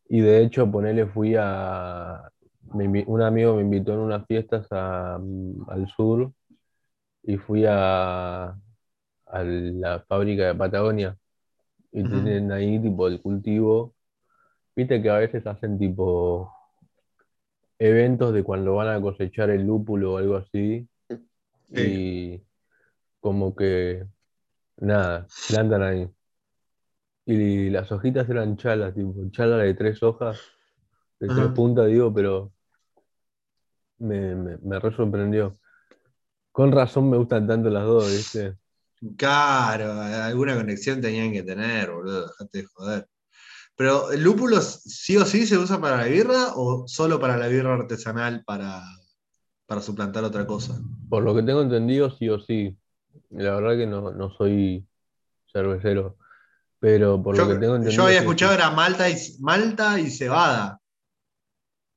Y 0.09 0.21
de 0.21 0.43
hecho, 0.45 0.71
ponele, 0.71 1.07
fui 1.07 1.35
a... 1.39 2.31
me 2.75 3.05
un 3.07 3.23
amigo 3.23 3.57
me 3.57 3.63
invitó 3.63 3.95
en 3.95 4.01
unas 4.01 4.27
fiestas 4.27 4.67
a- 4.73 5.17
al 5.69 5.89
sur 5.97 6.33
y 7.25 7.37
fui 7.39 7.65
a, 7.69 8.57
a 9.33 9.43
la 9.45 10.01
fábrica 10.09 10.47
de 10.49 10.55
Patagonia 10.55 11.17
y 11.93 12.05
tienen 12.09 12.53
ahí 12.53 12.81
tipo 12.83 13.09
el 13.09 13.21
cultivo. 13.23 13.95
Viste 14.77 15.03
que 15.03 15.11
a 15.11 15.19
veces 15.19 15.47
hacen 15.47 15.79
tipo 15.79 16.53
eventos 17.79 18.33
de 18.35 18.45
cuando 18.45 18.75
van 18.77 18.89
a 18.89 19.01
cosechar 19.01 19.51
el 19.51 19.67
lúpulo 19.67 20.15
o 20.15 20.19
algo 20.19 20.37
así 20.37 20.89
Sí. 21.75 21.81
y 21.81 22.43
como 23.21 23.55
que 23.57 24.07
nada, 24.79 25.27
plantan 25.49 25.83
ahí. 25.83 26.11
Y 27.25 27.71
las 27.71 27.91
hojitas 27.93 28.29
eran 28.29 28.57
chalas, 28.59 28.95
tipo, 28.95 29.15
chalas 29.31 29.63
de 29.63 29.73
tres 29.75 30.03
hojas, 30.03 30.39
de 31.21 31.31
tres 31.33 31.53
puntas, 31.53 31.87
digo, 31.89 32.13
pero 32.15 32.53
me, 33.99 34.35
me, 34.35 34.57
me 34.59 34.79
re 34.81 34.93
sorprendió. 34.95 35.59
Con 36.53 36.73
razón 36.73 37.11
me 37.11 37.19
gustan 37.19 37.47
tanto 37.49 37.71
las 37.71 37.85
dos, 37.85 38.11
¿viste? 38.13 38.57
Claro, 39.17 40.01
alguna 40.01 40.57
conexión 40.57 41.01
tenían 41.01 41.33
que 41.33 41.43
tener, 41.43 41.91
boludo, 41.91 42.27
dejate 42.29 42.59
de 42.59 42.67
joder. 42.67 43.09
Pero, 43.75 44.13
¿el 44.13 44.23
lúpulo 44.23 44.61
sí 44.61 45.17
o 45.17 45.25
sí 45.25 45.47
se 45.47 45.57
usa 45.57 45.81
para 45.81 45.97
la 45.97 46.05
birra 46.05 46.53
o 46.55 46.87
solo 46.87 47.19
para 47.19 47.39
la 47.39 47.49
birra 47.49 47.73
artesanal 47.75 48.45
para, 48.45 48.83
para 49.67 49.81
suplantar 49.81 50.23
otra 50.25 50.47
cosa? 50.47 50.79
Por 51.09 51.23
lo 51.23 51.35
que 51.35 51.43
tengo 51.43 51.63
entendido, 51.63 52.11
sí 52.11 52.29
o 52.29 52.39
sí. 52.41 52.77
La 53.31 53.55
verdad 53.55 53.79
que 53.79 53.87
no, 53.87 54.13
no 54.13 54.31
soy 54.35 54.87
cervecero, 55.51 56.19
pero 56.79 57.23
por 57.23 57.37
lo 57.37 57.47
que 57.47 57.55
Yo, 57.55 57.61
tengo 57.61 57.73
yo 57.73 57.77
entendido, 57.77 58.05
había 58.05 58.19
sí 58.19 58.25
o 58.25 58.29
escuchado 58.29 58.53
sí. 58.53 58.59
era 58.59 58.71
malta 58.71 59.09
y, 59.09 59.17
malta 59.41 59.99
y 59.99 60.11
cebada. 60.11 60.79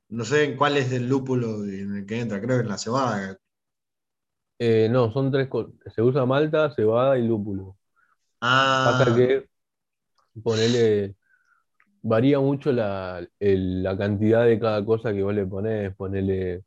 No 0.08 0.24
sé 0.24 0.46
en 0.46 0.56
cuál 0.56 0.78
es 0.78 0.92
el 0.94 1.10
lúpulo 1.10 1.66
en 1.66 1.98
el 1.98 2.06
que 2.06 2.22
entra, 2.22 2.40
creo 2.40 2.58
que 2.58 2.64
en 2.64 2.70
la 2.70 2.78
cebada. 2.78 3.38
Eh, 4.66 4.88
no, 4.90 5.12
son 5.12 5.32
tres 5.32 5.48
cosas. 5.50 5.74
Se 5.94 6.02
usa 6.02 6.26
malta, 6.26 6.72
cebada 6.76 7.18
y 7.18 7.28
lúpulo. 7.28 7.78
Ah, 8.84 9.12
que, 9.16 9.48
ponele, 10.44 11.16
varía 12.04 12.40
mucho 12.40 12.72
la, 12.72 13.28
el- 13.40 13.84
la 13.84 13.98
cantidad 13.98 14.46
de 14.46 14.60
cada 14.60 14.86
cosa 14.86 15.14
que 15.14 15.24
vos 15.24 15.34
le 15.36 15.46
ponés. 15.48 15.96
Ponele 15.96 16.64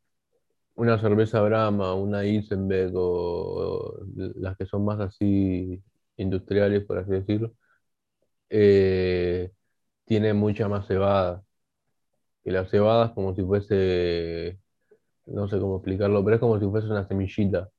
una 0.75 0.99
cerveza 1.01 1.41
Brahma, 1.41 1.93
una 1.95 2.25
Isenbeck 2.25 2.93
o, 2.95 3.01
o 3.01 4.05
las 4.37 4.57
que 4.57 4.65
son 4.65 4.85
más 4.85 4.99
así 5.01 5.81
industriales, 6.17 6.85
por 6.85 6.99
así 6.99 7.11
decirlo. 7.11 7.53
eh, 8.49 9.51
tiene 10.05 10.33
mucha 10.33 10.67
más 10.69 10.87
cebada. 10.87 11.43
Que 12.43 12.51
la 12.51 12.65
cebada 12.67 13.07
es 13.07 13.11
como 13.13 13.35
si 13.35 13.43
fuese, 13.43 14.59
no 15.27 15.47
sé 15.49 15.59
cómo 15.59 15.77
explicarlo, 15.77 16.23
pero 16.23 16.35
es 16.37 16.41
como 16.41 16.59
si 16.59 16.67
fuese 16.67 16.87
una 16.89 17.07
semillita. 17.07 17.69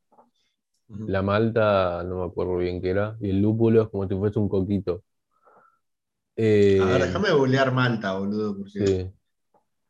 La 0.88 1.22
malta, 1.22 2.02
no 2.04 2.20
me 2.20 2.24
acuerdo 2.26 2.56
bien 2.56 2.80
qué 2.80 2.90
era, 2.90 3.16
y 3.20 3.30
el 3.30 3.42
lúpulo 3.42 3.82
es 3.82 3.88
como 3.88 4.08
si 4.08 4.14
fuese 4.14 4.38
un 4.38 4.48
coquito. 4.48 4.92
a 4.94 6.86
ver, 6.86 7.00
Eh, 7.00 7.06
déjame 7.06 7.30
googlear 7.32 7.72
malta, 7.72 8.18
boludo, 8.18 8.56
porque 8.56 8.86
sí, 8.86 9.10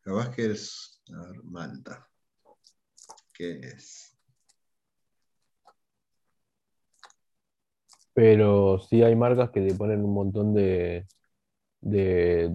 capaz 0.00 0.30
que 0.34 0.46
es. 0.52 1.00
A 1.14 1.26
ver, 1.28 1.42
malta. 1.44 2.08
¿Qué 3.32 3.60
es? 3.60 4.16
pero 8.14 8.80
sí 8.80 9.02
hay 9.02 9.14
marcas 9.14 9.50
que 9.50 9.60
le 9.60 9.74
ponen 9.74 10.04
un 10.04 10.12
montón 10.12 10.52
de, 10.54 11.06
de, 11.80 12.54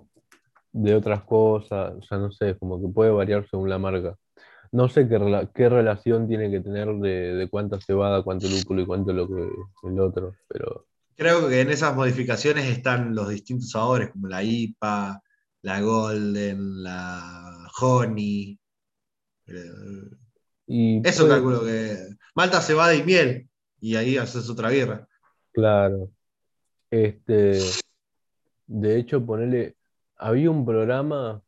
de 0.74 0.96
otras 0.96 1.24
cosas, 1.24 1.96
o 1.98 2.02
sea, 2.04 2.18
no 2.20 2.32
sé, 2.32 2.58
como 2.58 2.82
que 2.82 2.94
puede 2.94 3.12
variar 3.12 3.48
según 3.50 3.70
la 3.70 3.80
marca. 3.80 4.18
No 4.74 4.90
sé 4.90 5.08
qué, 5.08 5.20
rela- 5.20 5.50
qué 5.54 5.70
relación 5.70 6.28
tiene 6.28 6.50
que 6.52 6.60
tener 6.60 6.88
de, 6.96 7.36
de 7.36 7.50
cuánta 7.50 7.80
cebada, 7.80 8.24
cuánto 8.24 8.48
lúpulo 8.50 8.82
y 8.82 8.86
cuánto 8.86 9.14
lo 9.14 9.28
que 9.28 9.48
el 9.88 10.00
otro, 10.00 10.34
pero 10.48 10.88
Creo 11.16 11.48
que 11.48 11.62
en 11.62 11.70
esas 11.70 11.96
modificaciones 11.96 12.66
están 12.66 13.14
los 13.14 13.30
distintos 13.30 13.70
sabores, 13.70 14.10
como 14.10 14.28
la 14.28 14.42
IPA, 14.44 15.22
la 15.62 15.80
Golden, 15.80 16.82
la 16.84 17.70
Honey. 17.80 18.60
y 20.68 21.08
Eso 21.08 21.24
puede, 21.24 21.36
calculo 21.36 21.64
que. 21.64 21.98
Malta, 22.36 22.62
cebada 22.62 22.96
y 22.96 23.04
miel. 23.04 23.48
Y 23.80 23.96
ahí 23.96 24.18
haces 24.18 24.50
otra 24.50 24.70
birra. 24.70 25.08
claro, 25.52 26.10
este, 26.90 27.60
de 28.66 28.98
hecho, 28.98 29.24
ponerle, 29.26 29.76
había 30.18 30.50
un 30.50 30.66
programa 30.66 31.42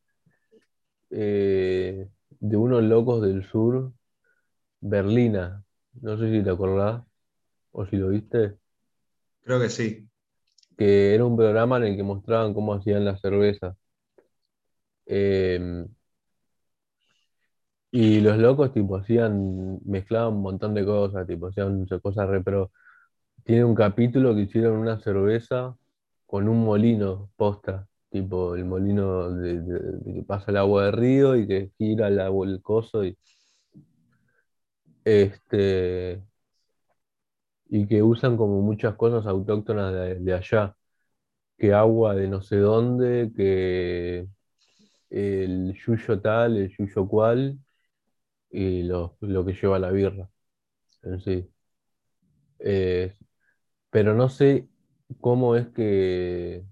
eh, 1.10 2.08
de 2.50 2.58
unos 2.58 2.84
locos 2.84 3.22
del 3.22 3.44
sur, 3.44 3.94
Berlina, 4.82 5.64
no 6.02 6.18
sé 6.18 6.32
si 6.32 6.44
te 6.44 6.52
acordás 6.52 7.04
o 7.72 7.86
si 7.88 7.98
lo 7.98 8.10
viste, 8.10 8.58
Creo 9.44 9.60
que 9.62 9.70
sí. 9.70 10.10
que 10.78 11.14
era 11.14 11.26
un 11.26 11.36
programa 11.36 11.76
en 11.78 11.84
el 11.84 11.96
que 11.98 12.04
mostraban 12.04 12.54
cómo 12.54 12.74
hacían 12.74 13.04
la 13.06 13.18
cerveza. 13.18 13.76
Em, 15.08 15.88
y 17.92 18.20
los 18.22 18.38
locos, 18.38 18.74
tipo, 18.74 18.98
hacían, 18.98 19.80
mezclaban 19.86 20.34
un 20.36 20.42
montón 20.42 20.74
de 20.74 20.86
cosas, 20.86 21.26
tipo, 21.28 21.48
hacían 21.48 21.86
cosas 22.02 22.28
re 22.30 22.44
pro. 22.44 22.72
Tiene 23.46 23.66
un 23.66 23.76
capítulo 23.76 24.36
que 24.36 24.42
hicieron 24.44 24.78
una 24.78 25.00
cerveza 25.00 25.78
con 26.28 26.50
un 26.50 26.64
molino 26.66 27.32
posta, 27.38 27.88
tipo 28.22 28.56
el 28.56 28.66
molino 28.66 29.32
de, 29.32 29.62
que 30.14 30.24
pasa 30.24 30.52
el 30.52 30.58
agua 30.58 30.86
de 30.86 30.92
río 30.92 31.36
y 31.36 31.48
que 31.48 31.72
gira 31.78 32.08
el, 32.10 32.20
agua- 32.20 32.48
el 32.48 32.62
coso 32.62 33.04
y, 33.06 33.18
este, 35.04 36.22
y 37.70 37.88
que 37.88 38.04
usan 38.04 38.38
como 38.38 38.62
muchas 38.62 38.96
cosas 38.96 39.26
autóctonas 39.26 39.94
de, 39.94 40.16
de 40.16 40.34
allá, 40.34 40.76
que 41.58 41.74
agua 41.74 42.16
de 42.16 42.28
no 42.30 42.42
sé 42.42 42.58
dónde, 42.58 43.32
que 43.36 44.28
el 45.12 45.74
yuyo 45.76 46.22
tal, 46.22 46.58
el 46.58 46.70
yuyo 46.78 47.08
cual, 47.08 47.60
y 48.52 48.84
lo, 48.84 49.18
lo 49.22 49.46
que 49.46 49.54
lleva 49.54 49.80
la 49.80 49.92
birra 49.92 50.30
en 51.04 51.22
sí. 51.22 51.50
Eh, 52.60 53.14
pero 53.90 54.16
no 54.16 54.30
sé 54.30 54.70
cómo 55.22 55.56
es 55.56 55.68
que, 55.70 56.66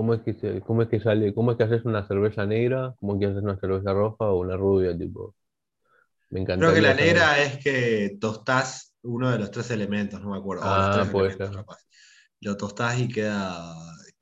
cómo 0.00 0.14
es 0.14 0.22
que 0.22 0.34
se- 0.34 0.60
cómo 0.62 0.82
es 0.82 0.88
que 0.88 1.00
sale, 1.00 1.34
cómo 1.34 1.52
es 1.52 1.56
que 1.58 1.64
haces 1.64 1.84
una 1.84 2.06
cerveza 2.06 2.46
negra, 2.46 2.94
cómo 3.00 3.14
es 3.14 3.20
que 3.20 3.26
haces 3.26 3.42
una 3.42 3.58
cerveza 3.60 3.92
roja 3.92 4.24
o 4.26 4.40
una 4.40 4.56
rubia, 4.56 4.96
tipo. 4.96 5.34
Me 6.30 6.44
Creo 6.56 6.72
que 6.74 6.80
la 6.82 6.94
saber. 6.94 6.94
negra 6.94 7.42
es 7.42 7.58
que 7.62 8.16
tostás 8.20 8.94
uno 9.02 9.30
de 9.30 9.38
los 9.38 9.50
tres 9.50 9.70
elementos, 9.70 10.20
no 10.20 10.30
me 10.30 10.38
acuerdo. 10.38 10.70
Los 10.72 10.90
Ah, 10.90 10.90
tres 10.90 11.08
puede 11.10 11.30
elementos, 11.30 11.50
ser. 11.50 11.50
capaz. 11.50 11.78
Lo 12.40 12.56
tostás 12.56 12.98
y 13.00 13.08
queda. 13.08 13.74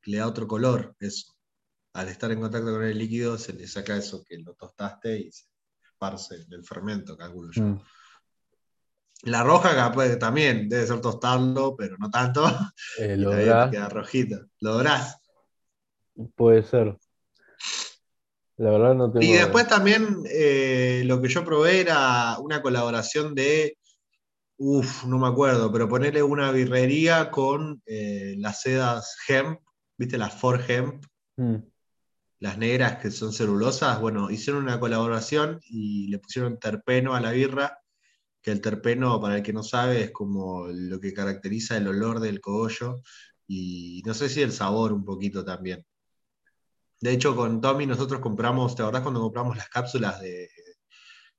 Le 0.07 0.19
da 0.19 0.27
otro 0.29 0.47
color, 0.49 0.97
eso. 1.01 1.35
Al 1.95 2.09
estar 2.09 2.31
en 2.33 2.41
contacto 2.41 2.73
con 2.73 2.85
el 2.85 2.99
líquido, 2.99 3.39
se 3.39 3.53
le 3.55 3.67
saca 3.69 3.97
eso 3.97 4.25
que 4.25 4.39
lo 4.39 4.55
tostaste 4.55 5.19
y 5.21 5.33
se 5.33 5.47
esparce 5.85 6.37
el 6.51 6.65
fermento, 6.65 7.17
calculo 7.17 7.53
yo. 7.53 7.63
Mm, 7.63 7.79
La 9.23 9.43
roja 9.45 9.75
capaz, 9.77 10.17
también 10.19 10.69
debe 10.69 10.87
ser 10.87 11.01
tostarlo, 11.01 11.77
pero 11.77 11.97
no 11.99 12.11
tanto. 12.11 12.45
eh, 12.95 13.17
Y 13.17 13.25
lo 13.25 13.35
dorás, 13.35 13.71
queda 13.71 13.89
rojita. 13.89 14.41
Lo 14.61 14.75
dorás. 14.75 15.17
Puede 16.37 16.63
ser. 16.63 16.97
La 18.57 18.71
verdad 18.71 18.95
no 18.95 19.13
Y 19.13 19.21
tengo. 19.21 19.35
después 19.35 19.69
también 19.69 20.23
eh, 20.31 21.03
lo 21.07 21.21
que 21.21 21.29
yo 21.29 21.45
probé 21.45 21.81
era 21.81 22.39
una 22.41 22.61
colaboración 22.61 23.35
de, 23.35 23.77
uff, 24.57 25.05
no 25.05 25.19
me 25.19 25.29
acuerdo, 25.29 25.71
pero 25.73 25.89
ponerle 25.89 26.23
una 26.23 26.51
birrería 26.51 27.31
con 27.31 27.81
eh, 27.87 28.35
las 28.39 28.63
sedas 28.63 29.17
hemp, 29.29 29.61
¿viste? 29.97 30.19
Las 30.19 30.35
for 30.35 30.61
hemp, 30.69 31.05
Mm, 31.37 31.59
las 32.41 32.59
negras 32.59 32.97
que 32.99 33.13
son 33.13 33.33
celulosas. 33.33 34.01
Bueno, 34.01 34.29
hicieron 34.29 34.65
una 34.65 34.81
colaboración 34.81 35.61
y 35.63 36.09
le 36.09 36.19
pusieron 36.19 36.59
terpeno 36.59 37.15
a 37.15 37.21
la 37.21 37.31
birra, 37.31 37.79
que 38.43 38.51
el 38.51 38.61
terpeno, 38.61 39.21
para 39.21 39.37
el 39.37 39.43
que 39.45 39.53
no 39.53 39.63
sabe, 39.63 40.03
es 40.03 40.11
como 40.11 40.67
lo 40.67 40.99
que 40.99 41.15
caracteriza 41.15 41.77
el 41.77 41.87
olor 41.87 42.19
del 42.19 42.41
cogollo 42.41 43.03
y 43.47 44.03
no 44.05 44.15
sé 44.15 44.29
si 44.29 44.43
el 44.43 44.51
sabor 44.53 44.93
un 44.93 45.05
poquito 45.05 45.45
también. 45.45 45.85
De 47.01 47.13
hecho, 47.13 47.37
con 47.37 47.61
Tommy 47.61 47.87
nosotros 47.87 48.21
compramos, 48.21 48.75
¿te 48.75 48.83
acordás 48.83 49.03
cuando 49.03 49.21
compramos 49.21 49.57
las 49.57 49.69
cápsulas 49.69 50.21
de 50.21 50.49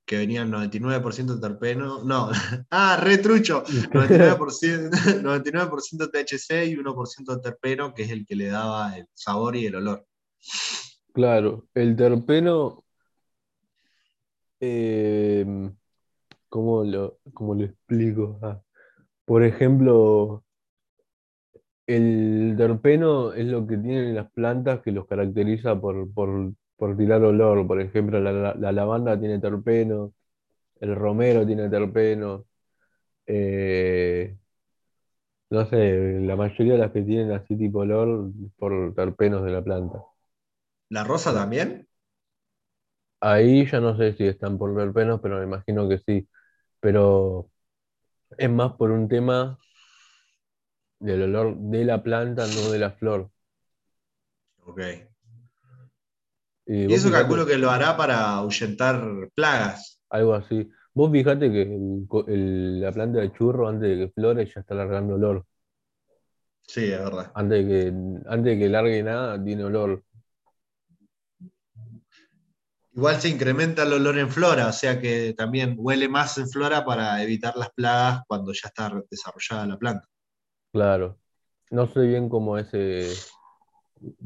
que 0.06 0.16
venían 0.16 0.50
99% 0.50 1.40
terpeno? 1.40 2.02
No, 2.02 2.30
ah, 2.70 2.98
re 3.00 3.18
trucho, 3.18 3.62
99%, 3.64 4.90
99% 5.22 6.10
THC 6.10 6.66
y 6.66 6.76
1% 6.76 7.40
terpeno, 7.42 7.94
que 7.94 8.02
es 8.04 8.10
el 8.10 8.26
que 8.26 8.36
le 8.36 8.48
daba 8.48 8.96
el 8.96 9.06
sabor 9.14 9.56
y 9.56 9.66
el 9.66 9.76
olor. 9.76 10.06
Claro, 11.12 11.68
el 11.74 11.94
terpeno, 11.94 12.84
eh, 14.60 15.70
¿cómo 16.48 16.84
lo, 16.84 17.20
cómo 17.34 17.54
lo 17.54 17.64
explico? 17.64 18.38
Ah, 18.42 18.60
por 19.24 19.44
ejemplo, 19.44 20.44
El 21.94 22.54
terpeno 22.56 23.32
es 23.32 23.46
lo 23.46 23.66
que 23.66 23.76
tienen 23.78 24.14
las 24.14 24.30
plantas 24.32 24.80
que 24.82 24.92
los 24.92 25.06
caracteriza 25.06 25.80
por, 25.80 26.12
por, 26.12 26.52
por 26.76 26.96
tirar 26.96 27.22
olor. 27.22 27.66
Por 27.66 27.80
ejemplo, 27.80 28.20
la, 28.20 28.32
la- 28.32 28.54
la 28.54 28.72
lavanda 28.72 29.18
tiene 29.18 29.38
terpeno, 29.40 30.12
el 30.80 30.96
romero 30.96 31.46
tiene 31.46 31.70
terpeno. 31.70 32.46
eh, 33.26 34.36
no 35.50 35.64
sé, 35.66 36.18
la 36.20 36.34
mayoría 36.36 36.72
de 36.74 36.78
las 36.80 36.92
que 36.92 37.02
tienen 37.02 37.30
así 37.32 37.56
tipo 37.56 37.80
olor 37.80 38.30
por 38.58 38.94
terpenos 38.94 39.44
de 39.44 39.50
la 39.52 39.62
planta. 39.62 40.02
¿La 40.90 41.04
rosa 41.04 41.32
también? 41.34 41.88
ahí 43.20 43.66
ya 43.66 43.80
no 43.80 43.96
sé 43.96 44.14
si 44.14 44.26
están 44.26 44.58
por 44.58 44.74
terpenos, 44.76 45.20
pero 45.22 45.38
me 45.38 45.44
imagino 45.44 45.88
que 45.88 45.98
sí. 45.98 46.28
Pero 46.80 47.50
es 48.38 48.50
más 48.50 48.74
por 48.74 48.90
un 48.92 49.08
tema 49.08 49.58
del 51.00 51.22
olor 51.22 51.56
de 51.58 51.84
la 51.84 52.02
planta, 52.02 52.46
no 52.46 52.70
de 52.70 52.78
la 52.78 52.90
flor. 52.92 53.30
Ok. 54.66 54.80
Y 56.66 56.86
Y 56.86 56.94
eso 56.94 57.08
fijate, 57.08 57.22
calculo 57.22 57.46
que 57.46 57.58
lo 57.58 57.70
hará 57.70 57.96
para 57.96 58.30
ahuyentar 58.36 59.28
plagas. 59.34 60.00
Algo 60.10 60.34
así. 60.34 60.70
Vos 60.94 61.10
fijate 61.12 61.50
que 61.50 61.62
el 61.62 62.06
co- 62.08 62.26
el- 62.28 62.80
la 62.80 62.92
planta 62.92 63.20
de 63.20 63.32
churro, 63.32 63.68
antes 63.68 63.88
de 63.90 64.06
que 64.06 64.12
flore, 64.12 64.46
ya 64.46 64.60
está 64.60 64.74
largando 64.74 65.14
olor. 65.14 65.46
Sí, 66.66 66.84
es 66.92 66.98
verdad. 66.98 67.32
Antes 67.34 67.66
de 67.66 67.68
que, 67.68 67.88
antes 68.28 68.44
de 68.52 68.58
que 68.58 68.68
largue 68.68 69.02
nada, 69.02 69.42
tiene 69.42 69.64
olor. 69.64 70.04
Igual 72.92 73.20
se 73.20 73.28
incrementa 73.28 73.82
el 73.82 73.92
olor 73.94 74.16
en 74.18 74.30
flora, 74.30 74.68
o 74.68 74.72
sea 74.72 75.00
que 75.00 75.34
también 75.36 75.74
huele 75.78 76.08
más 76.08 76.38
en 76.38 76.48
flora 76.48 76.84
para 76.84 77.20
evitar 77.22 77.56
las 77.56 77.70
plagas 77.72 78.22
cuando 78.28 78.52
ya 78.52 78.68
está 78.68 78.92
desarrollada 79.10 79.66
la 79.66 79.76
planta. 79.78 80.06
Claro. 80.72 81.18
No 81.70 81.86
sé 81.88 82.00
bien 82.02 82.28
cómo 82.28 82.58
es, 82.58 82.68
eh, 82.74 83.24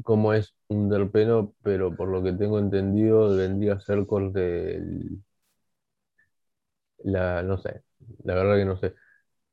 cómo 0.03 0.33
es 0.33 0.55
un 0.67 0.89
terpeno, 0.89 1.53
pero 1.63 1.95
por 1.95 2.09
lo 2.09 2.23
que 2.23 2.33
tengo 2.33 2.59
entendido, 2.59 3.35
vendría 3.35 3.73
a 3.73 3.79
ser 3.79 4.05
el- 4.77 5.21
la, 7.03 7.43
no 7.43 7.57
sé, 7.57 7.83
la 8.23 8.35
verdad 8.35 8.55
que 8.57 8.65
no 8.65 8.77
sé. 8.77 8.93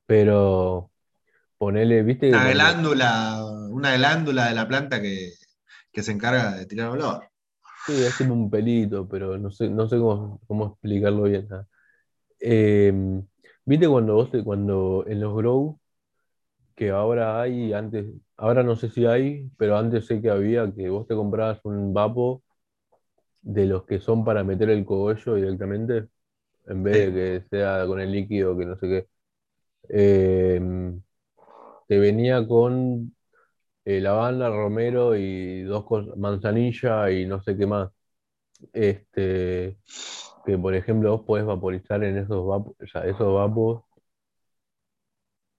Pero 0.07 0.93
ponele, 1.59 2.03
viste 2.05 2.39
Una 2.39 2.49
glándula, 2.51 3.45
una 3.71 3.95
glándula 3.95 4.49
de 4.49 4.55
la 4.57 4.67
planta 4.67 5.01
que, 5.01 5.35
que 5.93 6.03
se 6.03 6.11
encarga 6.13 6.53
de 6.57 6.67
tirar 6.67 6.89
olor. 6.91 7.31
sí, 7.87 8.03
es 8.05 8.17
tipo 8.17 8.33
un 8.33 8.51
pelito, 8.51 9.09
pero 9.09 9.39
no 9.39 9.51
sé, 9.51 9.69
no 9.69 9.89
sé 9.89 9.97
cómo, 9.99 10.41
cómo 10.47 10.67
explicarlo 10.69 11.25
bien. 11.25 11.49
ah. 11.53 11.67
Em, 12.41 13.27
viste 13.67 13.89
cuando 13.89 14.15
vos, 14.17 14.31
cuando 14.45 15.05
en 15.09 15.21
los 15.23 15.35
grow 15.37 15.81
que 16.75 16.91
ahora 16.91 17.41
hay, 17.43 17.73
antes, 17.73 18.07
ahora 18.37 18.63
no 18.63 18.77
sé 18.77 18.91
si 18.91 19.07
hay, 19.07 19.51
pero 19.59 19.77
antes 19.77 20.07
sé 20.07 20.21
que 20.23 20.31
había 20.31 20.73
que 20.75 20.89
vos 20.91 21.07
te 21.07 21.15
comprabas 21.15 21.61
un 21.65 21.95
vapo 21.95 22.43
de 23.43 23.67
los 23.67 23.85
que 23.87 24.01
son 24.01 24.25
para 24.25 24.45
meter 24.45 24.71
el 24.71 24.85
cogollo 24.85 25.35
directamente, 25.37 26.09
en 26.67 26.83
vez 26.85 26.99
Sí. 26.99 26.99
de 26.99 27.13
que 27.43 27.49
sea 27.51 27.87
con 27.87 28.01
el 28.01 28.13
líquido, 28.13 28.57
que 28.59 28.67
no 28.67 28.77
sé 28.79 28.89
qué. 28.89 29.09
Eh, 29.91 30.61
te 31.89 31.99
venía 31.99 32.47
con 32.47 33.15
eh, 33.85 34.01
lavanda, 34.01 34.51
romero 34.51 35.17
y 35.17 35.63
dos 35.65 35.85
cosas, 35.87 36.17
manzanilla 36.17 37.11
y 37.13 37.27
no 37.27 37.43
sé 37.43 37.57
qué 37.57 37.67
más. 37.67 37.91
Este, 38.73 39.79
que 40.47 40.59
por 40.59 40.75
ejemplo 40.75 41.13
vos 41.19 41.27
podés 41.27 41.47
vaporizar 41.47 42.05
en 42.05 42.19
esos 42.19 42.47
vapos, 42.47 42.75
o 42.83 42.87
sea, 42.89 43.07
esos 43.07 43.35
vapos 43.35 43.85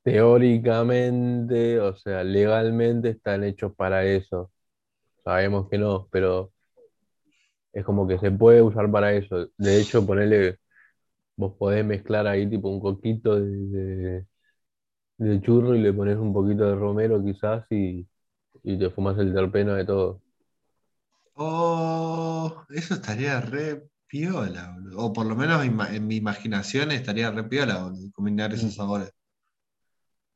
teóricamente, 0.03 1.79
o 1.79 1.95
sea, 1.95 2.23
legalmente 2.23 3.09
están 3.11 3.43
hechos 3.43 3.73
para 3.75 4.05
eso. 4.05 4.51
Sabemos 5.25 5.69
que 5.69 5.77
no, 5.79 6.07
pero 6.11 6.53
es 7.73 7.85
como 7.85 8.07
que 8.07 8.19
se 8.19 8.31
puede 8.31 8.61
usar 8.61 8.89
para 8.91 9.13
eso. 9.13 9.47
De 9.57 9.79
hecho, 9.81 10.05
ponerle, 10.05 10.57
vos 11.37 11.55
podés 11.57 11.85
mezclar 11.85 12.27
ahí 12.27 12.49
tipo 12.49 12.69
un 12.69 12.79
coquito 12.81 13.39
de, 13.39 13.47
de- 13.49 14.27
de 15.19 15.41
churro 15.41 15.75
y 15.75 15.81
le 15.81 15.93
pones 15.93 16.17
un 16.17 16.33
poquito 16.33 16.65
de 16.67 16.75
romero 16.75 17.23
quizás 17.23 17.65
y, 17.71 18.07
y 18.63 18.79
te 18.79 18.89
fumas 18.91 19.17
el 19.19 19.33
terpeno 19.33 19.75
de 19.75 19.85
todo. 19.85 20.21
Oh, 21.35 22.65
eso 22.69 22.93
estaría 22.95 23.39
re 23.41 23.87
piola, 24.07 24.71
boludo. 24.73 24.97
O 24.99 25.13
por 25.13 25.25
lo 25.25 25.35
menos 25.35 25.63
en 25.65 26.07
mi 26.07 26.15
imaginación 26.17 26.91
estaría 26.91 27.31
re 27.31 27.43
piola, 27.43 27.83
boludo, 27.83 28.11
combinar 28.13 28.53
Mm, 28.53 28.53
esos 28.53 28.75
sabores. 28.75 29.11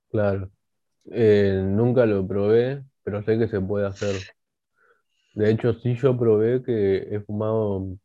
Claro. 0.10 0.49
Eh, 1.12 1.62
nunca 1.64 2.05
lo 2.05 2.28
probé, 2.28 2.84
pero 3.03 3.24
sé 3.24 3.38
que 3.38 3.47
se 3.47 3.62
puede 3.62 3.88
hacer. 3.88 4.16
De 5.34 5.51
hecho, 5.51 5.74
sí 5.74 5.95
yo 5.95 6.18
probé 6.18 6.64
que 6.64 6.97
he 7.16 7.20
fumado, 7.22 7.97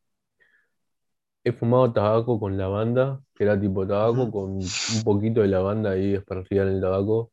he 1.45 1.53
fumado 1.53 1.93
tabaco 1.93 2.39
con 2.39 2.59
lavanda, 2.59 3.21
que 3.35 3.45
era 3.45 3.61
tipo 3.61 3.87
tabaco 3.87 4.31
con 4.31 4.51
un 4.59 5.05
poquito 5.05 5.41
de 5.41 5.49
lavanda 5.49 5.93
ahí 5.93 6.15
esparcida 6.15 6.63
en 6.63 6.69
el 6.69 6.81
tabaco 6.81 7.33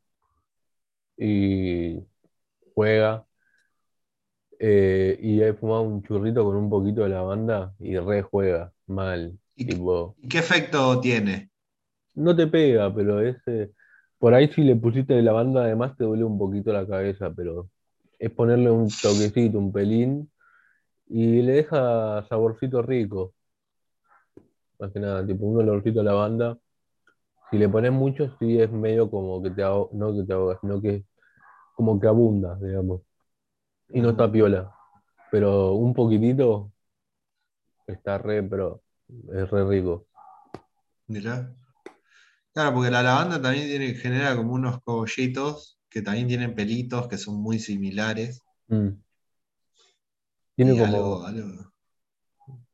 y 1.18 2.00
juega. 2.74 3.26
Eh, 4.62 5.18
y 5.22 5.42
he 5.42 5.54
fumado 5.54 5.84
un 5.84 6.04
churrito 6.04 6.44
con 6.44 6.56
un 6.56 6.70
poquito 6.70 7.04
de 7.04 7.10
lavanda 7.10 7.74
y 7.80 7.98
re 7.98 8.22
juega 8.22 8.74
mal. 8.88 9.38
¿Y, 9.56 9.66
qué 9.66 9.74
Tipo, 9.74 10.16
y 10.22 10.28
qué 10.28 10.40
efecto 10.40 11.00
tiene? 11.00 11.50
no 12.16 12.36
te 12.36 12.48
pega, 12.48 12.94
pero 12.94 13.22
es, 13.22 13.38
eh, 13.48 13.72
por 14.20 14.34
ahí 14.34 14.50
si 14.50 14.62
le 14.64 14.76
pusiste 14.76 15.14
de 15.14 15.24
lavanda 15.24 15.64
además 15.64 15.96
te 15.98 16.04
duele 16.04 16.26
un 16.26 16.38
poquito 16.38 16.72
la 16.74 16.86
cabeza, 16.86 17.32
pero 17.34 17.70
es 18.20 18.30
ponerle 18.32 18.70
un 18.70 18.90
toquecito, 18.90 19.58
un 19.58 19.72
pelín 19.72 20.30
y 21.08 21.42
le 21.42 21.54
deja 21.54 22.26
saborcito 22.28 22.82
rico. 22.82 23.34
Más 24.78 24.92
que 24.92 25.00
nada, 25.00 25.26
tipo 25.26 25.46
un 25.46 25.58
olorcito 25.58 26.02
a 26.02 26.04
lavanda. 26.04 26.58
Si 27.50 27.58
le 27.58 27.68
pones 27.68 27.92
mucho, 27.92 28.30
sí 28.38 28.60
es 28.60 28.72
medio 28.72 29.10
como 29.10 29.42
que 29.42 29.50
te 29.52 29.64
ahogas, 29.64 29.94
no 29.94 30.14
que 30.14 30.24
te 30.24 30.34
ahogas, 30.34 30.60
sino 30.62 30.82
que 30.82 31.04
como 31.76 32.00
que 32.00 32.08
abunda, 32.08 32.58
digamos. 32.62 33.02
Y 33.90 34.02
no 34.02 34.12
está 34.12 34.32
piola. 34.32 34.72
Pero 35.32 35.74
un 35.74 35.94
poquitito 35.94 36.72
está 37.88 38.18
re, 38.18 38.44
pero 38.44 38.82
es 39.34 39.50
re 39.50 39.66
rico. 39.66 40.06
Mirá. 41.08 41.56
Claro, 42.54 42.74
porque 42.74 42.92
la 42.92 43.04
lavanda 43.04 43.42
también 43.42 43.68
tiene, 43.68 43.94
genera 43.94 44.36
como 44.36 44.54
unos 44.54 44.82
cogollitos 44.82 45.80
que 45.90 46.02
también 46.02 46.28
tienen 46.28 46.56
pelitos 46.56 47.08
que 47.08 47.18
son 47.18 47.42
muy 47.42 47.60
similares. 47.60 48.42
Mm. 48.68 48.90
Tiene 50.56 50.76
Y 50.76 50.78
como, 50.78 51.24
algo. 51.24 51.74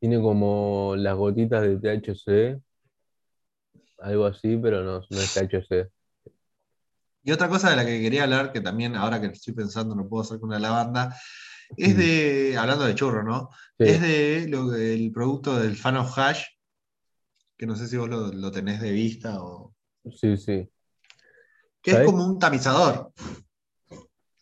tiene 0.00 0.20
como 0.20 0.94
las 0.96 1.16
gotitas 1.16 1.62
de 1.62 1.78
THC, 1.78 2.60
algo 3.98 4.26
así, 4.26 4.56
pero 4.56 4.82
no, 4.82 5.02
no 5.08 5.20
es 5.20 5.32
THC. 5.32 5.90
Y 7.22 7.32
otra 7.32 7.48
cosa 7.48 7.70
de 7.70 7.76
la 7.76 7.84
que 7.84 8.00
quería 8.00 8.24
hablar, 8.24 8.52
que 8.52 8.60
también 8.60 8.94
ahora 8.96 9.20
que 9.20 9.26
estoy 9.26 9.52
pensando 9.54 9.94
no 9.94 10.08
puedo 10.08 10.22
hacer 10.22 10.38
con 10.38 10.50
una 10.50 10.58
lavanda, 10.58 11.16
es 11.76 11.94
Mm. 11.94 11.98
de, 11.98 12.56
hablando 12.58 12.84
de 12.84 12.94
churro, 12.94 13.24
¿no? 13.24 13.50
Es 13.78 14.00
de 14.00 14.46
lo, 14.48 14.74
el 14.74 15.10
producto 15.12 15.58
del 15.58 15.76
Fan 15.76 15.96
of 15.96 16.16
Hash, 16.16 16.42
que 17.56 17.66
no 17.66 17.76
sé 17.76 17.88
si 17.88 17.96
vos 17.96 18.08
lo, 18.08 18.28
lo 18.32 18.50
tenés 18.52 18.80
de 18.80 18.92
vista 18.92 19.42
o... 19.42 19.74
sí, 20.10 20.36
sí. 20.36 20.70
que 21.82 21.90
es 21.92 22.00
como 22.04 22.24
un 22.26 22.38
tamizador, 22.38 23.12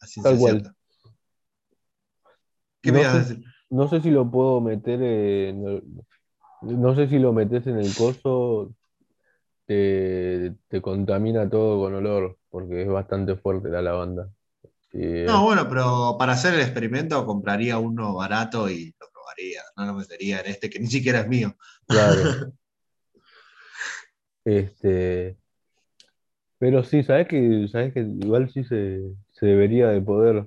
a 0.00 0.06
Tal 0.22 0.38
cual. 0.38 0.74
¿Qué 2.82 2.92
me 2.92 2.98
No 2.98 3.00
ibas 3.00 3.14
a 3.14 3.18
sé, 3.18 3.28
decir? 3.28 3.44
no 3.70 3.88
sé 3.88 4.00
si 4.00 4.10
lo 4.10 4.30
puedo 4.30 4.60
meter 4.60 5.02
en, 5.02 5.82
no 6.62 6.94
sé 6.94 7.08
si 7.08 7.18
lo 7.18 7.32
metes 7.32 7.66
en 7.66 7.78
el 7.78 7.94
coso, 7.94 8.74
te, 9.66 10.54
te 10.68 10.82
contamina 10.82 11.48
todo 11.50 11.80
con 11.84 11.94
olor, 11.94 12.38
porque 12.50 12.82
es 12.82 12.88
bastante 12.88 13.36
fuerte 13.36 13.68
la 13.70 13.82
lavanda. 13.82 14.30
No, 15.26 15.42
bueno, 15.44 15.68
pero 15.68 16.16
para 16.18 16.32
hacer 16.34 16.54
el 16.54 16.60
experimento 16.60 17.24
compraría 17.26 17.78
uno 17.78 18.14
barato 18.14 18.68
y 18.68 18.94
lo 19.00 19.06
probaría. 19.12 19.62
No 19.76 19.86
lo 19.86 19.94
metería 19.94 20.40
en 20.40 20.46
este 20.46 20.68
que 20.70 20.78
ni 20.80 20.86
siquiera 20.86 21.20
es 21.20 21.28
mío. 21.28 21.56
claro. 21.88 22.22
Este, 24.44 25.36
pero 26.58 26.82
sí, 26.84 27.02
sabes 27.02 27.28
que, 27.28 27.68
sabes 27.70 27.92
que 27.94 28.00
igual 28.00 28.50
sí 28.50 28.64
se, 28.64 29.00
se 29.32 29.46
debería 29.46 29.88
de 29.88 30.00
poder. 30.02 30.46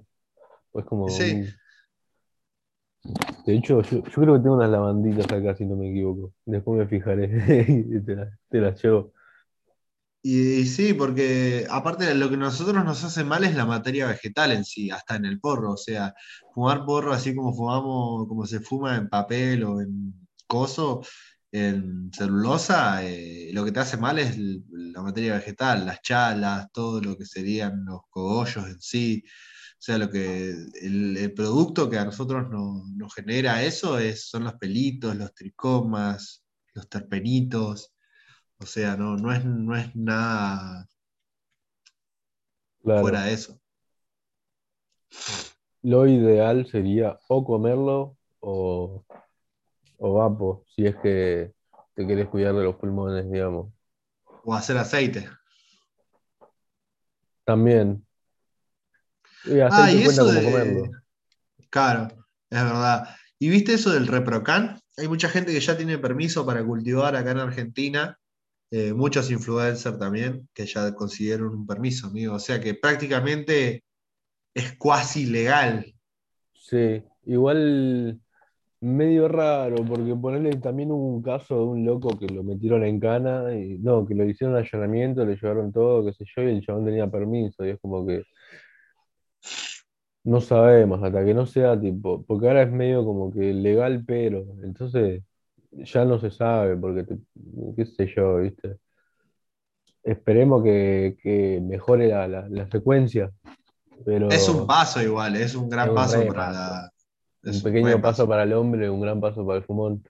Pues 0.71 0.85
como 0.85 1.05
sí, 1.05 1.41
un- 1.41 1.59
de 3.45 3.55
hecho, 3.55 3.81
yo, 3.81 4.03
yo 4.03 4.11
creo 4.11 4.33
que 4.35 4.41
tengo 4.41 4.55
unas 4.55 4.69
lavanditas 4.69 5.25
acá, 5.31 5.55
si 5.55 5.65
no 5.65 5.75
me 5.75 5.89
equivoco. 5.89 6.33
Después 6.45 6.79
me 6.79 6.87
fijaré 6.87 7.25
y 7.89 8.01
te 8.03 8.15
las, 8.15 8.29
te 8.49 8.59
las 8.59 8.81
llevo. 8.83 9.13
y, 10.21 10.59
y 10.61 10.65
sí, 10.65 10.93
porque 10.93 11.65
aparte 11.69 12.05
de 12.05 12.15
lo 12.15 12.27
que 12.29 12.35
a 12.35 12.37
nosotros 12.39 12.83
nos 12.83 13.03
hace 13.03 13.23
mal 13.23 13.43
es 13.43 13.55
la 13.55 13.65
materia 13.65 14.07
vegetal 14.07 14.51
en 14.51 14.65
sí, 14.65 14.89
hasta 14.91 15.15
en 15.15 15.25
el 15.25 15.39
porro. 15.39 15.73
O 15.73 15.77
sea, 15.77 16.13
fumar 16.53 16.85
porro 16.85 17.13
así 17.13 17.35
como 17.35 17.53
fumamos, 17.53 18.27
como 18.27 18.45
se 18.45 18.59
fuma 18.59 18.97
en 18.97 19.09
papel 19.09 19.63
o 19.63 19.79
en 19.81 20.13
coso, 20.47 21.01
en 21.51 22.11
celulosa, 22.13 23.03
eh, 23.05 23.49
lo 23.53 23.63
que 23.65 23.71
te 23.71 23.79
hace 23.79 23.97
mal 23.97 24.19
es 24.19 24.37
la 24.37 25.01
materia 25.01 25.35
vegetal, 25.35 25.85
las 25.85 26.01
chalas, 26.01 26.67
todo 26.73 27.01
lo 27.01 27.17
que 27.17 27.25
serían 27.25 27.85
los 27.85 28.01
cogollos 28.09 28.65
en 28.67 28.79
sí. 28.81 29.23
O 29.25 29.81
sea, 29.81 29.97
lo 29.97 30.09
que 30.09 30.49
el, 30.81 31.17
el 31.17 31.33
producto 31.33 31.89
que 31.89 31.97
a 31.99 32.05
nosotros 32.05 32.49
no- 32.49 32.83
nos 32.95 33.13
genera 33.13 33.63
eso 33.63 33.99
es, 33.99 34.27
son 34.29 34.43
los 34.45 34.53
pelitos, 34.55 35.15
los 35.15 35.33
tricomas, 35.33 36.43
los 36.73 36.89
terpenitos. 36.89 37.93
O 38.59 38.65
sea, 38.65 38.97
no, 38.97 39.15
no 39.17 39.31
es, 39.33 39.45
no 39.45 39.75
es 39.77 39.95
nada 39.95 40.87
fuera 42.83 43.23
de 43.23 43.33
eso. 43.33 43.59
Lo 45.83 46.07
ideal 46.07 46.67
sería 46.67 47.19
o 47.27 47.45
comerlo 47.45 48.17
o, 48.39 49.05
o 49.97 50.13
vapo, 50.15 50.63
si 50.75 50.85
es 50.85 50.95
que 50.97 51.53
te 51.93 52.05
querés 52.07 52.27
cuidar 52.27 52.53
de 52.55 52.63
los 52.63 52.75
pulmones, 52.75 53.29
digamos. 53.31 53.73
O 54.43 54.53
hacer 54.53 54.77
aceite. 54.77 55.29
También. 57.45 58.05
Y 59.45 59.59
Ah, 59.59 59.67
aceite 59.67 60.03
y 60.03 60.03
eso 60.05 60.25
de. 60.25 60.43
comerlo. 60.43 60.91
Claro, 61.69 62.07
es 62.49 62.63
verdad. 62.63 63.07
¿Y 63.39 63.49
viste 63.49 63.73
eso 63.73 63.91
del 63.91 64.07
ReproCan? 64.07 64.79
Hay 64.97 65.07
mucha 65.07 65.29
gente 65.29 65.53
que 65.53 65.59
ya 65.59 65.77
tiene 65.77 65.97
permiso 65.97 66.45
para 66.45 66.63
cultivar 66.65 67.15
acá 67.15 67.31
en 67.31 67.39
Argentina. 67.39 68.17
eh, 68.69 68.91
muchos 68.93 69.31
influencers 69.31 69.97
también 69.97 70.49
que 70.53 70.65
ya 70.65 70.93
consiguieron 70.93 71.55
un 71.55 71.65
permiso, 71.65 72.07
amigo. 72.07 72.33
O 72.35 72.39
sea 72.39 72.59
que 72.59 72.73
prácticamente 72.73 73.81
es 74.53 74.77
cuasi 74.77 75.25
legal. 75.25 75.93
Sí, 76.53 77.01
igual 77.25 78.19
medio 78.81 79.27
raro, 79.27 79.77
porque 79.85 80.15
ponerle 80.15 80.51
también 80.57 80.91
hubo 80.91 81.07
un 81.15 81.21
caso 81.23 81.57
de 81.57 81.63
un 81.65 81.85
loco 81.85 82.17
que 82.19 82.27
lo 82.27 82.43
metieron 82.43 82.83
en 82.83 82.99
cana 82.99 83.53
y 83.55 83.77
no, 83.79 84.05
que 84.05 84.15
lo 84.15 84.25
hicieron 84.25 84.55
allanamiento, 84.55 85.25
le 85.25 85.35
llevaron 85.35 85.71
todo, 85.71 86.05
qué 86.05 86.13
sé 86.13 86.25
yo, 86.35 86.43
y 86.43 86.47
el 86.51 86.61
chabón 86.65 86.85
tenía 86.85 87.07
permiso, 87.09 87.65
y 87.65 87.69
es 87.71 87.79
como 87.81 88.05
que 88.05 88.23
no 90.23 90.41
sabemos 90.41 91.01
hasta 91.03 91.23
que 91.25 91.33
no 91.33 91.45
sea 91.45 91.79
tipo, 91.79 92.23
porque 92.25 92.47
ahora 92.47 92.63
es 92.63 92.71
medio 92.71 93.05
como 93.05 93.31
que 93.31 93.53
legal, 93.53 94.03
pero 94.05 94.45
entonces 94.63 95.23
ya 95.71 96.05
no 96.05 96.19
se 96.19 96.31
sabe, 96.31 96.75
porque 96.77 97.03
te- 97.03 97.17
qué 97.75 97.85
sé 97.85 98.07
yo, 98.15 98.37
¿viste? 98.37 98.77
Esperemos 100.03 100.63
que, 100.63 101.17
que 101.21 101.59
mejore 101.61 102.07
la, 102.07 102.27
la, 102.27 102.47
la 102.49 102.67
secuencia, 102.69 103.31
Es 104.29 104.47
un 104.47 104.65
pero 104.65 104.67
paso 104.67 105.01
igual, 105.01 105.35
es 105.35 105.55
un 105.55 105.65
es 105.65 105.71
gran 105.71 105.89
un 105.89 105.95
paso 105.95 106.25
para 106.27 106.51
la. 106.51 106.91
Un 107.43 107.49
Es 107.49 107.57
un 107.57 107.63
pequeño 107.63 107.91
paso 107.93 108.01
paso. 108.01 108.27
para 108.27 108.43
el 108.43 108.53
hombre, 108.53 108.89
un 108.89 109.01
gran 109.01 109.19
paso 109.19 109.45
para 109.45 109.59
el 109.59 109.65
fumón. 109.65 110.03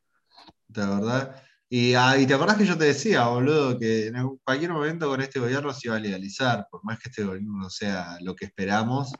de 0.67 0.85
verdad. 0.85 1.35
Y, 1.69 1.95
ah, 1.95 2.17
y 2.17 2.25
te 2.25 2.33
acordás 2.33 2.57
que 2.57 2.65
yo 2.65 2.77
te 2.77 2.85
decía, 2.85 3.27
boludo, 3.27 3.77
que 3.77 4.07
en 4.07 4.37
cualquier 4.43 4.71
momento 4.71 5.09
con 5.09 5.19
este 5.21 5.39
gobierno 5.39 5.73
se 5.73 5.89
iba 5.89 5.97
a 5.97 5.99
legalizar, 5.99 6.65
por 6.71 6.83
más 6.85 6.97
que 6.99 7.09
este 7.09 7.23
gobierno 7.25 7.57
no 7.57 7.69
sea 7.69 8.17
lo 8.21 8.35
que 8.35 8.45
esperamos, 8.45 9.11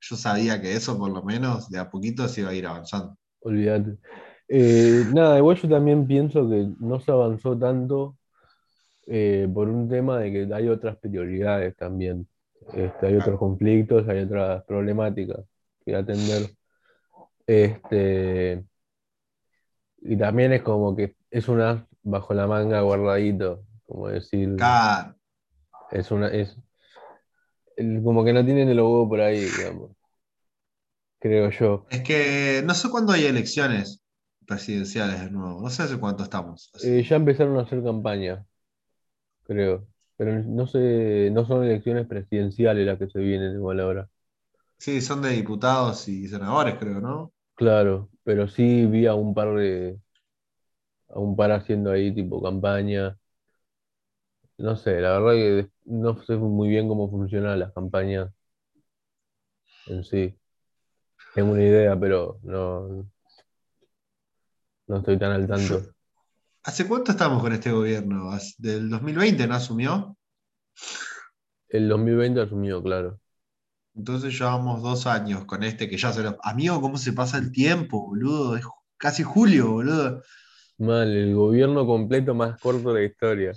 yo 0.00 0.16
sabía 0.16 0.60
que 0.60 0.74
eso 0.74 0.96
por 0.96 1.10
lo 1.10 1.22
menos 1.24 1.68
de 1.68 1.78
a 1.78 1.90
poquito 1.90 2.28
se 2.28 2.42
iba 2.42 2.50
a 2.50 2.54
ir 2.54 2.66
avanzando. 2.66 3.16
Olvídate. 3.40 3.96
Eh, 4.48 5.04
nada, 5.14 5.38
igual 5.38 5.56
yo 5.56 5.68
también 5.68 6.06
pienso 6.06 6.48
que 6.48 6.68
no 6.78 7.00
se 7.00 7.10
avanzó 7.10 7.58
tanto 7.58 8.16
eh, 9.06 9.48
por 9.52 9.68
un 9.68 9.88
tema 9.88 10.18
de 10.20 10.32
que 10.32 10.54
hay 10.54 10.68
otras 10.68 10.96
prioridades 10.98 11.76
también. 11.76 12.28
Este, 12.72 13.06
hay 13.06 13.16
otros 13.16 13.38
conflictos, 13.38 14.08
hay 14.08 14.20
otras 14.20 14.64
problemáticas 14.64 15.40
que 15.84 15.94
atender. 15.94 16.50
Este, 17.46 18.64
y 20.02 20.16
también 20.16 20.52
es 20.52 20.62
como 20.62 20.94
que 20.96 21.14
es 21.30 21.48
una 21.48 21.86
bajo 22.02 22.34
la 22.34 22.46
manga 22.46 22.80
guardadito, 22.80 23.64
como 23.86 24.08
decir, 24.08 24.54
Claro. 24.56 25.16
es 25.90 26.10
una, 26.10 26.28
es 26.28 26.56
como 28.02 28.24
que 28.24 28.32
no 28.32 28.44
tienen 28.44 28.68
el 28.68 28.76
logo 28.76 29.08
por 29.08 29.20
ahí, 29.20 29.40
digamos, 29.44 29.90
creo 31.18 31.50
yo. 31.50 31.86
Es 31.90 32.02
que 32.02 32.62
no 32.64 32.74
sé 32.74 32.90
cuándo 32.90 33.12
hay 33.12 33.24
elecciones. 33.24 34.02
presidenciales 34.46 35.20
de 35.20 35.30
nuevo. 35.30 35.60
No 35.60 35.70
sé 35.70 35.82
hace 35.82 35.98
cuánto 35.98 36.22
estamos. 36.22 36.70
Eh, 36.84 37.02
ya 37.02 37.16
empezaron 37.16 37.58
a 37.58 37.62
hacer 37.62 37.82
campaña, 37.82 38.46
creo. 39.44 39.88
Pero 40.16 40.40
no 40.44 40.66
sé, 40.66 41.30
no 41.32 41.44
son 41.44 41.64
elecciones 41.64 42.06
presidenciales 42.06 42.86
las 42.86 42.98
que 42.98 43.08
se 43.08 43.18
vienen 43.18 43.54
igual 43.54 43.80
ahora. 43.80 44.08
Sí, 44.78 45.00
son 45.00 45.20
de 45.22 45.30
diputados 45.30 46.06
y 46.08 46.28
senadores, 46.28 46.76
creo, 46.78 47.00
¿no? 47.00 47.32
Claro, 47.56 48.10
pero 48.22 48.48
sí 48.48 48.86
vi 48.86 49.06
a 49.06 49.14
un 49.14 49.34
par 49.34 49.54
de, 49.54 49.98
a 51.08 51.18
un 51.18 51.34
par 51.36 51.52
haciendo 51.52 51.90
ahí 51.90 52.14
tipo 52.14 52.42
campaña. 52.42 53.18
No 54.58 54.76
sé, 54.76 55.00
la 55.00 55.18
verdad 55.18 55.32
que 55.32 55.70
no 55.84 56.22
sé 56.22 56.36
muy 56.36 56.68
bien 56.68 56.88
cómo 56.88 57.10
funcionan 57.10 57.58
las 57.58 57.72
campañas 57.72 58.30
en 59.86 60.04
sí. 60.04 60.34
Tengo 61.34 61.52
una 61.52 61.62
idea, 61.62 61.98
pero 61.98 62.38
no, 62.42 63.06
no 64.86 64.96
estoy 64.98 65.18
tan 65.18 65.32
al 65.32 65.46
tanto. 65.46 65.82
¿Hace 66.64 66.86
cuánto 66.86 67.12
estamos 67.12 67.42
con 67.42 67.52
este 67.52 67.70
gobierno? 67.70 68.30
¿Del 68.58 68.90
2020 68.90 69.46
no 69.46 69.54
asumió? 69.54 70.16
El 71.68 71.88
2020 71.88 72.40
asumió, 72.40 72.82
claro. 72.82 73.18
Entonces 73.96 74.38
llevamos 74.38 74.82
dos 74.82 75.06
años 75.06 75.46
con 75.46 75.64
este 75.64 75.88
que 75.88 75.96
ya 75.96 76.12
se 76.12 76.22
lo... 76.22 76.36
Amigo, 76.42 76.80
¿cómo 76.80 76.98
se 76.98 77.14
pasa 77.14 77.38
el 77.38 77.50
tiempo, 77.50 78.06
boludo? 78.06 78.56
Es 78.56 78.64
casi 78.98 79.22
julio, 79.22 79.70
boludo. 79.72 80.22
Mal, 80.78 81.16
el 81.16 81.34
gobierno 81.34 81.86
completo 81.86 82.34
más 82.34 82.60
corto 82.60 82.92
de 82.92 83.00
la 83.00 83.06
historia. 83.06 83.52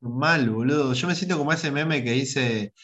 Mal, 0.00 0.50
boludo. 0.50 0.92
Yo 0.92 1.06
me 1.06 1.14
siento 1.14 1.38
como 1.38 1.52
ese 1.52 1.70
meme 1.70 2.02
que 2.02 2.10
dice, 2.10 2.74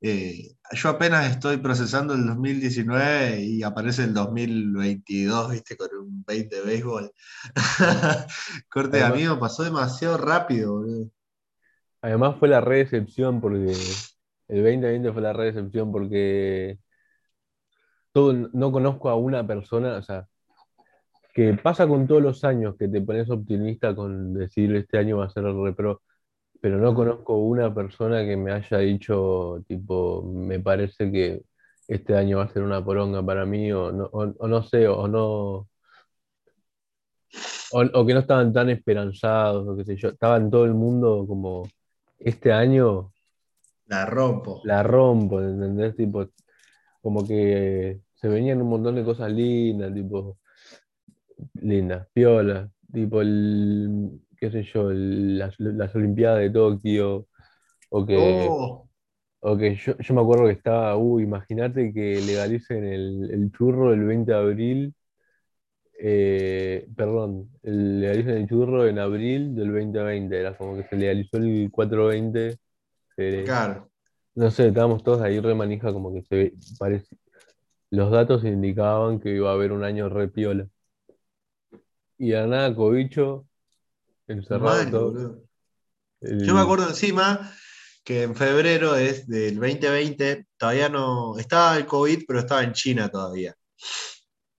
eh, 0.00 0.56
yo 0.72 0.88
apenas 0.88 1.30
estoy 1.30 1.58
procesando 1.58 2.14
el 2.14 2.26
2019 2.26 3.40
y 3.40 3.62
aparece 3.62 4.02
el 4.02 4.14
2022, 4.14 5.52
viste, 5.52 5.76
con 5.76 5.88
un 5.96 6.24
20 6.26 6.56
de 6.56 6.62
béisbol. 6.62 7.12
Corte 8.68 8.96
de 8.96 9.04
amigo, 9.04 9.38
pasó 9.38 9.62
demasiado 9.62 10.18
rápido, 10.18 10.72
boludo. 10.72 11.10
Además 12.02 12.36
fue 12.38 12.48
la 12.48 12.60
recepción 12.60 13.40
porque 13.40 13.76
el 14.48 14.56
2020 14.62 15.12
fue 15.12 15.22
la 15.22 15.32
recepción 15.32 15.92
porque 15.92 16.78
todo, 18.12 18.32
no 18.32 18.72
conozco 18.72 19.08
a 19.10 19.16
una 19.16 19.46
persona, 19.46 19.96
o 19.98 20.02
sea, 20.02 20.26
que 21.34 21.54
pasa 21.54 21.86
con 21.86 22.06
todos 22.06 22.22
los 22.22 22.44
años 22.44 22.76
que 22.78 22.88
te 22.88 23.00
pones 23.00 23.30
optimista 23.30 23.94
con 23.94 24.34
decir 24.34 24.74
este 24.74 24.98
año 24.98 25.18
va 25.18 25.26
a 25.26 25.30
ser 25.30 25.44
el 25.44 25.62
repro, 25.62 26.02
pero 26.60 26.78
no 26.78 26.94
conozco 26.94 27.36
una 27.38 27.72
persona 27.74 28.24
que 28.24 28.36
me 28.36 28.52
haya 28.52 28.78
dicho, 28.78 29.62
tipo, 29.68 30.22
me 30.24 30.60
parece 30.60 31.10
que 31.12 31.42
este 31.88 32.16
año 32.16 32.38
va 32.38 32.44
a 32.44 32.48
ser 32.50 32.62
una 32.62 32.84
poronga 32.84 33.24
para 33.24 33.46
mí, 33.46 33.72
o 33.72 33.92
no, 33.92 34.04
o, 34.12 34.48
no 34.48 34.62
sé, 34.62 34.88
o 34.88 35.08
no. 35.08 35.68
O, 37.72 38.06
que 38.06 38.14
no 38.14 38.20
estaban 38.20 38.52
tan 38.52 38.70
esperanzados, 38.70 39.68
o 39.68 39.76
qué 39.76 39.84
sé 39.84 39.96
yo. 39.96 40.08
Estaba 40.10 40.36
en 40.38 40.50
todo 40.50 40.64
el 40.64 40.74
mundo 40.74 41.24
como 41.26 41.68
este 42.18 42.52
año. 42.52 43.12
La 43.88 44.04
rompo. 44.06 44.60
La 44.64 44.82
rompo, 44.82 45.40
¿entendés? 45.40 45.96
Tipo, 45.96 46.28
como 47.00 47.26
que 47.26 48.00
se 48.14 48.28
venían 48.28 48.60
un 48.60 48.68
montón 48.68 48.94
de 48.96 49.04
cosas 49.04 49.32
lindas, 49.32 49.94
tipo, 49.94 50.38
lindas, 51.54 52.06
piolas, 52.12 52.70
tipo 52.92 53.22
el, 53.22 54.20
qué 54.36 54.50
sé 54.50 54.62
yo, 54.62 54.90
las, 54.90 55.58
Olimpiadas 55.94 56.40
de 56.40 56.50
Tokio, 56.50 57.28
o 57.90 58.06
que, 58.06 58.46
oh. 58.50 58.88
o 59.40 59.56
que 59.56 59.76
yo, 59.76 59.94
me 60.14 60.20
acuerdo 60.20 60.46
que 60.46 60.52
estaba, 60.52 60.96
uh, 60.96 61.20
imagínate 61.20 61.92
que 61.92 62.20
legalicen 62.20 62.84
el, 62.84 63.30
el, 63.32 63.52
churro 63.52 63.94
el 63.94 64.04
20 64.04 64.30
de 64.30 64.38
abril, 64.38 64.94
eh, 66.00 66.86
perdón, 66.96 67.50
legalicen 67.62 68.36
el 68.36 68.48
churro 68.48 68.86
en 68.86 68.98
abril 68.98 69.54
del 69.54 69.72
2020, 69.72 70.38
era 70.38 70.56
como 70.56 70.76
que 70.76 70.84
se 70.84 70.96
legalizó 70.96 71.38
el 71.38 71.70
420. 71.72 72.58
Claro. 73.44 73.90
No 74.34 74.50
sé, 74.50 74.68
estábamos 74.68 75.02
todos 75.02 75.20
ahí 75.22 75.40
re 75.40 75.54
manija, 75.54 75.92
como 75.92 76.14
que 76.14 76.22
se 76.22 76.54
parece, 76.78 77.16
los 77.90 78.10
datos 78.10 78.44
indicaban 78.44 79.18
que 79.18 79.34
iba 79.34 79.50
a 79.50 79.54
haber 79.54 79.72
un 79.72 79.84
año 79.84 80.08
re 80.08 80.28
piola. 80.28 80.68
Y 82.18 82.34
a 82.34 82.46
nada, 82.46 82.74
Cobicho, 82.74 83.46
encerrado 84.26 85.32
Yo 86.20 86.54
me 86.54 86.60
acuerdo 86.60 86.88
encima 86.88 87.52
que 88.04 88.22
en 88.22 88.34
febrero 88.34 88.96
es 88.96 89.26
del 89.26 89.58
2020, 89.58 90.46
todavía 90.56 90.88
no, 90.88 91.38
estaba 91.38 91.76
el 91.76 91.86
COVID, 91.86 92.24
pero 92.26 92.40
estaba 92.40 92.62
en 92.62 92.72
China 92.72 93.08
todavía. 93.08 93.54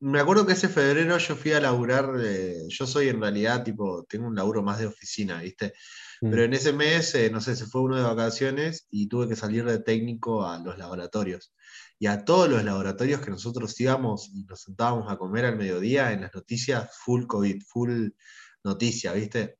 Me 0.01 0.19
acuerdo 0.19 0.45
que 0.45 0.53
ese 0.53 0.69
febrero 0.69 1.17
yo 1.17 1.35
fui 1.35 1.51
a 1.51 1.59
laburar, 1.59 2.13
eh, 2.21 2.63
yo 2.69 2.87
soy 2.87 3.09
en 3.09 3.19
realidad 3.19 3.63
tipo, 3.63 4.05
tengo 4.07 4.27
un 4.27 4.35
laburo 4.35 4.63
más 4.63 4.79
de 4.79 4.85
oficina, 4.85 5.41
¿viste? 5.41 5.73
Mm. 6.21 6.29
Pero 6.29 6.43
en 6.43 6.53
ese 6.53 6.73
mes, 6.73 7.15
eh, 7.15 7.29
no 7.29 7.41
sé, 7.41 7.55
se 7.55 7.65
fue 7.65 7.81
uno 7.81 7.97
de 7.97 8.03
vacaciones 8.03 8.87
y 8.91 9.07
tuve 9.07 9.27
que 9.27 9.35
salir 9.35 9.65
de 9.65 9.79
técnico 9.79 10.45
a 10.45 10.59
los 10.59 10.77
laboratorios 10.77 11.53
y 11.99 12.07
a 12.07 12.23
todos 12.23 12.49
los 12.49 12.63
laboratorios 12.63 13.19
que 13.19 13.29
nosotros 13.29 13.77
íbamos 13.79 14.29
y 14.33 14.45
nos 14.45 14.61
sentábamos 14.61 15.11
a 15.11 15.17
comer 15.17 15.45
al 15.45 15.57
mediodía 15.57 16.13
en 16.13 16.21
las 16.21 16.33
noticias, 16.33 16.89
full 17.03 17.25
COVID, 17.25 17.61
full 17.67 18.09
noticia, 18.63 19.11
¿viste? 19.11 19.57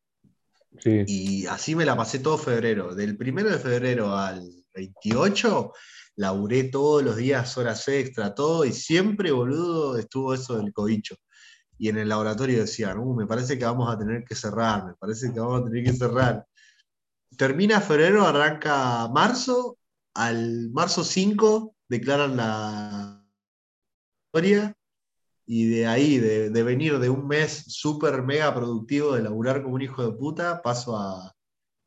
Sí. 0.79 1.03
Y 1.05 1.45
así 1.47 1.75
me 1.75 1.85
la 1.85 1.97
pasé 1.97 2.19
todo 2.19 2.37
febrero. 2.37 2.95
Del 2.95 3.17
primero 3.17 3.49
de 3.49 3.59
febrero 3.59 4.15
al 4.15 4.49
28, 4.73 5.73
laburé 6.15 6.65
todos 6.65 7.03
los 7.03 7.17
días 7.17 7.57
horas 7.57 7.85
extra, 7.89 8.33
todo, 8.33 8.63
y 8.63 8.71
siempre, 8.71 9.31
boludo, 9.31 9.97
estuvo 9.97 10.33
eso 10.33 10.57
del 10.57 10.71
cobicho. 10.71 11.15
Y 11.77 11.89
en 11.89 11.97
el 11.97 12.09
laboratorio 12.09 12.59
decían, 12.59 12.99
uh, 12.99 13.15
me 13.15 13.25
parece 13.25 13.57
que 13.57 13.65
vamos 13.65 13.93
a 13.93 13.97
tener 13.97 14.23
que 14.23 14.35
cerrar, 14.35 14.85
me 14.85 14.93
parece 14.95 15.33
que 15.33 15.39
vamos 15.39 15.61
a 15.61 15.65
tener 15.65 15.83
que 15.83 15.93
cerrar. 15.93 16.45
Termina 17.39 17.79
febrero, 17.79 18.27
arranca 18.27 19.07
marzo, 19.07 19.77
al 20.13 20.71
marzo 20.71 21.05
5 21.05 21.73
declaran 21.87 22.35
la 22.35 23.25
historia 24.25 24.75
y 25.45 25.69
de 25.69 25.87
ahí, 25.87 26.17
de, 26.17 26.63
venir 26.63 26.99
de 26.99 27.09
un 27.09 27.29
mes 27.29 27.63
súper 27.69 28.23
mega 28.23 28.53
productivo 28.53 29.13
de 29.13 29.23
laburar 29.23 29.63
como 29.63 29.75
un 29.75 29.81
hijo 29.81 30.03
de 30.05 30.17
puta, 30.17 30.61
paso 30.61 30.97
a 30.97 31.33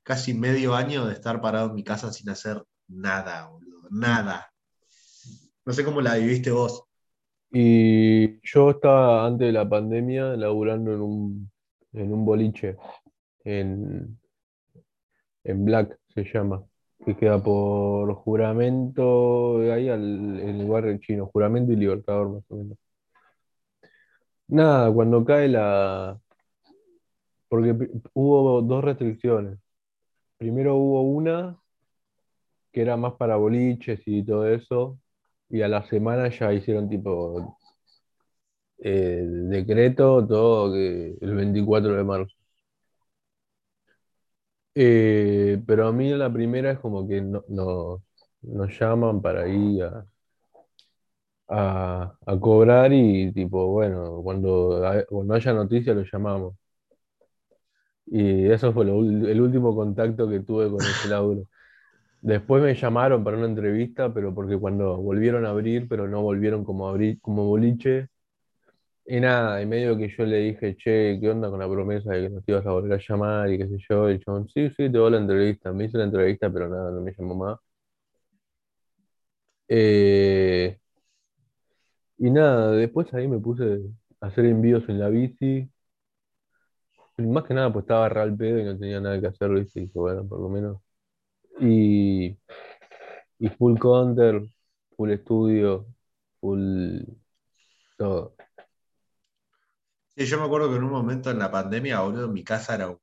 casi 0.02 0.32
medio 0.32 0.74
año 0.74 1.04
de 1.04 1.12
estar 1.12 1.42
parado 1.42 1.68
en 1.68 1.74
mi 1.74 1.84
casa 1.84 2.10
sin 2.14 2.30
hacer 2.30 2.64
nada, 2.88 3.48
boludo, 3.48 3.88
nada. 3.90 4.50
No 5.66 5.74
sé 5.74 5.84
cómo 5.84 6.00
la 6.00 6.14
viviste 6.14 6.50
vos. 6.50 6.84
Y 7.50 8.40
yo 8.40 8.70
estaba 8.70 9.26
antes 9.26 9.48
de 9.48 9.52
la 9.52 9.68
pandemia 9.68 10.34
laburando 10.34 10.94
en 10.94 11.00
un, 11.02 11.52
en 11.92 12.10
un 12.10 12.24
boliche, 12.24 12.78
en, 13.44 14.18
en 15.44 15.64
Black 15.64 15.98
se 16.14 16.24
llama 16.24 16.64
que 17.04 17.16
queda 17.16 17.42
por 17.42 18.14
juramento, 18.14 19.58
ahí 19.72 19.88
al, 19.88 20.40
en 20.40 20.60
el 20.60 20.68
barrio 20.68 20.98
chino, 20.98 21.26
juramento 21.26 21.72
y 21.72 21.76
libertador 21.76 22.30
más 22.30 22.44
o 22.48 22.56
menos. 22.56 22.78
Nada, 24.48 24.92
cuando 24.92 25.24
cae 25.24 25.48
la... 25.48 26.20
Porque 27.48 27.74
hubo 28.14 28.62
dos 28.62 28.84
restricciones. 28.84 29.58
Primero 30.38 30.76
hubo 30.76 31.02
una 31.02 31.58
que 32.72 32.82
era 32.82 32.96
más 32.96 33.14
para 33.14 33.36
boliches 33.36 34.00
y 34.06 34.24
todo 34.24 34.48
eso, 34.48 34.98
y 35.50 35.62
a 35.62 35.68
la 35.68 35.86
semana 35.88 36.28
ya 36.30 36.52
hicieron 36.52 36.88
tipo 36.88 37.58
eh, 38.78 39.22
decreto, 39.26 40.26
todo 40.26 40.72
que 40.72 41.16
el 41.20 41.34
24 41.34 41.94
de 41.96 42.04
marzo. 42.04 42.34
Eh, 44.74 45.62
pero 45.66 45.86
a 45.88 45.92
mí 45.92 46.10
la 46.10 46.32
primera 46.32 46.70
es 46.72 46.78
como 46.78 47.06
que 47.06 47.20
no, 47.20 48.02
nos 48.42 48.78
llaman 48.80 49.20
para 49.22 49.46
ir 49.48 49.84
a, 51.48 52.16
cobrar 52.40 52.92
y 52.92 53.32
tipo, 53.32 53.66
bueno, 53.68 54.20
cuando, 54.22 54.82
cuando 55.08 55.34
haya 55.34 55.52
noticias 55.52 55.94
lo 55.96 56.04
llamamos. 56.04 56.54
Y 58.06 58.46
eso 58.50 58.72
fue 58.72 58.84
el 58.84 59.40
último 59.40 59.74
contacto 59.74 60.28
que 60.28 60.40
tuve 60.40 60.68
con 60.70 60.80
ese 60.80 61.08
laburo. 61.08 61.44
Después 62.22 62.62
me 62.62 62.74
llamaron 62.74 63.24
para 63.24 63.38
una 63.38 63.46
entrevista, 63.46 64.14
pero 64.14 64.34
porque 64.34 64.58
cuando 64.58 64.96
volvieron 64.98 65.46
a 65.46 65.50
abrir, 65.50 65.88
pero 65.88 66.08
no 66.08 66.22
volvieron 66.22 66.64
como, 66.64 66.88
abrir, 66.88 67.20
como 67.20 67.46
boliche, 67.46 68.08
y 69.06 69.20
nada, 69.20 69.60
en 69.60 69.68
medio 69.68 69.96
que 69.96 70.08
yo 70.16 70.24
le 70.24 70.38
dije, 70.38 70.76
che, 70.76 71.18
¿qué 71.20 71.30
onda 71.30 71.50
con 71.50 71.58
la 71.60 71.68
promesa 71.68 72.12
de 72.12 72.22
que 72.22 72.30
nos 72.30 72.48
ibas 72.48 72.66
a 72.66 72.72
volver 72.72 72.92
a 72.94 73.02
llamar 73.08 73.50
y 73.52 73.58
qué 73.58 73.68
sé 73.68 73.76
yo? 73.88 74.10
Y 74.10 74.20
yo, 74.26 74.46
sí, 74.54 74.68
sí, 74.70 74.90
te 74.90 74.98
voy 74.98 75.08
a 75.08 75.10
la 75.10 75.18
entrevista. 75.18 75.72
Me 75.72 75.84
hice 75.86 75.98
la 75.98 76.04
entrevista, 76.04 76.50
pero 76.52 76.68
nada, 76.68 76.90
no 76.92 77.00
me 77.02 77.12
llamó 77.16 77.34
más. 77.34 77.58
Eh, 79.68 80.78
y 82.18 82.30
nada, 82.30 82.72
después 82.72 83.12
ahí 83.14 83.28
me 83.28 83.38
puse 83.38 83.80
a 84.20 84.26
hacer 84.26 84.46
envíos 84.46 84.84
en 84.88 84.98
la 85.00 85.08
bici. 85.08 85.68
Más 87.18 87.44
que 87.44 87.54
nada, 87.54 87.72
pues 87.72 87.84
estaba 87.84 88.08
real 88.08 88.36
pedo 88.36 88.58
y 88.58 88.64
no 88.64 88.78
tenía 88.78 89.00
nada 89.00 89.20
que 89.20 89.26
hacer, 89.28 89.50
y 89.52 89.64
dije, 89.64 89.90
bueno, 89.94 90.26
por 90.26 90.40
lo 90.40 90.48
menos. 90.48 90.78
Y, 91.60 92.36
y 93.38 93.48
full 93.58 93.78
counter, 93.78 94.42
full 94.96 95.10
estudio, 95.12 95.86
full 96.40 97.02
todo. 97.96 98.34
Sí, 100.16 100.26
yo 100.26 100.38
me 100.38 100.44
acuerdo 100.44 100.68
que 100.70 100.76
en 100.76 100.84
un 100.84 100.90
momento 100.90 101.30
en 101.30 101.38
la 101.38 101.50
pandemia, 101.50 102.00
boludo, 102.00 102.28
mi 102.28 102.44
casa 102.44 102.74
era 102.74 102.88
un, 102.88 102.98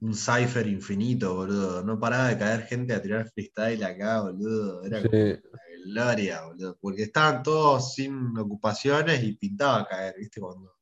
un 0.00 0.14
cipher 0.14 0.66
infinito, 0.66 1.34
boludo. 1.34 1.82
No 1.84 1.98
paraba 1.98 2.28
de 2.28 2.38
caer 2.38 2.62
gente 2.66 2.92
a 2.92 3.00
tirar 3.00 3.30
freestyle 3.30 3.84
acá, 3.84 4.22
boludo. 4.22 4.84
Era 4.84 5.00
Sí, 5.00 5.08
como 5.08 5.22
una 5.22 5.60
gloria, 5.86 6.42
boludo. 6.44 6.76
Porque 6.80 7.04
estaban 7.04 7.42
todos 7.42 7.94
sin 7.94 8.36
ocupaciones 8.36 9.22
y 9.22 9.36
pintaba 9.36 9.86
caer, 9.86 10.16
¿viste? 10.18 10.40
Cuando 10.40 10.74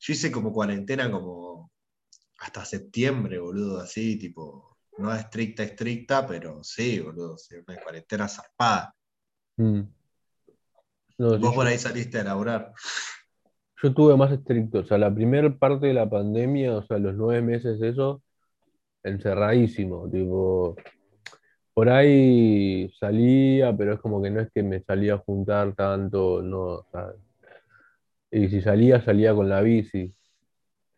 yo 0.00 0.12
hice 0.12 0.30
como 0.30 0.52
cuarentena 0.52 1.10
como 1.10 1.72
hasta 2.38 2.64
septiembre, 2.64 3.40
boludo, 3.40 3.80
así, 3.80 4.16
tipo, 4.16 4.78
no 4.98 5.12
estricta, 5.12 5.64
estricta, 5.64 6.24
pero 6.24 6.62
sí, 6.62 7.00
boludo, 7.00 7.36
una 7.66 7.80
cuarentena 7.82 8.28
zarpada. 8.28 8.94
mm. 9.56 9.80
No, 11.18 11.36
Vos 11.40 11.52
por 11.52 11.66
ahí 11.66 11.76
saliste 11.76 12.20
a 12.20 12.24
laburar. 12.24 12.72
Yo 13.82 13.94
tuve 13.94 14.16
más 14.16 14.32
estricto, 14.32 14.80
o 14.80 14.84
sea, 14.84 14.98
la 14.98 15.14
primera 15.14 15.50
parte 15.56 15.86
de 15.86 15.94
la 15.94 16.08
pandemia, 16.08 16.76
o 16.76 16.82
sea, 16.84 16.98
los 16.98 17.14
nueve 17.14 17.42
meses 17.42 17.80
eso, 17.82 18.22
encerradísimo, 19.02 20.10
tipo, 20.10 20.76
por 21.74 21.88
ahí 21.88 22.90
salía, 22.98 23.76
pero 23.76 23.94
es 23.94 24.00
como 24.00 24.22
que 24.22 24.30
no 24.30 24.40
es 24.40 24.50
que 24.52 24.62
me 24.62 24.82
salía 24.82 25.14
a 25.14 25.18
juntar 25.18 25.74
tanto, 25.74 26.42
no, 26.42 26.58
o 26.60 26.86
sea, 26.92 27.12
y 28.30 28.48
si 28.48 28.60
salía, 28.60 29.00
salía 29.02 29.34
con 29.34 29.48
la 29.48 29.60
bici, 29.62 30.12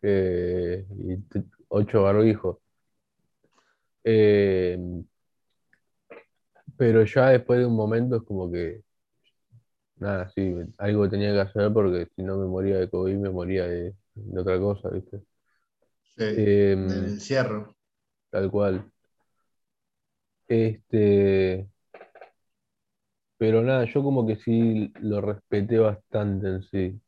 eh, 0.01 0.85
y 0.97 1.17
ocho 1.69 2.03
barbijos. 2.03 2.57
Eh, 4.03 4.77
pero 6.77 7.03
ya 7.05 7.29
después 7.29 7.59
de 7.59 7.65
un 7.65 7.75
momento 7.75 8.15
es 8.17 8.23
como 8.23 8.51
que, 8.51 8.81
nada, 10.01 10.29
sí, 10.35 10.53
algo 10.79 11.09
tenía 11.09 11.33
que 11.33 11.41
hacer 11.41 11.71
porque 11.73 12.07
si 12.15 12.23
no 12.23 12.37
me 12.37 12.45
moría 12.47 12.77
de 12.79 12.89
COVID, 12.89 13.15
me 13.17 13.29
moría 13.29 13.65
de, 13.67 13.95
de 14.15 14.39
otra 14.41 14.59
cosa, 14.59 14.89
¿viste? 14.89 15.21
Sí, 16.15 16.23
del 16.25 16.77
Em, 16.77 17.13
encierro. 17.13 17.75
tal 18.29 18.49
cual. 18.51 18.91
Este, 20.47 21.67
pero 23.37 23.61
nada, 23.61 23.85
yo 23.85 24.03
como 24.03 24.25
que 24.27 24.35
sí 24.37 24.91
lo 25.01 25.19
respeté 25.21 25.79
bastante 25.79 26.47
en 26.47 26.63
sí, 26.63 27.01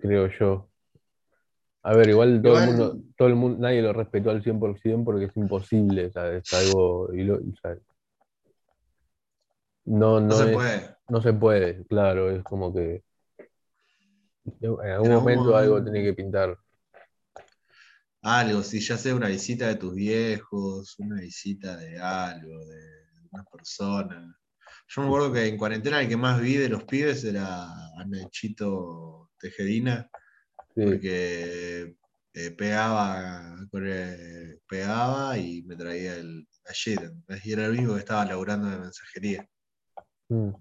creo 0.00 0.28
yo. 0.38 0.68
A 1.82 1.94
ver, 1.94 2.08
igual 2.10 2.40
todo 2.42 2.58
el 2.58 2.64
mundo, 2.66 2.98
todo 3.16 3.28
el 3.28 3.34
mundo, 3.34 3.58
nadie 3.60 3.82
lo 3.82 3.92
respetó 3.92 4.30
al 4.30 4.42
100% 4.42 5.04
porque 5.04 5.26
es 5.26 5.36
imposible, 5.36 6.10
¿sabes? 6.12 6.44
Es 6.44 6.52
algo, 6.52 7.12
y 7.14 7.24
lo- 7.24 7.40
y, 7.40 7.54
¿sabes? 7.62 7.80
No, 9.88 10.20
no 10.28 10.34
no 10.34 10.34
se 10.34 10.46
es, 10.46 10.48
puede. 10.48 10.96
no 11.08 11.20
se 11.22 11.32
puede, 11.32 11.84
claro, 11.86 12.30
es 12.30 12.44
como 12.44 12.72
que 12.72 13.02
en 14.62 14.90
algún 14.92 15.08
En 15.08 15.12
algún 15.12 15.32
momento 15.34 15.56
algo 15.56 15.82
tiene 15.82 16.02
que 16.02 16.14
pintar. 16.14 16.58
algo, 18.22 18.62
si 18.62 18.80
ya 18.80 18.96
sea 18.98 19.14
una 19.14 19.28
visita 19.28 19.68
de 19.68 19.76
tus 19.76 19.94
viejos, 19.94 20.94
una 20.98 21.20
visita 21.20 21.76
de 21.76 21.98
algo, 21.98 22.58
de 22.66 22.80
una 23.32 23.44
persona. 23.44 24.34
Yo 24.88 25.02
me 25.02 25.08
acuerdo 25.08 25.32
que 25.32 25.46
en 25.46 25.56
cuarentena 25.58 26.00
el 26.00 26.08
que 26.08 26.16
más 26.16 26.40
vi 26.40 26.56
de 26.56 26.68
los 26.68 26.84
pibes 26.84 27.24
era 27.24 27.64
a 27.66 28.04
Nachito 28.06 29.30
Tejedina, 29.38 30.10
Sí, 30.74 30.82
porque 30.82 31.96
eh, 32.34 32.50
pegaba, 32.52 33.56
con 33.70 33.86
el- 33.88 34.60
pegaba 34.68 35.38
y 35.38 35.62
me 35.64 35.76
traía 35.76 36.16
el 36.16 36.46
ayer, 36.66 37.12
y 37.44 37.52
era 37.52 37.66
el 37.66 37.72
único 37.72 37.94
que 37.94 38.00
estaba 38.00 38.24
laburando 38.26 38.68
de 38.70 38.78
mensajería. 38.78 39.48
Mm, 40.30 40.52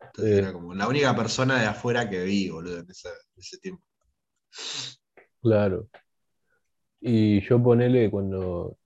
Entonces 0.00 0.36
eh, 0.36 0.38
era 0.38 0.52
como 0.52 0.74
la 0.74 0.88
única 0.88 1.14
persona 1.16 1.58
de 1.60 1.66
afuera 1.66 2.08
que 2.10 2.22
vi, 2.24 2.50
boludo, 2.50 2.78
en 2.80 2.90
ese, 2.90 3.08
en 3.08 3.14
ese 3.40 3.58
tiempo. 3.58 3.84
claro. 5.42 5.88
Y 7.00 7.40
yo 7.42 7.60
ponele 7.62 8.08
cuando, 8.10 8.76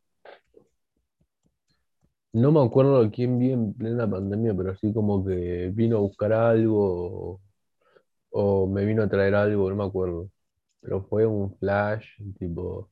no 2.32 2.52
me 2.52 2.60
acuerdo 2.64 3.10
quién 3.10 3.38
vi 3.38 3.52
en 3.52 3.74
plena 3.74 4.08
pandemia, 4.10 4.54
pero 4.56 4.70
así 4.72 4.92
como 4.92 5.24
que 5.24 5.70
vino 5.74 5.96
a 5.98 6.00
buscar 6.00 6.32
algo 6.32 7.34
o, 7.34 7.40
o 8.64 8.68
me 8.68 8.86
vino 8.86 9.04
a 9.04 9.10
traer 9.10 9.36
algo, 9.36 9.70
no 9.70 9.76
me 9.76 9.84
acuerdo. 9.86 10.30
Pero 10.82 11.04
fue 11.04 11.26
un 11.26 11.56
flash, 11.58 12.06
tipo, 12.40 12.91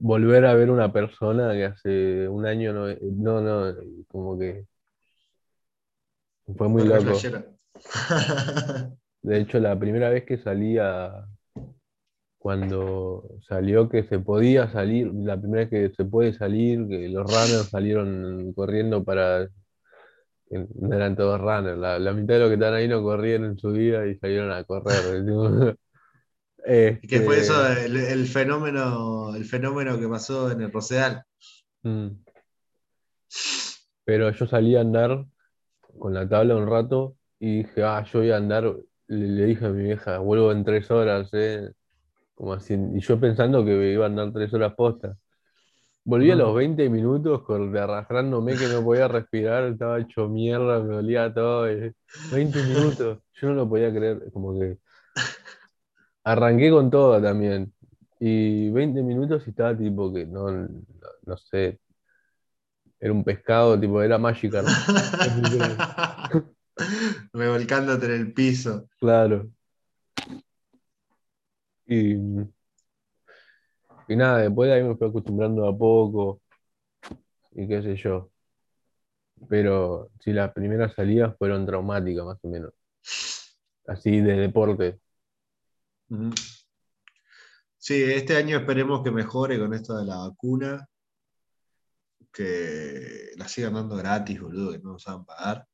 volver 0.00 0.44
a 0.46 0.54
ver 0.54 0.70
una 0.70 0.92
persona 0.92 1.52
que 1.52 1.64
hace 1.64 2.28
un 2.28 2.46
año 2.46 2.72
no, 2.72 2.88
no, 3.00 3.40
no, 3.40 3.74
como 4.08 4.38
que 4.38 4.66
fue 6.56 6.68
muy 6.68 6.84
loco. 6.84 7.12
De 9.22 9.40
hecho, 9.40 9.58
la 9.58 9.76
primera 9.78 10.08
vez 10.08 10.24
que 10.24 10.38
salía, 10.38 11.26
cuando 12.38 13.28
salió 13.48 13.88
que 13.88 14.04
se 14.04 14.20
podía 14.20 14.70
salir, 14.70 15.12
la 15.12 15.36
primera 15.36 15.64
vez 15.64 15.70
que 15.70 15.96
se 15.96 16.04
puede 16.04 16.32
salir, 16.32 16.86
que 16.86 17.08
los 17.08 17.24
runners 17.24 17.68
salieron 17.70 18.52
corriendo 18.52 19.02
para, 19.02 19.48
no 20.50 20.94
eran 20.94 21.16
todos 21.16 21.40
runners, 21.40 21.76
la, 21.76 21.98
la 21.98 22.12
mitad 22.12 22.34
de 22.34 22.40
los 22.40 22.48
que 22.48 22.54
estaban 22.54 22.74
ahí 22.74 22.86
no 22.86 23.02
corrieron 23.02 23.46
en 23.46 23.58
su 23.58 23.72
vida 23.72 24.06
y 24.06 24.16
salieron 24.18 24.52
a 24.52 24.62
correr. 24.62 25.76
tipo. 26.66 27.00
¿Y 27.00 27.08
qué 27.08 27.20
fue 27.22 27.38
eso? 27.38 27.66
Este, 27.68 27.86
El, 27.86 27.96
el 27.96 28.26
fenómeno, 28.26 29.34
el 29.34 29.44
fenómeno 29.44 29.98
que 29.98 30.08
pasó 30.08 30.50
en 30.50 30.62
el 30.62 30.72
Rosedal. 30.72 31.24
mm, 31.84 32.26
pero 34.04 34.30
yo 34.30 34.46
salí 34.46 34.76
a 34.76 34.80
andar 34.80 35.24
con 35.98 36.14
la 36.14 36.28
tabla 36.28 36.56
un 36.56 36.68
rato 36.68 37.16
y 37.40 37.58
dije, 37.60 37.84
ah, 37.84 38.04
yo 38.12 38.20
voy 38.20 38.30
a 38.32 38.36
andar, 38.38 38.64
le, 39.08 39.28
le 39.28 39.46
dije 39.46 39.66
a 39.66 39.70
mi 39.70 39.84
vieja, 39.84 40.18
vuelvo 40.20 40.52
en 40.52 40.64
tres 40.64 40.90
horas, 40.90 41.30
eh, 41.34 41.72
como 42.34 42.54
así, 42.54 42.74
y 42.94 43.00
yo 43.00 43.20
pensando 43.20 43.64
que 43.64 43.92
iba 43.92 44.06
a 44.06 44.08
andar 44.08 44.32
tres 44.32 44.52
horas 44.54 44.74
posta. 44.76 45.16
Volví 46.04 46.30
a 46.32 46.36
los 46.36 46.54
Ujú. 46.54 46.56
20 46.56 46.90
minutos 46.90 47.42
arrastrándome 47.50 48.58
que 48.58 48.68
no 48.68 48.84
podía 48.84 49.08
respirar, 49.08 49.64
estaba 49.66 50.00
hecho 50.00 50.28
mierda, 50.28 50.80
me 50.82 50.94
dolía 50.96 51.32
todo. 51.34 51.70
y 51.72 51.92
20 52.30 52.62
minutos, 52.64 53.20
yo 53.34 53.48
no 53.48 53.54
lo 53.54 53.68
podía 53.68 53.92
creer, 53.92 54.30
como 54.32 54.58
que 54.58 54.78
arranqué 56.26 56.70
con 56.70 56.90
todo 56.90 57.22
también. 57.22 57.72
Y 58.18 58.70
20 58.70 59.02
minutos 59.02 59.44
y 59.46 59.50
estaba 59.50 59.76
tipo 59.76 60.12
que 60.12 60.26
no, 60.26 60.50
no, 60.50 60.68
no 61.26 61.36
sé, 61.36 61.78
era 62.98 63.12
un 63.12 63.22
pescado, 63.22 63.78
tipo, 63.78 64.02
era 64.02 64.18
Magikarp. 64.18 64.66
Literal. 65.42 65.76
Revolcándote 67.32 68.06
en 68.06 68.12
el 68.12 68.32
piso. 68.32 68.88
Claro. 68.98 69.48
Y, 71.86 72.14
y 74.08 74.16
nada, 74.16 74.38
después 74.38 74.68
de 74.68 74.74
ahí 74.74 74.82
me 74.82 74.96
fui 74.96 75.08
acostumbrando 75.08 75.68
a 75.68 75.76
poco 75.76 76.40
y 77.52 77.68
qué 77.68 77.82
sé 77.82 77.96
yo. 77.96 78.30
Pero 79.48 80.10
sí, 80.20 80.32
las 80.32 80.52
primeras 80.52 80.94
salidas 80.94 81.36
fueron 81.38 81.66
traumáticas, 81.66 82.24
más 82.24 82.38
o 82.42 82.48
menos. 82.48 82.72
Así 83.86 84.20
de 84.20 84.36
deporte. 84.36 84.98
Sí, 87.78 88.02
este 88.02 88.36
año 88.36 88.58
esperemos 88.58 89.02
que 89.02 89.10
mejore 89.10 89.58
con 89.58 89.72
esto 89.74 89.96
de 89.96 90.04
la 90.04 90.16
vacuna, 90.18 90.88
que 92.32 93.30
la 93.36 93.48
sigan 93.48 93.74
dando 93.74 93.96
gratis, 93.96 94.40
boludo, 94.40 94.72
que 94.72 94.78
no 94.80 94.92
nos 94.92 95.06
a 95.08 95.22
pagar. 95.22 95.66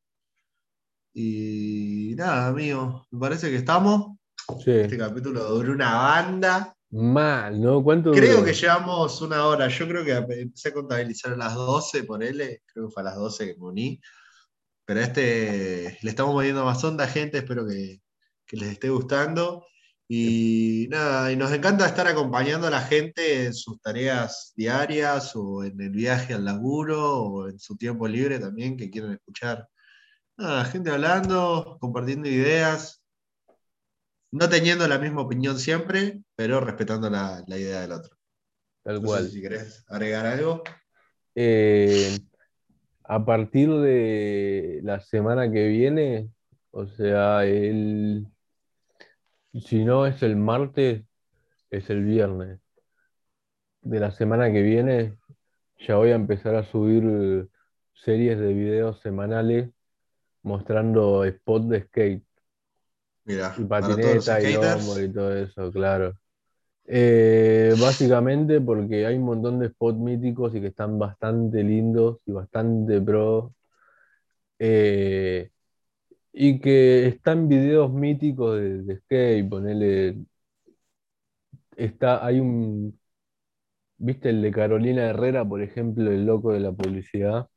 Y 1.15 2.15
nada, 2.17 2.49
amigo, 2.49 3.07
me 3.11 3.21
parece 3.21 3.51
que 3.51 3.57
estamos. 3.57 4.17
Este 4.59 4.91
Sí, 4.91 4.99
capítulo 4.99 5.45
duró 5.45 5.73
una 5.73 5.95
banda. 5.95 6.77
mal, 6.91 7.61
¿no? 7.61 7.83
¿Cuánto 7.83 8.13
Creo 8.13 8.45
que 8.45 8.55
llevamos 8.55 9.21
una 9.23 9.47
hora. 9.47 9.69
Yo 9.69 9.87
creo 9.89 10.05
que 10.05 10.13
empecé 10.41 10.69
a 10.71 10.75
contabilizar 10.75 11.33
a 11.33 11.37
las 11.37 11.55
12 11.55 12.05
por 12.05 12.23
él. 12.23 12.61
Creo 12.67 12.89
que 12.89 12.93
fue 12.93 13.03
a 13.03 13.07
las 13.07 13.17
12 13.17 13.47
que 13.47 13.59
me 13.59 13.67
uní. 13.67 14.01
Pero 14.85 15.01
a 15.01 15.05
este 15.05 15.99
le 16.03 16.11
estamos 16.11 16.35
poniendo 16.35 16.65
más 16.65 16.83
onda, 16.85 17.07
gente. 17.07 17.39
Espero 17.39 17.67
que, 17.67 18.01
que 18.47 18.57
les 18.57 18.71
esté 18.73 18.89
gustando. 18.91 19.65
Y 20.15 20.89
nada, 20.91 21.33
y 21.33 21.37
nos 21.37 21.51
encanta 21.53 21.87
estar 21.87 22.07
acompañando 22.07 22.67
a 22.67 22.71
la 22.71 22.83
gente 22.83 23.47
en 23.47 23.55
sus 23.55 23.81
tareas 23.81 24.53
diarias 24.55 25.35
o 25.35 25.65
en 25.65 25.81
el 25.81 25.89
viaje 25.89 26.35
al 26.35 26.45
laburo 26.45 27.17
o 27.23 27.49
en 27.49 27.59
su 27.59 27.79
tiempo 27.79 28.07
libre 28.07 28.39
también 28.39 28.77
que 28.77 28.91
quieran 28.91 29.13
escuchar. 29.15 29.67
Nada, 30.37 30.67
gente 30.67 30.91
hablando, 30.91 31.79
compartiendo 31.81 32.29
ideas, 32.29 33.03
no 34.33 34.51
teniendo 34.51 34.87
la 34.87 34.99
misma 34.99 35.23
opinión 35.23 35.59
siempre, 35.59 36.21
pero 36.37 36.61
respetando 36.61 37.09
la, 37.09 37.43
la 37.47 37.57
idea 37.57 37.81
del 37.81 37.93
otro. 37.93 38.15
Tal 38.83 39.01
No 39.01 39.01
sé 39.01 39.07
cual. 39.07 39.31
si 39.31 39.41
querés 39.41 39.83
agregar 39.89 40.27
algo. 40.27 40.63
Eh, 41.35 42.19
a 43.05 43.25
partir 43.25 43.71
de 43.71 44.81
la 44.83 45.01
semana 45.01 45.51
que 45.51 45.69
viene, 45.69 46.29
o 46.71 46.87
sea, 46.87 47.47
el, 47.47 48.27
si 49.55 49.85
no 49.85 50.07
es 50.07 50.23
el 50.23 50.37
martes, 50.37 51.05
es 51.71 51.91
el 51.91 52.05
viernes 52.05 52.61
de 53.83 54.01
la 54.01 54.11
semana 54.13 54.51
que 54.53 54.63
viene, 54.63 55.17
ya 55.79 55.97
voy 55.97 56.11
a 56.11 56.15
empezar 56.17 56.55
a 56.57 56.65
subir 56.65 57.49
series 57.95 58.39
de 58.39 58.53
videos 58.55 59.01
semanales 59.01 59.71
mostrando 60.43 61.25
spot 61.25 61.65
de 61.69 61.83
skate. 61.85 62.25
Mira, 63.25 63.57
Y 63.57 63.65
patineta 63.65 64.41
y 64.43 64.57
y 65.05 65.13
todo 65.13 65.37
eso, 65.37 65.71
claro. 65.73 66.19
Eh, 66.87 67.75
básicamente 67.79 68.61
porque 68.61 69.07
hay 69.07 69.17
un 69.17 69.25
montón 69.25 69.61
de 69.61 69.69
spots 69.71 69.99
míticos 69.99 70.55
y 70.55 70.61
que 70.63 70.69
están 70.69 70.99
bastante 70.99 71.63
lindos 71.65 72.19
y 72.27 72.33
bastante 72.33 73.01
pro. 73.03 73.55
eh, 74.59 75.51
y 76.33 76.61
que 76.61 77.07
están 77.09 77.49
videos 77.49 77.93
míticos 77.93 78.57
de, 78.59 78.83
de 78.83 78.97
skate, 79.01 79.49
ponele. 79.49 80.17
Está, 81.77 82.25
hay 82.25 82.41
un. 82.41 82.99
¿Viste 83.99 84.31
el 84.31 84.43
de 84.43 84.51
Carolina 84.51 85.09
Herrera, 85.09 85.45
por 85.49 85.63
ejemplo, 85.63 86.11
el 86.11 86.27
loco 86.27 86.53
de 86.53 86.61
la 86.61 86.73
publicidad? 86.73 87.49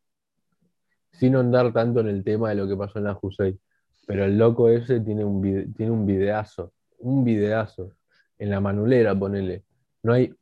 Sin 1.11 1.35
andar 1.35 1.71
tanto 1.73 2.01
en 2.01 2.07
el 2.07 2.23
tema 2.23 2.49
de 2.49 2.55
lo 2.55 2.67
que 2.67 2.75
pasó 2.75 2.99
en 2.99 3.05
la 3.05 3.13
Jusey. 3.13 3.57
Pero 4.05 4.25
el 4.25 4.37
loco 4.37 4.69
ese 4.69 4.99
tiene 4.99 5.23
un, 5.25 5.41
vide- 5.41 5.67
tiene 5.75 5.91
un 5.91 6.05
videazo. 6.05 6.73
Un 6.99 7.23
videazo. 7.23 7.91
En 8.37 8.49
la 8.49 8.59
manulera, 8.59 9.17
ponele. 9.17 9.63
No 10.03 10.13
hay 10.13 10.33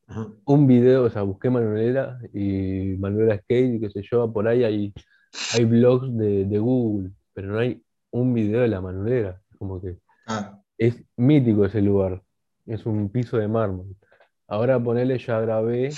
un 0.45 0.67
video, 0.67 1.03
o 1.05 1.09
sea, 1.09 1.21
busqué 1.21 1.49
Manuelera 1.49 2.19
y 2.33 2.95
Manuela 2.99 3.37
Skate, 3.37 3.79
qué 3.79 3.89
sé 3.89 4.01
yo, 4.11 4.31
por 4.33 4.47
ahí 4.47 4.63
hay, 4.63 4.93
hay 5.53 5.65
blogs 5.65 6.17
de, 6.17 6.45
de 6.45 6.59
Google, 6.59 7.11
pero 7.33 7.47
no 7.53 7.59
hay 7.59 7.82
un 8.13 8.33
video 8.33 8.61
de 8.61 8.69
la 8.69 8.81
Manuelera. 8.81 9.41
Como 9.57 9.81
que 9.81 9.97
Ah, 10.25 10.59
es 10.77 11.03
mítico 11.17 11.65
ese 11.65 11.81
lugar. 11.81 12.23
Es 12.65 12.85
un 12.85 13.09
piso 13.09 13.37
de 13.37 13.47
mármol. 13.47 13.95
Ahora 14.47 14.81
ponele, 14.81 15.17
ya 15.17 15.39
grabé 15.39 15.89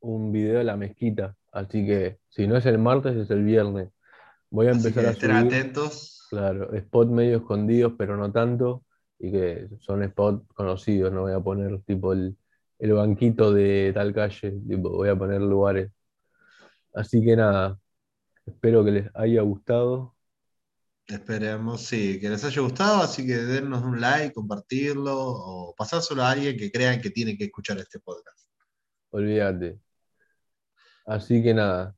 un 0.00 0.32
video 0.32 0.58
de 0.58 0.64
la 0.64 0.76
mezquita, 0.76 1.36
así 1.52 1.86
que 1.86 2.18
si 2.28 2.46
no 2.46 2.56
es 2.56 2.66
el 2.66 2.78
martes, 2.78 3.16
es 3.16 3.30
el 3.30 3.44
viernes. 3.44 3.90
Voy 4.50 4.66
a 4.66 4.72
empezar 4.72 5.06
a 5.06 5.14
subir, 5.14 5.30
atentos. 5.32 6.26
claro, 6.30 6.72
spot 6.74 7.08
medio 7.08 7.38
escondidos, 7.38 7.94
pero 7.98 8.16
no 8.16 8.30
tanto, 8.32 8.84
y 9.18 9.32
que 9.32 9.68
son 9.80 10.06
spots 10.08 10.46
conocidos, 10.54 11.12
no 11.12 11.22
voy 11.22 11.32
a 11.32 11.40
poner 11.40 11.80
tipo 11.82 12.12
el, 12.12 12.36
el 12.78 12.92
banquito 12.92 13.52
de 13.52 13.92
tal 13.94 14.14
calle, 14.14 14.52
tipo, 14.66 14.90
voy 14.90 15.08
a 15.08 15.16
poner 15.16 15.40
lugares. 15.40 15.90
Así 16.94 17.24
que 17.24 17.36
nada, 17.36 17.78
espero 18.46 18.84
que 18.84 18.90
les 18.92 19.10
haya 19.14 19.42
gustado. 19.42 20.14
Esperemos, 21.08 21.86
sí, 21.86 22.20
que 22.20 22.28
les 22.28 22.44
haya 22.44 22.60
gustado, 22.60 23.02
así 23.02 23.26
que 23.26 23.34
dennos 23.34 23.82
un 23.82 23.98
like, 23.98 24.34
compartirlo 24.34 25.14
o 25.18 25.74
pasárselo 25.74 26.22
a 26.22 26.32
alguien 26.32 26.56
que 26.58 26.70
crean 26.70 27.00
que 27.00 27.08
tiene 27.08 27.34
que 27.36 27.44
escuchar 27.44 27.78
este 27.78 27.98
podcast. 27.98 28.46
Olvídate. 29.10 29.80
Así 31.06 31.42
que 31.42 31.54
nada, 31.54 31.96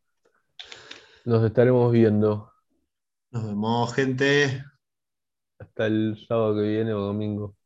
nos 1.25 1.45
estaremos 1.45 1.91
viendo 1.91 2.53
Nos 3.33 3.45
vemos, 3.45 3.93
gente. 3.95 4.65
hasta 5.59 5.87
el 5.87 6.17
sábado 6.29 6.55
que 6.55 6.63
viene 6.63 6.95
o 6.95 7.01
domingo. 7.01 7.57